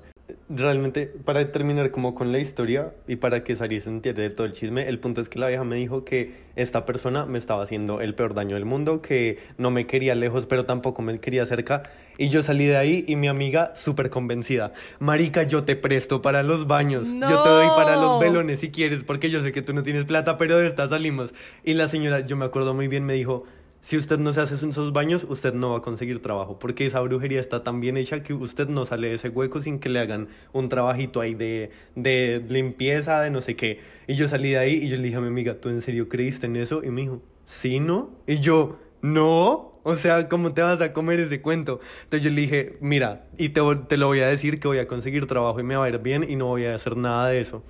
Realmente, 0.54 1.06
para 1.24 1.50
terminar 1.50 1.90
como 1.92 2.14
con 2.14 2.30
la 2.30 2.38
historia 2.38 2.92
y 3.08 3.16
para 3.16 3.42
que 3.42 3.56
Sari 3.56 3.80
se 3.80 3.90
de 3.90 4.28
todo 4.28 4.46
el 4.46 4.52
chisme, 4.52 4.86
el 4.86 4.98
punto 4.98 5.22
es 5.22 5.30
que 5.30 5.38
la 5.38 5.48
vieja 5.48 5.64
me 5.64 5.76
dijo 5.76 6.04
que 6.04 6.34
esta 6.56 6.84
persona 6.84 7.24
me 7.24 7.38
estaba 7.38 7.62
haciendo 7.62 8.02
el 8.02 8.14
peor 8.14 8.34
daño 8.34 8.56
del 8.56 8.66
mundo, 8.66 9.00
que 9.00 9.38
no 9.56 9.70
me 9.70 9.86
quería 9.86 10.14
lejos, 10.14 10.44
pero 10.44 10.66
tampoco 10.66 11.00
me 11.00 11.18
quería 11.20 11.46
cerca. 11.46 11.84
Y 12.18 12.28
yo 12.28 12.42
salí 12.42 12.66
de 12.66 12.76
ahí 12.76 13.02
y 13.08 13.16
mi 13.16 13.28
amiga 13.28 13.74
súper 13.74 14.10
convencida. 14.10 14.74
Marica, 14.98 15.44
yo 15.44 15.64
te 15.64 15.74
presto 15.74 16.20
para 16.20 16.42
los 16.42 16.66
baños. 16.66 17.08
Yo 17.08 17.42
te 17.42 17.48
doy 17.48 17.68
para 17.68 17.96
los 17.96 18.20
velones 18.20 18.60
si 18.60 18.70
quieres, 18.70 19.04
porque 19.04 19.30
yo 19.30 19.40
sé 19.40 19.52
que 19.52 19.62
tú 19.62 19.72
no 19.72 19.82
tienes 19.82 20.04
plata, 20.04 20.36
pero 20.36 20.58
de 20.58 20.66
esta 20.66 20.86
salimos. 20.86 21.32
Y 21.64 21.72
la 21.72 21.88
señora, 21.88 22.20
yo 22.26 22.36
me 22.36 22.44
acuerdo 22.44 22.74
muy 22.74 22.88
bien, 22.88 23.06
me 23.06 23.14
dijo... 23.14 23.46
Si 23.82 23.96
usted 23.96 24.18
no 24.18 24.32
se 24.32 24.40
hace 24.40 24.54
esos 24.54 24.92
baños, 24.92 25.26
usted 25.28 25.54
no 25.54 25.70
va 25.70 25.78
a 25.78 25.82
conseguir 25.82 26.22
trabajo, 26.22 26.56
porque 26.58 26.86
esa 26.86 27.00
brujería 27.00 27.40
está 27.40 27.64
tan 27.64 27.80
bien 27.80 27.96
hecha 27.96 28.22
que 28.22 28.32
usted 28.32 28.68
no 28.68 28.86
sale 28.86 29.08
de 29.08 29.14
ese 29.14 29.28
hueco 29.28 29.60
sin 29.60 29.80
que 29.80 29.88
le 29.88 29.98
hagan 29.98 30.28
un 30.52 30.68
trabajito 30.68 31.20
ahí 31.20 31.34
de, 31.34 31.70
de 31.96 32.44
limpieza, 32.48 33.20
de 33.20 33.30
no 33.30 33.40
sé 33.40 33.56
qué. 33.56 33.80
Y 34.06 34.14
yo 34.14 34.28
salí 34.28 34.50
de 34.50 34.58
ahí 34.58 34.74
y 34.74 34.88
yo 34.88 34.96
le 34.96 35.02
dije 35.02 35.16
a 35.16 35.20
mi 35.20 35.26
amiga, 35.26 35.56
¿tú 35.60 35.68
en 35.68 35.80
serio 35.80 36.08
creíste 36.08 36.46
en 36.46 36.54
eso? 36.56 36.84
Y 36.84 36.90
me 36.90 37.00
dijo, 37.00 37.22
¿sí, 37.44 37.80
no? 37.80 38.10
Y 38.26 38.36
yo, 38.36 38.78
no. 39.02 39.72
O 39.82 39.96
sea, 39.96 40.28
¿cómo 40.28 40.54
te 40.54 40.62
vas 40.62 40.80
a 40.80 40.92
comer 40.92 41.18
ese 41.18 41.42
cuento? 41.42 41.80
Entonces 42.04 42.22
yo 42.22 42.30
le 42.30 42.42
dije, 42.42 42.76
mira, 42.80 43.26
y 43.36 43.48
te, 43.48 43.60
te 43.88 43.96
lo 43.96 44.06
voy 44.06 44.20
a 44.20 44.28
decir 44.28 44.60
que 44.60 44.68
voy 44.68 44.78
a 44.78 44.86
conseguir 44.86 45.26
trabajo 45.26 45.58
y 45.58 45.64
me 45.64 45.74
va 45.74 45.86
a 45.86 45.88
ir 45.88 45.98
bien 45.98 46.24
y 46.28 46.36
no 46.36 46.46
voy 46.46 46.66
a 46.66 46.76
hacer 46.76 46.96
nada 46.96 47.28
de 47.28 47.40
eso. 47.40 47.64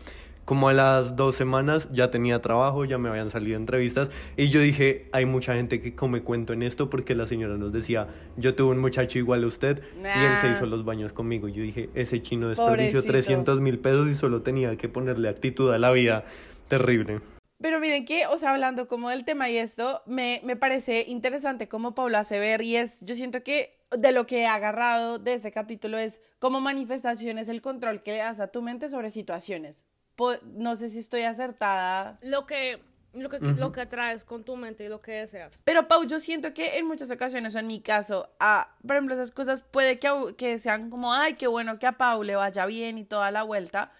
Como 0.45 0.69
a 0.69 0.73
las 0.73 1.15
dos 1.15 1.37
semanas 1.37 1.89
ya 1.93 2.11
tenía 2.11 2.43
trabajo, 2.43 2.85
ya 2.85 2.99
me 2.99 3.09
habían 3.09 3.31
salido 3.31 3.57
entrevistas 3.57 4.11
y 4.37 4.49
yo 4.49 4.61
dije, 4.61 5.09
hay 5.13 5.25
mucha 5.25 5.55
gente 5.55 5.81
que 5.81 5.95
come 5.95 6.23
cuento 6.23 6.53
en 6.53 6.63
esto 6.63 6.91
porque 6.91 7.15
la 7.15 7.27
señora 7.27 7.57
nos 7.57 7.73
decía, 7.73 8.09
yo 8.37 8.55
tuve 8.57 8.73
un 8.73 8.81
muchacho 8.81 9.19
igual 9.19 9.45
a 9.45 9.47
usted 9.47 9.81
y 9.95 9.99
él 10.01 10.33
se 10.41 10.49
Nah. 10.49 10.57
hizo 10.57 10.67
los 10.67 10.85
baños 10.85 11.13
conmigo. 11.13 11.47
Yo 11.49 11.63
dije, 11.63 11.91
ese 11.95 12.21
chino 12.23 12.49
desperdició 12.49 13.01
Pobrecito. 13.03 13.13
300 13.13 13.61
mil 13.61 13.79
pesos 13.79 14.09
y 14.09 14.15
solo 14.15 14.43
tenía 14.43 14.77
que 14.77 14.89
ponerle 14.89 15.29
actitud 15.29 15.73
a 15.73 15.79
la 15.79 15.93
vida. 15.93 16.25
Terrible. 16.69 17.21
Pero 17.61 17.79
miren 17.79 18.05
que, 18.05 18.27
o 18.27 18.39
sea, 18.39 18.51
hablando 18.51 18.89
como 18.89 19.11
del 19.11 19.25
tema 19.25 19.49
y 19.49 19.57
esto, 19.57 20.03
me, 20.07 20.41
me 20.43 20.57
parece 20.57 21.05
interesante 21.07 21.69
como 21.69 21.95
Paula 21.95 22.19
hace 22.21 22.41
ver 22.41 22.63
y 22.63 22.75
es, 22.77 23.01
yo 23.05 23.15
siento 23.15 23.45
que 23.45 23.79
de 23.97 24.11
lo 24.11 24.27
que 24.27 24.41
he 24.41 24.47
agarrado 24.47 25.19
de 25.19 25.35
este 25.35 25.53
capítulo 25.53 25.99
es 25.99 26.21
como 26.41 26.61
manifestación 26.61 27.39
es 27.39 27.49
el 27.49 27.61
control 27.63 28.03
que 28.03 28.11
le 28.13 28.19
das 28.19 28.41
a 28.41 28.49
tu 28.49 28.63
mente 28.63 28.89
sobre 28.89 29.11
situaciones. 29.11 29.85
Po- 30.17 30.37
no 30.55 30.77
sé 30.77 30.89
si 30.91 30.99
estoy 30.99 31.23
acertada, 31.23 32.19
Lo 32.23 32.47
que, 32.47 32.83
lo 33.15 33.29
que, 33.29 33.39
lo 33.41 33.73
que 33.73 33.81
atraes 33.83 34.25
con 34.25 34.45
tu 34.45 34.57
mente 34.57 34.85
y 34.85 34.89
lo 34.89 35.01
que 35.01 35.13
deseas. 35.13 35.53
pero 35.65 35.89
Pau, 35.89 36.05
yo 36.05 36.21
siento 36.21 36.53
que 36.55 36.79
en 36.79 36.87
muchas 36.87 37.11
ocasiones, 37.11 37.55
o 37.55 37.59
en 37.59 37.67
mi 37.67 37.81
caso, 37.81 38.31
a, 38.39 38.75
por 38.87 38.97
ejemplo, 38.97 39.15
esas 39.15 39.31
cosas 39.31 39.63
puede 39.63 39.99
que, 39.99 40.11
que 40.37 40.59
sean 40.59 40.91
como, 40.91 41.13
ay, 41.15 41.35
qué 41.35 41.47
bueno 41.47 41.79
que 41.79 41.87
a 41.87 41.93
Pau 41.93 42.23
le 42.23 42.37
vaya 42.37 42.67
bien 42.67 42.99
y 42.99 43.05
toda 43.05 43.31
la 43.31 43.43
vuelta, 43.43 43.91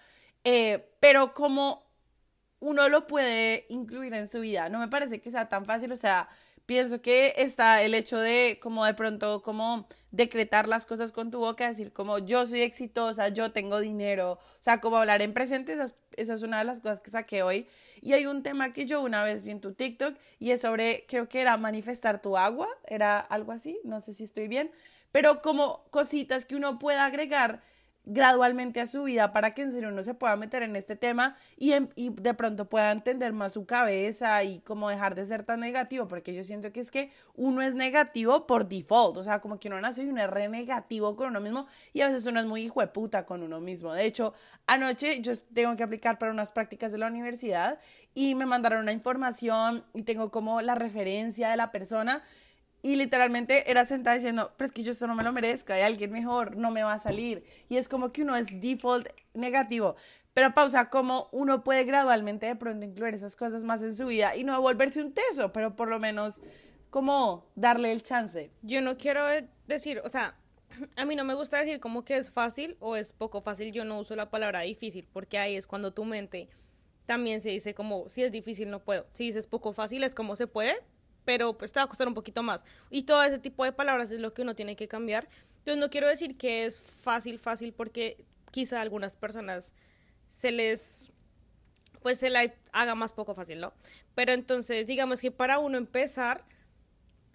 eh, 0.43 0.87
pero 0.99 1.33
como 1.33 1.83
uno 2.59 2.87
lo 2.89 3.07
puede 3.07 3.65
incluir 3.69 4.13
en 4.13 4.27
su 4.27 4.39
vida. 4.39 4.69
No 4.69 4.79
me 4.79 4.87
parece 4.87 5.19
que 5.19 5.29
sea 5.31 5.49
tan 5.49 5.65
fácil, 5.65 5.91
o 5.91 5.97
sea, 5.97 6.29
pienso 6.65 7.01
que 7.01 7.33
está 7.37 7.81
el 7.83 7.93
hecho 7.93 8.19
de 8.19 8.59
como 8.61 8.85
de 8.85 8.93
pronto 8.93 9.41
como 9.41 9.87
decretar 10.11 10.67
las 10.67 10.85
cosas 10.85 11.11
con 11.11 11.31
tu 11.31 11.39
boca, 11.39 11.67
decir 11.67 11.91
como 11.91 12.19
yo 12.19 12.45
soy 12.45 12.61
exitosa, 12.61 13.29
yo 13.29 13.51
tengo 13.51 13.79
dinero, 13.79 14.33
o 14.33 14.39
sea, 14.59 14.79
como 14.79 14.97
hablar 14.97 15.21
en 15.21 15.33
presente, 15.33 15.73
esa 15.73 15.85
es, 15.85 15.95
esa 16.15 16.35
es 16.35 16.43
una 16.43 16.59
de 16.59 16.65
las 16.65 16.79
cosas 16.79 17.01
que 17.01 17.11
saqué 17.11 17.43
hoy. 17.43 17.67
Y 18.01 18.13
hay 18.13 18.25
un 18.25 18.43
tema 18.43 18.73
que 18.73 18.85
yo 18.85 19.01
una 19.01 19.23
vez 19.23 19.43
vi 19.43 19.51
en 19.51 19.61
tu 19.61 19.73
TikTok 19.73 20.15
y 20.39 20.51
es 20.51 20.61
sobre, 20.61 21.05
creo 21.07 21.29
que 21.29 21.41
era 21.41 21.57
manifestar 21.57 22.21
tu 22.21 22.37
agua, 22.37 22.67
era 22.85 23.19
algo 23.19 23.51
así, 23.51 23.79
no 23.83 24.01
sé 24.01 24.13
si 24.13 24.23
estoy 24.23 24.47
bien, 24.47 24.71
pero 25.11 25.41
como 25.41 25.85
cositas 25.89 26.45
que 26.45 26.55
uno 26.55 26.79
pueda 26.79 27.05
agregar 27.05 27.61
gradualmente 28.05 28.81
a 28.81 28.87
su 28.87 29.03
vida 29.03 29.31
para 29.31 29.53
que 29.53 29.61
en 29.61 29.71
serio 29.71 29.89
uno 29.89 30.03
se 30.03 30.13
pueda 30.13 30.35
meter 30.35 30.63
en 30.63 30.75
este 30.75 30.95
tema 30.95 31.35
y, 31.57 31.71
en- 31.71 31.89
y 31.95 32.09
de 32.09 32.33
pronto 32.33 32.69
pueda 32.69 32.91
entender 32.91 33.31
más 33.33 33.53
su 33.53 33.65
cabeza 33.65 34.43
y 34.43 34.59
como 34.59 34.89
dejar 34.89 35.15
de 35.15 35.25
ser 35.25 35.43
tan 35.43 35.61
negativo, 35.61 36.07
porque 36.07 36.33
yo 36.33 36.43
siento 36.43 36.71
que 36.73 36.81
es 36.81 36.91
que 36.91 37.11
uno 37.35 37.61
es 37.61 37.73
negativo 37.75 38.45
por 38.45 38.67
default, 38.67 39.17
o 39.17 39.23
sea, 39.23 39.39
como 39.39 39.59
que 39.59 39.67
uno 39.69 39.79
nace 39.79 40.03
y 40.03 40.09
uno 40.09 40.21
es 40.21 40.29
re 40.29 40.49
negativo 40.49 41.15
con 41.15 41.27
uno 41.29 41.39
mismo 41.39 41.67
y 41.93 42.01
a 42.01 42.07
veces 42.07 42.25
uno 42.25 42.39
es 42.39 42.45
muy 42.45 42.63
hijo 42.63 42.81
de 42.81 42.87
puta 42.87 43.25
con 43.25 43.41
uno 43.41 43.59
mismo. 43.61 43.93
De 43.93 44.05
hecho, 44.05 44.33
anoche 44.67 45.21
yo 45.21 45.31
tengo 45.53 45.75
que 45.75 45.83
aplicar 45.83 46.17
para 46.19 46.31
unas 46.31 46.51
prácticas 46.51 46.91
de 46.91 46.97
la 46.97 47.07
universidad 47.07 47.79
y 48.13 48.35
me 48.35 48.45
mandaron 48.45 48.81
una 48.81 48.91
información 48.91 49.83
y 49.93 50.03
tengo 50.03 50.29
como 50.31 50.61
la 50.61 50.75
referencia 50.75 51.49
de 51.49 51.57
la 51.57 51.71
persona 51.71 52.23
y 52.85 52.97
literalmente 52.97 53.71
era 53.71 53.85
sentada 53.85 54.17
diciendo, 54.17 54.51
pero 54.57 54.67
es 54.67 54.73
que 54.73 54.83
yo 54.83 54.91
esto 54.91 55.07
no 55.07 55.15
me 55.15 55.23
lo 55.23 55.31
merezco, 55.31 55.71
hay 55.71 55.81
alguien 55.81 56.11
mejor, 56.11 56.57
no 56.57 56.69
me 56.69 56.83
va 56.83 56.93
a 56.93 56.99
salir. 56.99 57.45
Y 57.69 57.77
es 57.77 57.87
como 57.87 58.11
que 58.11 58.23
uno 58.23 58.35
es 58.35 58.59
default 58.59 59.07
negativo. 59.33 59.95
Pero 60.33 60.53
pausa, 60.53 60.89
como 60.89 61.29
uno 61.31 61.63
puede 61.63 61.85
gradualmente 61.85 62.45
de 62.45 62.57
pronto 62.57 62.85
incluir 62.85 63.13
esas 63.13 63.37
cosas 63.37 63.63
más 63.63 63.81
en 63.81 63.95
su 63.95 64.07
vida 64.07 64.35
y 64.35 64.43
no 64.43 64.59
volverse 64.61 65.01
un 65.01 65.13
teso, 65.13 65.53
pero 65.53 65.77
por 65.77 65.87
lo 65.87 65.97
menos 65.97 66.41
como 66.89 67.49
darle 67.55 67.93
el 67.93 68.03
chance. 68.03 68.51
Yo 68.63 68.81
no 68.81 68.97
quiero 68.97 69.23
decir, 69.65 70.01
o 70.03 70.09
sea, 70.09 70.35
a 70.97 71.05
mí 71.05 71.15
no 71.15 71.23
me 71.23 71.35
gusta 71.35 71.59
decir 71.59 71.79
como 71.79 72.03
que 72.03 72.17
es 72.17 72.31
fácil 72.31 72.75
o 72.81 72.97
es 72.97 73.13
poco 73.13 73.41
fácil. 73.41 73.71
Yo 73.71 73.85
no 73.85 73.97
uso 73.97 74.17
la 74.17 74.29
palabra 74.29 74.59
difícil 74.59 75.07
porque 75.13 75.37
ahí 75.37 75.55
es 75.55 75.67
cuando 75.67 75.93
tu 75.93 76.03
mente 76.03 76.49
también 77.05 77.39
se 77.39 77.49
dice 77.49 77.73
como 77.73 78.09
si 78.09 78.23
es 78.23 78.31
difícil 78.33 78.69
no 78.69 78.83
puedo. 78.83 79.05
Si 79.13 79.23
dices 79.23 79.47
poco 79.47 79.71
fácil 79.71 80.03
es 80.03 80.13
como 80.13 80.35
se 80.35 80.47
puede, 80.47 80.75
pero 81.25 81.57
pues 81.57 81.71
te 81.71 81.79
va 81.79 81.85
a 81.85 81.87
costar 81.87 82.07
un 82.07 82.13
poquito 82.13 82.43
más. 82.43 82.65
Y 82.89 83.03
todo 83.03 83.23
ese 83.23 83.39
tipo 83.39 83.63
de 83.63 83.71
palabras 83.71 84.11
es 84.11 84.19
lo 84.19 84.33
que 84.33 84.41
uno 84.41 84.55
tiene 84.55 84.75
que 84.75 84.87
cambiar. 84.87 85.29
Entonces 85.59 85.79
no 85.79 85.89
quiero 85.89 86.07
decir 86.07 86.37
que 86.37 86.65
es 86.65 86.79
fácil, 86.79 87.39
fácil 87.39 87.73
porque 87.73 88.25
quizá 88.51 88.79
a 88.79 88.81
algunas 88.81 89.15
personas 89.15 89.73
se 90.29 90.51
les 90.51 91.11
pues 92.01 92.19
se 92.19 92.29
la 92.29 92.53
haga 92.73 92.95
más 92.95 93.13
poco 93.13 93.33
fácil, 93.33 93.61
¿no? 93.61 93.73
Pero 94.13 94.33
entonces, 94.33 94.85
digamos 94.85 95.21
que 95.21 95.31
para 95.31 95.57
uno 95.57 95.77
empezar, 95.77 96.43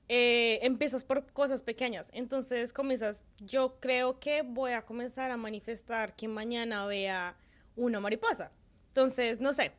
eh, 0.08 0.58
empiezas 0.62 1.04
por 1.04 1.32
cosas 1.32 1.62
pequeñas. 1.62 2.10
Entonces 2.12 2.72
comienzas, 2.72 3.24
yo 3.38 3.80
creo 3.80 4.20
que 4.20 4.42
voy 4.42 4.72
a 4.72 4.84
comenzar 4.84 5.30
a 5.30 5.36
manifestar 5.36 6.14
que 6.14 6.28
mañana 6.28 6.86
vea 6.86 7.36
una 7.76 7.98
mariposa. 7.98 8.52
Entonces, 8.88 9.40
no 9.40 9.54
sé, 9.54 9.72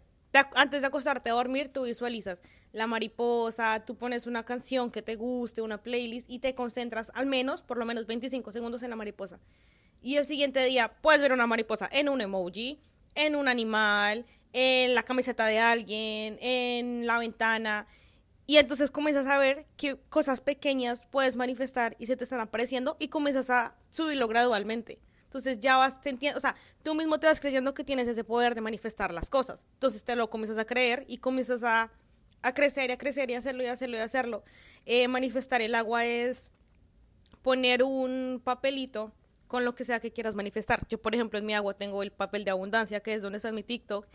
antes 0.54 0.82
de 0.82 0.88
acostarte 0.88 1.30
a 1.30 1.34
dormir, 1.34 1.70
tú 1.70 1.84
visualizas 1.84 2.42
la 2.72 2.88
mariposa, 2.88 3.84
tú 3.86 3.96
pones 3.96 4.28
una 4.28 4.44
canción 4.46 4.92
que 4.92 5.02
te 5.02 5.16
guste, 5.16 5.62
una 5.62 5.82
playlist 5.82 6.30
y 6.30 6.40
te 6.40 6.54
concentras 6.54 7.12
al 7.16 7.26
menos, 7.26 7.62
por 7.62 7.78
lo 7.78 7.86
menos 7.86 8.06
25 8.06 8.52
segundos 8.52 8.84
en 8.84 8.92
la 8.92 8.96
mariposa. 8.96 9.40
Y 10.02 10.16
el 10.18 10.28
siguiente 10.28 10.64
día 10.64 10.94
puedes 11.02 11.22
ver 11.22 11.34
una 11.34 11.48
mariposa 11.48 11.90
en 11.92 12.10
un 12.10 12.22
emoji, 12.22 12.80
en 13.16 13.36
un 13.36 13.48
animal, 13.48 14.26
en 14.54 14.96
la 14.96 15.04
camiseta 15.04 15.46
de 15.46 15.60
alguien, 15.60 16.38
en 16.42 17.08
la 17.08 17.18
ventana. 17.18 17.88
Y 18.46 18.58
entonces 18.58 18.92
comienzas 18.92 19.28
a 19.28 19.38
ver 19.38 19.66
qué 19.78 19.98
cosas 20.10 20.42
pequeñas 20.42 21.06
puedes 21.12 21.36
manifestar 21.36 21.96
y 22.00 22.06
se 22.06 22.18
te 22.18 22.24
están 22.24 22.40
apareciendo 22.40 22.98
y 23.00 23.10
comienzas 23.10 23.50
a 23.50 23.76
subirlo 23.92 24.28
gradualmente. 24.28 25.00
Entonces 25.30 25.60
ya 25.60 25.78
vas, 25.78 26.02
te 26.02 26.10
entiendes, 26.10 26.38
o 26.38 26.42
sea, 26.42 26.56
tú 26.82 26.96
mismo 26.96 27.20
te 27.20 27.28
vas 27.28 27.40
creyendo 27.40 27.76
que 27.76 27.84
tienes 27.84 28.08
ese 28.08 28.24
poder 28.24 28.56
de 28.56 28.62
manifestar 28.62 29.14
las 29.14 29.30
cosas. 29.30 29.64
Entonces 29.74 30.04
te 30.04 30.16
lo 30.16 30.28
comienzas 30.32 30.58
a 30.58 30.66
creer 30.66 31.06
y 31.08 31.20
comienzas 31.20 31.62
a, 31.62 31.92
a 32.42 32.54
crecer 32.56 32.90
y 32.90 32.94
a 32.94 32.98
crecer 32.98 33.30
y 33.30 33.36
a 33.36 33.38
hacerlo 33.38 33.62
y 33.62 33.68
a 33.68 33.74
hacerlo 33.74 33.98
y 33.98 34.00
a 34.00 34.06
hacerlo. 34.06 34.44
Eh, 34.88 35.08
manifestar 35.08 35.62
el 35.62 35.76
agua 35.76 36.06
es 36.06 36.52
poner 37.44 37.84
un 37.84 38.42
papelito 38.44 39.12
con 39.48 39.66
lo 39.66 39.76
que 39.76 39.84
sea 39.86 40.00
que 40.00 40.12
quieras 40.12 40.34
manifestar. 40.34 40.88
Yo, 40.88 41.00
por 41.00 41.14
ejemplo, 41.14 41.38
en 41.38 41.46
mi 41.46 41.54
agua 41.54 41.76
tengo 41.76 42.02
el 42.02 42.12
papel 42.12 42.44
de 42.44 42.50
abundancia, 42.52 43.00
que 43.00 43.14
es 43.14 43.22
donde 43.22 43.38
está 43.38 43.52
mi 43.52 43.62
TikTok. 43.64 44.08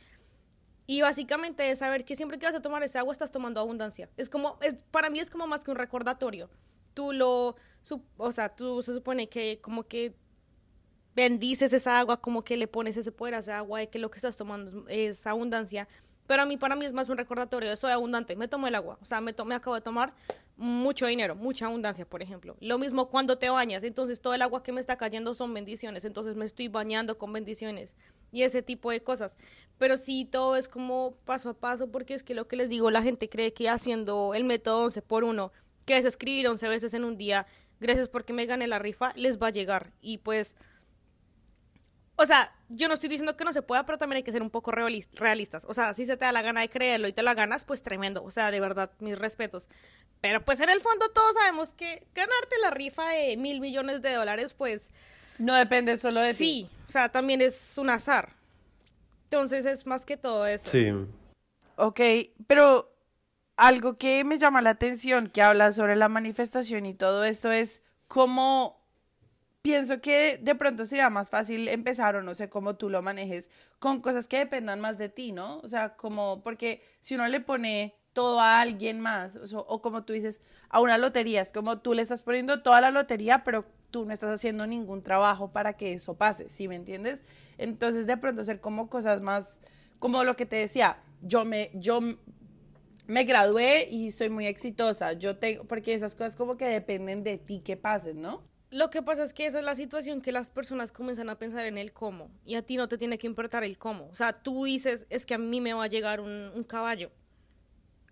Y 0.87 1.01
básicamente 1.01 1.71
es 1.71 1.79
saber 1.79 2.05
que 2.05 2.17
siempre 2.17 2.39
que 2.39 2.47
vas 2.47 2.55
a 2.57 2.61
tomar 2.61 2.83
ese 2.83 2.99
agua 2.99 3.13
estás 3.13 3.33
tomando 3.33 3.61
abundancia. 3.61 4.09
Es 4.17 4.29
como, 4.29 4.59
es, 4.63 4.75
para 4.91 5.11
mí 5.11 5.19
es 5.21 5.31
como 5.31 5.47
más 5.47 5.65
que 5.65 5.71
un 5.71 5.77
recordatorio. 5.77 6.51
Tú 6.93 7.13
lo, 7.13 7.57
su- 7.83 8.03
o 8.17 8.33
sea, 8.33 8.55
tú 8.55 8.83
se 8.83 8.93
supone 8.93 9.29
que 9.29 9.61
como 9.63 9.85
que 9.85 10.15
bendices 11.15 11.73
esa 11.73 11.99
agua, 11.99 12.21
como 12.21 12.43
que 12.43 12.57
le 12.57 12.67
pones 12.67 12.97
ese 12.97 13.13
poder 13.13 13.35
a 13.35 13.39
esa 13.39 13.59
agua 13.59 13.81
de 13.81 13.89
que 13.89 13.99
lo 13.99 14.11
que 14.11 14.19
estás 14.19 14.37
tomando 14.37 14.85
es, 14.89 15.27
abundancia. 15.27 15.89
Pero 16.27 16.43
a 16.43 16.47
mí, 16.47 16.57
para 16.57 16.75
mí 16.75 16.87
es 16.87 16.93
más 16.93 17.09
un 17.11 17.19
recordatorio 17.19 17.69
de 17.69 17.77
soy 17.77 17.91
abundante, 17.93 18.35
me 18.35 18.49
tomo 18.49 18.67
el 18.67 18.75
agua. 18.75 18.99
O 19.03 19.05
sea, 19.05 19.21
me, 19.21 19.33
to- 19.35 19.47
acabo 19.53 19.75
de 19.75 19.83
tomar 19.83 20.15
mucho 20.57 21.07
dinero, 21.07 21.35
mucha 21.35 21.67
abundancia, 21.67 22.07
por 22.09 22.23
ejemplo. 22.23 22.57
Lo 22.61 22.79
mismo 22.79 23.11
cuando 23.11 23.37
te 23.39 23.51
bañas, 23.51 23.85
entonces 23.85 24.21
todo 24.21 24.35
el 24.35 24.41
agua 24.43 24.63
que 24.63 24.73
me 24.73 24.81
está 24.81 24.97
cayendo 24.97 25.35
son 25.35 25.53
bendiciones, 25.53 26.05
entonces 26.05 26.35
me 26.37 26.47
estoy 26.47 26.69
bañando 26.69 27.19
con 27.19 27.33
bendiciones 27.33 27.95
y 28.33 28.43
ese 28.43 28.63
tipo 28.63 28.91
de 28.91 29.03
cosas. 29.03 29.37
Pero 29.79 29.99
sí, 29.99 30.25
todo 30.25 30.57
es 30.57 30.69
como 30.69 31.15
paso 31.25 31.51
a 31.51 31.55
paso, 31.55 31.91
porque 31.91 32.15
es 32.15 32.23
que 32.23 32.35
lo 32.35 32.49
que 32.49 32.57
les 32.57 32.69
digo, 32.71 32.91
la 32.91 33.03
gente 33.03 33.29
cree 33.29 33.53
que 33.53 33.69
haciendo 33.69 34.33
el 34.35 34.45
método 34.45 34.85
11 34.85 35.03
por 35.03 35.25
1, 35.25 35.53
que 35.85 35.99
es 35.99 36.05
escribir 36.07 36.49
11 36.49 36.69
veces 36.69 36.95
en 36.95 37.05
un 37.05 37.19
día, 37.19 37.47
gracias 37.81 38.09
porque 38.09 38.33
me 38.33 38.47
gané 38.47 38.67
la 38.67 38.79
rifa, 38.79 39.13
les 39.17 39.39
va 39.39 39.49
a 39.49 39.51
llegar. 39.51 39.93
Y 40.01 40.19
pues 40.19 40.55
O 42.17 42.27
sea, 42.27 42.55
yo 42.69 42.87
no 42.89 42.95
estoy 42.95 43.09
diciendo 43.09 43.37
que 43.37 43.45
no 43.45 43.53
se 43.53 43.63
pueda, 43.63 43.85
pero 43.87 43.99
también 43.99 44.19
hay 44.19 44.23
que 44.23 44.31
ser 44.33 44.43
un 44.43 44.51
poco 44.51 44.71
realis- 44.71 45.09
realistas. 45.15 45.65
O 45.69 45.75
sea, 45.75 45.95
si 45.95 46.07
se 46.07 46.17
te 46.17 46.25
da 46.25 46.33
la 46.33 46.43
gana 46.43 46.61
de 46.61 46.69
creerlo 46.71 47.09
y 47.09 47.13
te 47.13 47.23
la 47.25 47.35
ganas, 47.35 47.65
pues 47.65 47.83
tremendo. 47.83 48.23
O 48.23 48.31
sea, 48.31 48.51
de 48.53 48.61
verdad, 48.61 48.93
mis 49.01 49.19
respetos. 49.19 49.69
Pero 50.21 50.45
pues 50.45 50.61
en 50.61 50.71
el 50.71 50.81
fondo 50.81 51.09
todos 51.11 51.35
sabemos 51.35 51.75
que 51.75 52.07
ganarte 52.15 52.57
la 52.63 52.71
rifa 52.71 53.09
de 53.11 53.37
mil 53.37 53.61
millones 53.61 54.01
de 54.01 54.13
dólares, 54.15 54.55
pues 54.55 54.91
No 55.39 55.55
depende 55.55 55.97
solo 55.97 56.21
de 56.21 56.33
ti. 56.35 56.37
sí. 56.37 56.71
O 56.87 56.91
sea, 56.91 57.09
también 57.11 57.41
es 57.43 57.77
un 57.79 57.91
azar. 57.91 58.33
Entonces 59.25 59.67
es 59.67 59.85
más 59.87 60.05
que 60.07 60.17
todo 60.17 60.47
eso. 60.47 60.71
Sí. 60.71 60.87
Ok, 61.77 62.01
pero 62.47 62.95
algo 63.57 63.97
que 63.97 64.23
me 64.25 64.39
llama 64.39 64.63
la 64.63 64.71
atención 64.71 65.27
que 65.29 65.43
habla 65.43 65.73
sobre 65.73 65.97
la 65.97 66.09
manifestación 66.09 66.87
y 66.87 66.95
todo 66.95 67.25
esto 67.25 67.51
es 67.51 67.83
cómo 68.07 68.84
pienso 69.65 70.03
que 70.03 70.39
de 70.43 70.55
pronto 70.55 70.85
sería 70.85 71.09
más 71.09 71.31
fácil 71.31 71.69
empezar 71.69 72.17
o 72.17 72.23
no 72.23 72.35
sé 72.35 72.51
cómo 72.51 72.77
tú 72.77 72.91
lo 72.91 73.01
manejes 73.01 73.49
con 73.79 74.03
cosas 74.03 74.29
que 74.29 74.37
dependan 74.37 74.79
más 74.79 74.99
de 74.99 75.09
ti, 75.09 75.33
¿no? 75.33 75.61
O 75.61 75.69
sea, 75.69 75.97
como 75.97 76.43
porque 76.43 76.83
si 77.01 77.15
uno 77.15 77.27
le 77.29 77.41
pone 77.41 77.95
todo 78.13 78.41
a 78.41 78.61
alguien 78.61 79.01
más 79.01 79.37
o, 79.37 79.61
o 79.61 79.81
como 79.81 80.05
tú 80.05 80.13
dices 80.13 80.43
a 80.69 80.83
una 80.83 80.99
lotería, 80.99 81.41
es 81.41 81.51
como 81.51 81.79
tú 81.79 81.95
le 81.95 82.03
estás 82.03 82.21
poniendo 82.21 82.63
toda 82.63 82.83
la 82.83 82.91
lotería, 82.91 83.43
pero 83.43 83.65
tú 83.91 84.05
no 84.05 84.13
estás 84.13 84.31
haciendo 84.33 84.67
ningún 84.67 85.03
trabajo 85.03 85.51
para 85.51 85.79
que 85.79 85.95
eso 85.95 86.15
pase, 86.15 86.51
¿sí 86.51 86.69
me 86.69 86.77
entiendes? 86.77 87.25
Entonces 87.57 88.07
de 88.07 88.19
pronto 88.19 88.43
hacer 88.43 88.61
como 88.61 88.91
cosas 88.91 89.23
más 89.23 89.61
como 89.99 90.25
lo 90.25 90.37
que 90.37 90.45
te 90.45 90.57
decía, 90.57 90.99
yo 91.23 91.47
me 91.47 91.71
yo 91.73 92.01
me 93.07 93.25
gradué 93.25 93.89
y 93.91 94.11
soy 94.11 94.29
muy 94.29 94.47
exitosa. 94.47 95.15
Yo 95.15 95.39
tengo, 95.39 95.65
porque 95.65 95.95
esas 95.95 96.15
cosas 96.15 96.37
como 96.37 96.59
que 96.59 96.67
dependen 96.67 97.23
de 97.23 97.39
ti 97.39 97.61
que 97.61 97.79
pasen, 97.79 98.21
¿no? 98.21 98.43
Lo 98.75 98.91
que 98.91 99.03
pasa 99.03 99.23
es 99.23 99.33
que 99.33 99.47
esa 99.47 99.61
es 99.61 99.65
la 99.65 99.77
situación 99.77 100.21
que 100.21 100.33
las 100.33 100.51
personas 100.51 100.91
comienzan 100.91 101.31
a 101.31 101.39
pensar 101.39 101.65
en 101.65 101.79
el 101.79 101.93
cómo 101.93 102.29
y 102.45 102.57
a 102.57 102.63
ti 102.63 102.77
no 102.77 102.89
te 102.89 102.99
tiene 102.99 103.19
que 103.19 103.29
importar 103.29 103.63
el 103.63 103.79
cómo. 103.79 104.09
O 104.11 104.17
sea, 104.17 104.33
tú 104.33 104.65
dices, 104.65 105.07
es 105.11 105.25
que 105.27 105.35
a 105.35 105.39
mí 105.39 105.61
me 105.61 105.75
va 105.75 105.85
a 105.85 105.87
llegar 105.87 106.21
un, 106.21 106.51
un 106.53 106.65
caballo. 106.65 107.13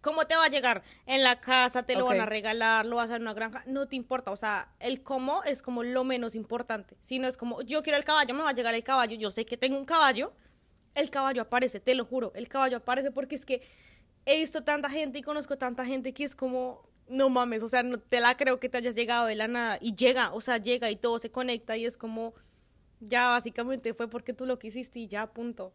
¿Cómo 0.01 0.25
te 0.25 0.37
va 0.37 0.45
a 0.45 0.49
llegar? 0.49 0.85
En 1.05 1.25
la 1.25 1.41
casa, 1.41 1.83
te 1.83 1.97
lo 1.97 2.07
van 2.07 2.21
a 2.21 2.27
regalar, 2.27 2.87
lo 2.87 2.95
vas 2.95 3.03
a 3.03 3.05
hacer 3.07 3.17
en 3.17 3.23
una 3.23 3.35
granja, 3.35 3.65
no 3.67 3.89
te 3.89 3.97
importa. 3.97 4.31
O 4.31 4.37
sea, 4.37 4.73
el 4.79 5.03
cómo 5.03 5.43
es 5.43 5.63
como 5.63 5.83
lo 5.83 6.05
menos 6.05 6.37
importante. 6.37 6.97
Si 7.01 7.19
no 7.19 7.27
es 7.27 7.37
como, 7.37 7.63
yo 7.63 7.83
quiero 7.83 7.99
el 7.99 8.05
caballo, 8.05 8.33
me 8.33 8.45
va 8.45 8.51
a 8.51 8.55
llegar 8.55 8.73
el 8.73 8.85
caballo, 8.85 9.17
yo 9.17 9.33
sé 9.33 9.45
que 9.45 9.57
tengo 9.57 9.77
un 9.77 9.85
caballo, 9.85 10.33
el 10.95 11.11
caballo 11.11 11.43
aparece, 11.43 11.81
te 11.81 11.97
lo 11.97 12.05
juro, 12.05 12.31
el 12.37 12.49
caballo 12.49 12.77
aparece 12.77 13.11
porque 13.11 13.35
es 13.35 13.45
que 13.45 13.63
he 14.27 14.39
visto 14.39 14.63
tanta 14.63 14.89
gente 14.89 15.19
y 15.19 15.23
conozco 15.23 15.59
tanta 15.59 15.85
gente 15.85 16.15
que 16.15 16.23
es 16.23 16.37
como, 16.37 16.89
no 17.09 17.29
mames, 17.29 17.63
o 17.63 17.69
sea, 17.69 17.83
no 17.83 17.99
te 17.99 18.21
la 18.21 18.37
creo 18.37 18.59
que 18.59 18.69
te 18.69 18.79
hayas 18.79 18.95
llegado 18.95 19.27
de 19.27 19.35
la 19.35 19.49
nada 19.49 19.79
y 19.81 19.95
llega, 19.95 20.33
o 20.33 20.41
sea, 20.41 20.59
llega 20.59 20.91
y 20.91 20.97
todo 20.97 21.19
se 21.19 21.31
conecta 21.31 21.77
y 21.77 21.85
es 21.85 21.97
como, 21.97 22.35
ya 23.01 23.29
básicamente 23.29 23.95
fue 23.95 24.09
porque 24.09 24.33
tú 24.33 24.47
lo 24.47 24.59
quisiste 24.59 24.99
y 25.01 25.09
ya, 25.09 25.33
punto. 25.33 25.73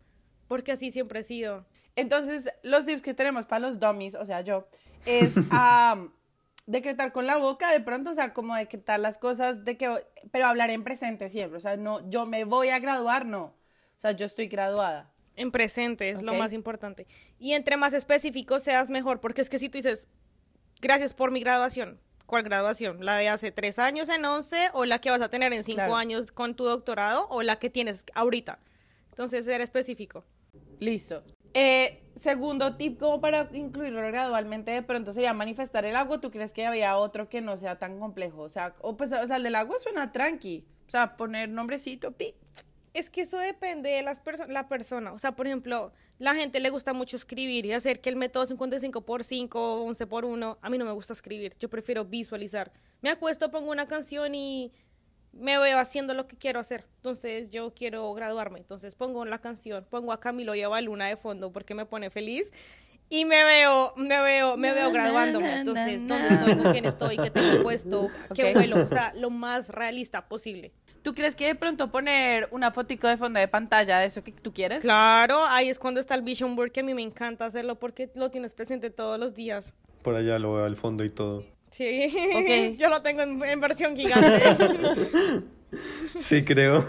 Porque 0.47 0.71
así 0.71 0.91
siempre 0.91 1.19
he 1.19 1.23
sido. 1.23 1.65
Entonces, 1.95 2.49
los 2.63 2.85
tips 2.85 3.01
que 3.01 3.13
tenemos 3.13 3.45
para 3.45 3.67
los 3.67 3.79
dummies, 3.79 4.15
o 4.15 4.25
sea, 4.25 4.41
yo, 4.41 4.67
es 5.05 5.33
decretar 6.67 7.11
con 7.11 7.25
la 7.25 7.37
boca 7.37 7.71
de 7.71 7.81
pronto, 7.81 8.11
o 8.11 8.13
sea, 8.13 8.33
como 8.33 8.55
decretar 8.55 8.99
las 8.99 9.17
cosas, 9.17 9.65
de 9.65 9.77
que, 9.77 9.89
pero 10.31 10.47
hablar 10.47 10.69
en 10.69 10.83
presente 10.83 11.29
siempre, 11.29 11.57
o 11.57 11.61
sea, 11.61 11.75
no, 11.75 12.07
yo 12.09 12.25
me 12.25 12.43
voy 12.43 12.69
a 12.69 12.79
graduar, 12.79 13.25
no, 13.25 13.43
o 13.45 13.99
sea, 13.99 14.11
yo 14.11 14.25
estoy 14.25 14.47
graduada. 14.47 15.11
En 15.35 15.51
presente 15.51 16.09
es 16.09 16.23
lo 16.23 16.33
más 16.33 16.51
importante. 16.51 17.05
Y 17.37 17.53
entre 17.53 17.77
más 17.77 17.93
específico 17.93 18.59
seas 18.59 18.89
mejor, 18.89 19.19
porque 19.19 19.41
es 19.41 19.51
que 19.51 19.59
si 19.59 19.69
tú 19.69 19.77
dices, 19.77 20.09
gracias 20.81 21.13
por 21.13 21.31
mi 21.31 21.39
graduación, 21.39 21.99
¿cuál 22.25 22.43
graduación? 22.43 23.03
¿La 23.05 23.17
de 23.17 23.29
hace 23.29 23.51
tres 23.51 23.79
años 23.79 24.09
en 24.09 24.25
once 24.25 24.69
o 24.73 24.85
la 24.85 24.99
que 24.99 25.09
vas 25.11 25.21
a 25.21 25.29
tener 25.29 25.53
en 25.53 25.63
cinco 25.63 25.77
Claro. 25.77 25.95
años 25.95 26.31
con 26.31 26.55
tu 26.55 26.63
doctorado 26.65 27.27
o 27.29 27.41
la 27.43 27.57
que 27.57 27.69
tienes 27.69 28.03
ahorita? 28.13 28.59
Entonces, 29.09 29.45
ser 29.45 29.61
específico. 29.61 30.23
Listo. 30.79 31.23
Eh, 31.53 32.03
segundo 32.15 32.75
tip, 32.75 32.99
como 32.99 33.19
para 33.19 33.49
incluirlo 33.53 33.99
gradualmente, 34.01 34.69
de 34.71 34.83
pronto 34.83 35.11
sería 35.11 35.33
manifestar 35.33 35.85
el 35.85 35.95
agua. 35.95 36.21
¿Tú 36.21 36.29
crees 36.29 36.53
que 36.53 36.65
había 36.67 36.97
otro 36.97 37.29
que 37.29 37.41
no 37.41 37.57
sea 37.57 37.79
tan 37.79 37.99
complejo? 37.99 38.41
O 38.41 38.49
sea, 38.49 38.75
o, 38.81 38.95
pues, 38.95 39.11
o 39.11 39.25
sea 39.25 39.37
el 39.37 39.43
del 39.43 39.55
agua 39.55 39.77
suena 39.79 40.11
tranqui. 40.11 40.67
O 40.85 40.89
sea, 40.89 41.17
poner 41.17 41.49
nombrecito, 41.49 42.11
pi. 42.11 42.35
Es 42.97 43.09
que 43.09 43.21
eso 43.21 43.37
depende 43.37 43.89
de 43.89 44.01
las 44.01 44.23
perso- 44.23 44.47
la 44.47 44.67
persona. 44.67 45.13
O 45.13 45.19
sea, 45.19 45.33
por 45.33 45.45
ejemplo, 45.45 45.91
la 46.17 46.33
gente 46.33 46.59
le 46.59 46.69
gusta 46.71 46.93
mucho 46.93 47.15
escribir 47.15 47.65
y 47.65 47.73
hacer 47.73 48.01
que 48.01 48.09
el 48.09 48.15
método 48.15 48.45
55 48.45 49.01
por 49.01 49.23
5, 49.23 49.83
11 49.83 50.07
por 50.07 50.25
1. 50.25 50.57
A 50.61 50.69
mí 50.69 50.77
no 50.77 50.85
me 50.85 50.91
gusta 50.93 51.13
escribir. 51.13 51.53
Yo 51.59 51.69
prefiero 51.69 52.05
visualizar. 52.05 52.71
Me 53.01 53.09
acuesto, 53.09 53.51
pongo 53.51 53.71
una 53.71 53.87
canción 53.87 54.33
y 54.33 54.71
me 55.31 55.59
veo 55.59 55.77
haciendo 55.77 56.15
lo 56.15 56.27
que 56.27 56.37
quiero 56.37 56.59
hacer. 56.59 56.85
Entonces, 56.95 57.49
yo 57.51 57.73
quiero 57.75 58.11
graduarme. 58.15 58.57
Entonces, 58.57 58.95
pongo 58.95 59.23
la 59.25 59.37
canción, 59.39 59.85
pongo 59.89 60.11
a 60.11 60.19
Camilo 60.19 60.55
y 60.55 60.63
a 60.63 60.67
Baluna 60.67 61.07
de 61.07 61.17
fondo 61.17 61.51
porque 61.51 61.75
me 61.75 61.85
pone 61.85 62.09
feliz. 62.09 62.51
Y 63.09 63.25
me 63.25 63.43
veo, 63.43 63.93
me 63.95 64.19
veo, 64.21 64.57
me 64.57 64.73
veo 64.73 64.91
graduándome. 64.91 65.59
Entonces, 65.59 66.05
¿dónde 66.07 66.27
estoy? 66.29 66.55
¿Con 66.57 66.71
quién 66.73 66.85
estoy? 66.85 67.17
¿Qué 67.17 67.29
tengo 67.29 67.61
puesto? 67.63 68.09
¿Qué 68.33 68.45
Ok. 68.49 68.53
vuelo? 68.55 68.83
O 68.83 68.89
sea, 68.89 69.13
lo 69.13 69.29
más 69.29 69.69
realista 69.69 70.27
posible. 70.27 70.73
¿Tú 71.01 71.13
crees 71.13 71.35
que 71.35 71.45
de 71.47 71.55
pronto 71.55 71.89
poner 71.89 72.47
una 72.51 72.71
fotico 72.71 73.07
de 73.07 73.17
fondo 73.17 73.39
de 73.39 73.47
pantalla 73.47 73.99
de 73.99 74.07
eso 74.07 74.23
que 74.23 74.31
tú 74.31 74.53
quieres? 74.53 74.81
Claro, 74.81 75.43
ahí 75.45 75.69
es 75.69 75.79
cuando 75.79 75.99
está 75.99 76.15
el 76.15 76.21
vision 76.21 76.55
board 76.55 76.71
que 76.71 76.81
a 76.81 76.83
mí 76.83 76.93
me 76.93 77.01
encanta 77.01 77.45
hacerlo 77.45 77.75
porque 77.75 78.09
lo 78.15 78.29
tienes 78.31 78.53
presente 78.53 78.89
todos 78.89 79.19
los 79.19 79.33
días. 79.33 79.73
Por 80.01 80.15
allá 80.15 80.37
lo 80.39 80.55
veo 80.55 80.65
al 80.65 80.75
fondo 80.75 81.03
y 81.03 81.09
todo. 81.09 81.43
Sí, 81.71 82.11
Ok. 82.33 82.77
yo 82.77 82.89
lo 82.89 83.01
tengo 83.01 83.21
en, 83.21 83.43
en 83.43 83.59
versión 83.59 83.95
gigante. 83.95 84.41
Sí, 86.29 86.45
creo. 86.45 86.85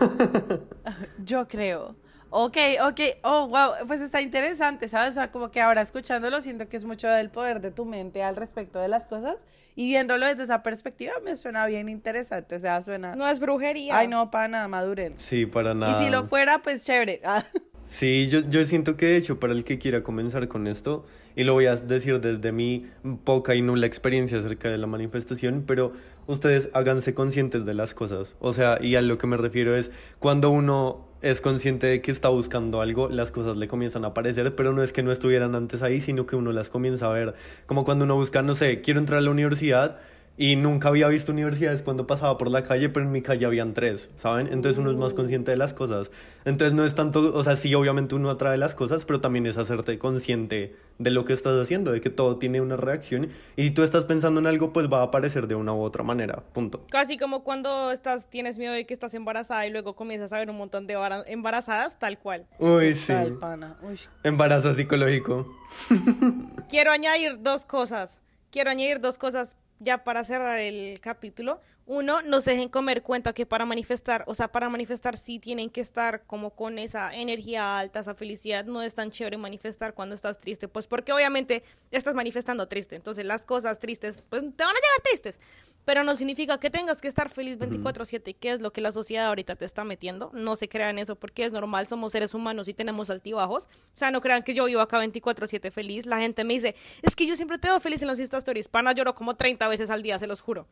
Yo 1.24 1.48
creo. 1.48 1.96
Ok, 2.30 2.56
ok. 2.82 3.00
Oh, 3.22 3.48
wow. 3.48 3.70
Pues 3.86 4.00
está 4.00 4.20
interesante, 4.20 4.88
¿sabes? 4.88 5.12
O 5.12 5.14
sea, 5.14 5.30
como 5.30 5.50
que 5.50 5.60
ahora 5.60 5.80
escuchándolo 5.80 6.40
siento 6.42 6.68
que 6.68 6.76
es 6.76 6.84
mucho 6.84 7.08
del 7.08 7.30
poder 7.30 7.60
de 7.60 7.70
tu 7.70 7.84
mente 7.84 8.22
al 8.22 8.36
respecto 8.36 8.78
de 8.78 8.88
las 8.88 9.06
cosas. 9.06 9.44
Y 9.74 9.90
viéndolo 9.90 10.26
desde 10.26 10.44
esa 10.44 10.62
perspectiva 10.62 11.12
me 11.24 11.36
suena 11.36 11.64
bien 11.66 11.88
interesante. 11.88 12.56
O 12.56 12.60
sea, 12.60 12.82
suena... 12.82 13.14
no 13.14 13.28
es 13.28 13.40
brujería. 13.40 13.96
Ay, 13.96 14.08
no, 14.08 14.30
para 14.30 14.48
nada, 14.48 14.68
maduren. 14.68 15.14
Sí, 15.18 15.46
para 15.46 15.74
nada. 15.74 16.00
Y 16.00 16.04
si 16.04 16.10
lo 16.10 16.24
fuera, 16.24 16.60
pues 16.62 16.84
chévere. 16.84 17.20
Ah. 17.30 17.44
Sí, 17.90 18.28
yo, 18.28 18.40
yo 18.48 18.64
siento 18.66 18.96
que 18.96 19.06
de 19.06 19.16
hecho 19.16 19.40
para 19.40 19.52
el 19.52 19.64
que 19.64 19.78
quiera 19.78 20.02
comenzar 20.02 20.48
con 20.48 20.66
esto, 20.66 21.04
y 21.36 21.44
lo 21.44 21.54
voy 21.54 21.66
a 21.66 21.76
decir 21.76 22.20
desde 22.20 22.52
mi 22.52 22.86
poca 23.24 23.54
y 23.54 23.62
nula 23.62 23.86
experiencia 23.86 24.38
acerca 24.38 24.68
de 24.68 24.76
la 24.76 24.86
manifestación, 24.86 25.64
pero 25.66 25.92
ustedes 26.26 26.68
háganse 26.74 27.14
conscientes 27.14 27.64
de 27.64 27.74
las 27.74 27.94
cosas. 27.94 28.34
O 28.40 28.52
sea, 28.52 28.78
y 28.80 28.96
a 28.96 29.02
lo 29.02 29.18
que 29.18 29.26
me 29.26 29.36
refiero 29.36 29.76
es 29.76 29.90
cuando 30.18 30.50
uno 30.50 31.07
es 31.22 31.40
consciente 31.40 31.86
de 31.86 32.00
que 32.00 32.10
está 32.10 32.28
buscando 32.28 32.80
algo, 32.80 33.08
las 33.08 33.30
cosas 33.30 33.56
le 33.56 33.68
comienzan 33.68 34.04
a 34.04 34.08
aparecer, 34.08 34.54
pero 34.54 34.72
no 34.72 34.82
es 34.82 34.92
que 34.92 35.02
no 35.02 35.12
estuvieran 35.12 35.54
antes 35.54 35.82
ahí, 35.82 36.00
sino 36.00 36.26
que 36.26 36.36
uno 36.36 36.52
las 36.52 36.68
comienza 36.68 37.06
a 37.06 37.10
ver. 37.10 37.34
Como 37.66 37.84
cuando 37.84 38.04
uno 38.04 38.14
busca, 38.14 38.42
no 38.42 38.54
sé, 38.54 38.80
quiero 38.80 39.00
entrar 39.00 39.18
a 39.18 39.22
la 39.22 39.30
universidad. 39.30 39.98
Y 40.40 40.54
nunca 40.54 40.86
había 40.88 41.08
visto 41.08 41.32
universidades 41.32 41.82
cuando 41.82 42.06
pasaba 42.06 42.38
por 42.38 42.48
la 42.48 42.62
calle, 42.62 42.88
pero 42.88 43.04
en 43.04 43.10
mi 43.10 43.22
calle 43.22 43.44
habían 43.44 43.74
tres, 43.74 44.08
¿saben? 44.18 44.46
Entonces 44.52 44.78
uno 44.78 44.92
es 44.92 44.96
más 44.96 45.12
consciente 45.12 45.50
de 45.50 45.56
las 45.56 45.74
cosas. 45.74 46.12
Entonces 46.44 46.74
no 46.74 46.84
es 46.84 46.94
tanto, 46.94 47.34
o 47.34 47.42
sea, 47.42 47.56
sí, 47.56 47.74
obviamente 47.74 48.14
uno 48.14 48.30
atrae 48.30 48.56
las 48.56 48.72
cosas, 48.76 49.04
pero 49.04 49.20
también 49.20 49.46
es 49.46 49.58
hacerte 49.58 49.98
consciente 49.98 50.76
de 50.98 51.10
lo 51.10 51.24
que 51.24 51.32
estás 51.32 51.60
haciendo, 51.60 51.90
de 51.90 52.00
que 52.00 52.08
todo 52.10 52.36
tiene 52.38 52.60
una 52.60 52.76
reacción. 52.76 53.30
Y 53.56 53.64
si 53.64 53.70
tú 53.72 53.82
estás 53.82 54.04
pensando 54.04 54.38
en 54.38 54.46
algo, 54.46 54.72
pues 54.72 54.88
va 54.90 55.00
a 55.00 55.02
aparecer 55.06 55.48
de 55.48 55.56
una 55.56 55.74
u 55.74 55.80
otra 55.82 56.04
manera, 56.04 56.44
punto. 56.52 56.84
Casi 56.88 57.18
como 57.18 57.42
cuando 57.42 57.90
estás, 57.90 58.30
tienes 58.30 58.58
miedo 58.58 58.72
de 58.74 58.86
que 58.86 58.94
estás 58.94 59.14
embarazada 59.14 59.66
y 59.66 59.70
luego 59.72 59.96
comienzas 59.96 60.32
a 60.32 60.38
ver 60.38 60.50
un 60.50 60.56
montón 60.58 60.86
de 60.86 60.94
embara- 60.94 61.24
embarazadas, 61.26 61.98
tal 61.98 62.16
cual. 62.16 62.46
Uy, 62.60 62.94
sí. 62.94 63.08
Tal, 63.08 63.32
pana. 63.38 63.76
Uy. 63.82 63.98
Embarazo 64.22 64.72
psicológico. 64.72 65.52
Quiero 66.68 66.92
añadir 66.92 67.42
dos 67.42 67.64
cosas. 67.64 68.20
Quiero 68.52 68.70
añadir 68.70 69.00
dos 69.00 69.18
cosas 69.18 69.56
ya 69.78 70.04
para 70.04 70.24
cerrar 70.24 70.58
el 70.58 71.00
capítulo. 71.00 71.60
Uno, 71.90 72.20
no 72.20 72.42
se 72.42 72.50
dejen 72.50 72.68
comer 72.68 73.02
cuenta 73.02 73.32
que 73.32 73.46
para 73.46 73.64
manifestar, 73.64 74.22
o 74.26 74.34
sea, 74.34 74.52
para 74.52 74.68
manifestar 74.68 75.16
sí 75.16 75.38
tienen 75.38 75.70
que 75.70 75.80
estar 75.80 76.22
como 76.26 76.50
con 76.50 76.78
esa 76.78 77.14
energía 77.14 77.78
alta, 77.78 78.00
esa 78.00 78.14
felicidad. 78.14 78.66
No 78.66 78.82
es 78.82 78.94
tan 78.94 79.10
chévere 79.10 79.38
manifestar 79.38 79.94
cuando 79.94 80.14
estás 80.14 80.38
triste, 80.38 80.68
pues 80.68 80.86
porque 80.86 81.14
obviamente 81.14 81.64
estás 81.90 82.14
manifestando 82.14 82.68
triste. 82.68 82.94
Entonces 82.94 83.24
las 83.24 83.46
cosas 83.46 83.78
tristes, 83.78 84.22
pues 84.28 84.42
te 84.42 84.64
van 84.64 84.76
a 84.76 84.78
llegar 84.78 85.00
tristes. 85.02 85.40
Pero 85.86 86.04
no 86.04 86.14
significa 86.14 86.60
que 86.60 86.68
tengas 86.68 87.00
que 87.00 87.08
estar 87.08 87.30
feliz 87.30 87.56
24/7, 87.58 88.36
que 88.36 88.52
es 88.52 88.60
lo 88.60 88.70
que 88.70 88.82
la 88.82 88.92
sociedad 88.92 89.28
ahorita 89.28 89.56
te 89.56 89.64
está 89.64 89.82
metiendo. 89.82 90.30
No 90.34 90.56
se 90.56 90.68
crean 90.68 90.98
eso 90.98 91.16
porque 91.16 91.46
es 91.46 91.52
normal, 91.52 91.86
somos 91.86 92.12
seres 92.12 92.34
humanos 92.34 92.68
y 92.68 92.74
tenemos 92.74 93.08
altibajos. 93.08 93.64
O 93.64 93.96
sea, 93.96 94.10
no 94.10 94.20
crean 94.20 94.42
que 94.42 94.52
yo 94.52 94.66
vivo 94.66 94.82
acá 94.82 94.98
24/7 94.98 95.70
feliz. 95.70 96.04
La 96.04 96.18
gente 96.18 96.44
me 96.44 96.52
dice, 96.52 96.74
es 97.00 97.16
que 97.16 97.26
yo 97.26 97.34
siempre 97.34 97.56
te 97.56 97.68
veo 97.68 97.80
feliz 97.80 98.02
en 98.02 98.08
los 98.08 98.18
Insta 98.18 98.36
Stories. 98.36 98.68
Pana, 98.68 98.92
lloro 98.92 99.14
como 99.14 99.36
30 99.36 99.66
veces 99.68 99.88
al 99.88 100.02
día, 100.02 100.18
se 100.18 100.26
los 100.26 100.42
juro. 100.42 100.66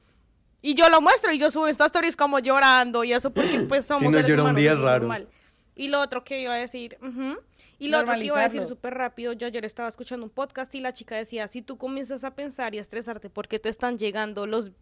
Y 0.66 0.74
yo 0.74 0.88
lo 0.88 1.00
muestro 1.00 1.32
y 1.32 1.38
yo 1.38 1.50
subo 1.50 1.68
Insta 1.68 1.86
Stories 1.86 2.16
como 2.16 2.38
llorando 2.40 3.04
y 3.04 3.12
eso 3.12 3.30
porque 3.32 3.60
pues 3.60 3.86
somos 3.86 4.04
no 4.04 4.10
seres 4.10 4.26
llora 4.28 4.42
un 4.42 4.46
humanos, 4.48 4.60
día 4.60 4.70
eso 4.72 4.78
es 4.80 4.84
raro. 4.84 4.98
normal. 5.00 5.28
Y 5.76 5.88
lo 5.88 6.00
otro 6.00 6.24
que 6.24 6.40
iba 6.40 6.54
a 6.54 6.56
decir, 6.56 6.96
ujú. 7.02 7.38
y 7.78 7.88
lo 7.88 7.98
otro 8.00 8.14
que 8.14 8.24
iba 8.24 8.40
a 8.40 8.44
decir 8.44 8.64
súper 8.64 8.94
rápido, 8.94 9.32
yo 9.34 9.46
ayer 9.46 9.64
estaba 9.64 9.88
escuchando 9.88 10.24
un 10.24 10.30
podcast 10.30 10.74
y 10.74 10.80
la 10.80 10.92
chica 10.92 11.14
decía, 11.16 11.46
si 11.48 11.62
tú 11.62 11.76
comienzas 11.78 12.24
a 12.24 12.34
pensar 12.34 12.74
y 12.74 12.78
a 12.78 12.80
estresarte 12.80 13.30
porque 13.30 13.58
te 13.58 13.68
están 13.68 13.96
llegando 13.98 14.46
los 14.46 14.72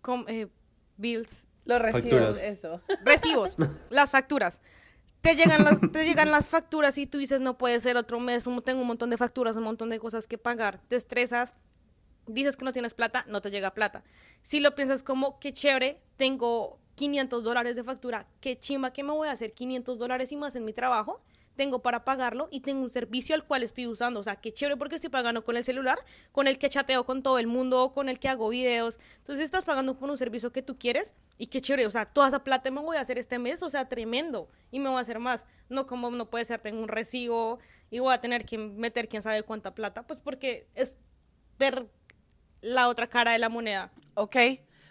com- 0.00 0.24
eh, 0.28 0.48
bills 0.96 1.46
Los 1.64 1.80
recibos, 1.80 2.20
Facturas. 2.36 2.42
eso. 2.42 2.80
Recibos, 3.04 3.56
las 3.90 4.10
facturas. 4.10 4.60
Te 5.20 5.36
llegan, 5.36 5.62
las, 5.62 5.78
te 5.92 6.04
llegan 6.04 6.30
las 6.30 6.48
facturas 6.48 6.98
y 6.98 7.06
tú 7.06 7.18
dices, 7.18 7.40
no 7.40 7.56
puede 7.58 7.78
ser 7.80 7.96
otro 7.96 8.18
mes, 8.18 8.44
tengo 8.64 8.80
un 8.80 8.86
montón 8.88 9.10
de 9.10 9.16
facturas, 9.16 9.56
un 9.56 9.62
montón 9.62 9.90
de 9.90 10.00
cosas 10.00 10.26
que 10.26 10.38
pagar. 10.38 10.80
Te 10.88 10.96
estresas, 10.96 11.54
dices 12.26 12.56
que 12.56 12.64
no 12.64 12.72
tienes 12.72 12.94
plata, 12.94 13.24
no 13.28 13.40
te 13.40 13.50
llega 13.50 13.74
plata. 13.74 14.04
Si 14.42 14.60
lo 14.60 14.74
piensas 14.74 15.02
como, 15.02 15.38
qué 15.38 15.52
chévere, 15.52 16.00
tengo 16.16 16.78
500 16.94 17.44
dólares 17.44 17.76
de 17.76 17.84
factura, 17.84 18.28
qué 18.40 18.58
chimba 18.58 18.92
que 18.92 19.02
me 19.02 19.12
voy 19.12 19.28
a 19.28 19.32
hacer 19.32 19.52
500 19.52 19.98
dólares 19.98 20.32
y 20.32 20.36
más 20.36 20.54
en 20.56 20.64
mi 20.64 20.72
trabajo, 20.72 21.22
tengo 21.56 21.82
para 21.82 22.04
pagarlo 22.04 22.48
y 22.50 22.60
tengo 22.60 22.82
un 22.82 22.90
servicio 22.90 23.34
al 23.34 23.44
cual 23.44 23.62
estoy 23.62 23.86
usando. 23.86 24.20
O 24.20 24.22
sea, 24.22 24.36
qué 24.36 24.52
chévere 24.52 24.76
porque 24.76 24.96
estoy 24.96 25.10
pagando 25.10 25.44
con 25.44 25.56
el 25.56 25.64
celular, 25.64 25.98
con 26.32 26.48
el 26.48 26.58
que 26.58 26.68
chateo 26.68 27.04
con 27.04 27.22
todo 27.22 27.38
el 27.38 27.46
mundo, 27.46 27.92
con 27.94 28.08
el 28.08 28.18
que 28.18 28.28
hago 28.28 28.48
videos. 28.48 28.98
Entonces 29.18 29.44
estás 29.44 29.64
pagando 29.64 29.98
por 29.98 30.10
un 30.10 30.18
servicio 30.18 30.52
que 30.52 30.62
tú 30.62 30.78
quieres 30.78 31.14
y 31.38 31.48
qué 31.48 31.60
chévere. 31.60 31.86
O 31.86 31.90
sea, 31.90 32.06
toda 32.06 32.28
esa 32.28 32.42
plata 32.44 32.70
me 32.70 32.80
voy 32.80 32.96
a 32.96 33.00
hacer 33.00 33.18
este 33.18 33.38
mes, 33.38 33.62
o 33.62 33.70
sea, 33.70 33.88
tremendo. 33.88 34.48
Y 34.70 34.80
me 34.80 34.88
voy 34.88 34.98
a 34.98 35.02
hacer 35.02 35.18
más. 35.18 35.46
No 35.68 35.86
como 35.86 36.10
no 36.10 36.30
puede 36.30 36.44
ser, 36.44 36.60
tengo 36.60 36.80
un 36.80 36.88
recibo 36.88 37.58
y 37.90 37.98
voy 37.98 38.14
a 38.14 38.20
tener 38.20 38.44
que 38.46 38.58
meter 38.58 39.08
quién 39.08 39.22
sabe 39.22 39.42
cuánta 39.42 39.74
plata. 39.74 40.06
Pues 40.06 40.20
porque 40.20 40.68
es 40.74 40.96
ver 41.58 41.88
la 42.62 42.88
otra 42.88 43.08
cara 43.08 43.32
de 43.32 43.38
la 43.38 43.50
moneda. 43.50 43.92
Ok. 44.14 44.36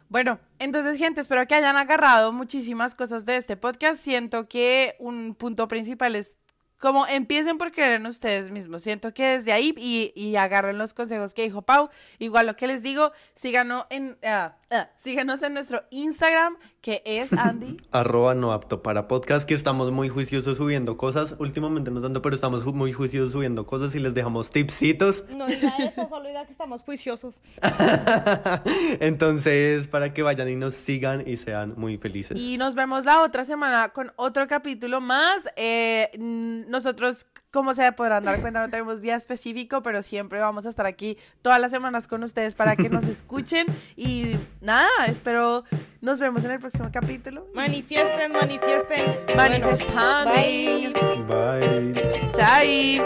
Bueno, 0.09 0.39
entonces, 0.59 0.99
gente, 0.99 1.22
espero 1.22 1.47
que 1.47 1.55
hayan 1.55 1.78
agarrado 1.78 2.34
muchísimas 2.34 2.95
cosas 2.95 3.26
de 3.26 3.38
este 3.38 3.55
podcast. 3.57 4.03
Siento 4.03 4.47
que 4.47 4.95
un 4.99 5.36
punto 5.36 5.67
principal 5.67 6.15
es 6.15 6.38
como 6.78 7.05
empiecen 7.07 7.57
por 7.57 7.72
creer 7.72 7.93
en 7.93 8.07
ustedes 8.07 8.49
mismos. 8.51 8.84
Siento 8.84 9.13
que 9.13 9.38
desde 9.38 9.53
ahí 9.53 9.74
y, 9.78 10.11
y 10.15 10.36
agarren 10.36 10.78
los 10.78 10.93
consejos 10.93 11.34
que 11.34 11.43
dijo 11.43 11.61
Pau. 11.61 11.89
Igual 12.19 12.47
lo 12.47 12.55
que 12.55 12.67
les 12.67 12.84
digo, 12.84 13.11
síganos 13.36 13.86
en, 13.89 14.17
ah, 14.24 14.57
síganos 14.95 15.41
en 15.43 15.53
nuestro 15.53 15.84
Instagram, 15.89 16.57
que 16.82 17.01
es 17.05 17.32
Andy. 17.38 17.78
Arroba 17.91 18.34
no 18.36 18.51
apto 18.51 18.82
para 18.82 19.07
podcast, 19.07 19.47
que 19.47 19.53
estamos 19.53 19.91
muy 19.91 20.09
juiciosos 20.09 20.57
subiendo 20.57 20.97
cosas. 20.97 21.36
Últimamente 21.39 21.91
no 21.91 22.01
tanto, 22.01 22.22
pero 22.22 22.36
estamos 22.36 22.65
muy 22.65 22.93
juiciosos 22.93 23.34
subiendo 23.34 23.65
cosas 23.65 23.93
y 23.95 23.99
les 23.99 24.13
dejamos 24.13 24.51
tipsitos. 24.51 25.24
No 25.30 25.47
diga 25.47 25.74
eso, 25.80 26.07
solo 26.09 26.28
diga 26.28 26.45
que 26.45 26.51
estamos 26.51 26.82
juiciosos. 26.82 27.41
Entonces, 28.99 29.88
para 29.88 30.13
que 30.13 30.24
vayan 30.24 30.49
y 30.49 30.55
nos 30.55 30.74
sigan 30.74 31.28
y 31.28 31.38
sean 31.38 31.74
muy 31.78 31.97
felices. 31.97 32.39
Y 32.39 32.57
nos 32.57 32.76
vemos 32.76 33.05
la 33.05 33.24
otra 33.24 33.43
semana 33.43 33.89
con 33.89 34.11
otro 34.15 34.47
capítulo 34.47 35.01
más. 35.01 35.43
Eh, 35.55 36.09
nosotros, 36.17 37.28
como 37.51 37.73
se 37.73 37.91
podrán 37.91 38.23
dar 38.23 38.39
cuenta, 38.39 38.61
no 38.61 38.69
tenemos 38.69 39.01
día 39.01 39.15
específico, 39.15 39.83
pero 39.83 40.01
siempre 40.01 40.39
vamos 40.39 40.65
a 40.65 40.69
estar 40.69 40.85
aquí 40.85 41.17
todas 41.41 41.59
las 41.59 41.71
semanas 41.71 42.07
con 42.07 42.23
ustedes 42.23 42.55
para 42.55 42.75
que 42.75 42.89
nos 42.89 43.03
escuchen. 43.07 43.67
Y 43.95 44.37
nada, 44.61 44.87
espero 45.07 45.63
nos 45.99 46.19
vemos 46.19 46.43
en 46.45 46.51
el 46.51 46.59
próximo 46.59 46.89
capítulo. 46.91 47.47
Manifiesten, 47.53 48.31
manifiesten. 48.31 49.19
Manifestando. 49.35 50.31
Bueno, 50.31 51.27
bye. 51.27 51.91
Bye. 51.93 52.31
Chai. 52.31 53.01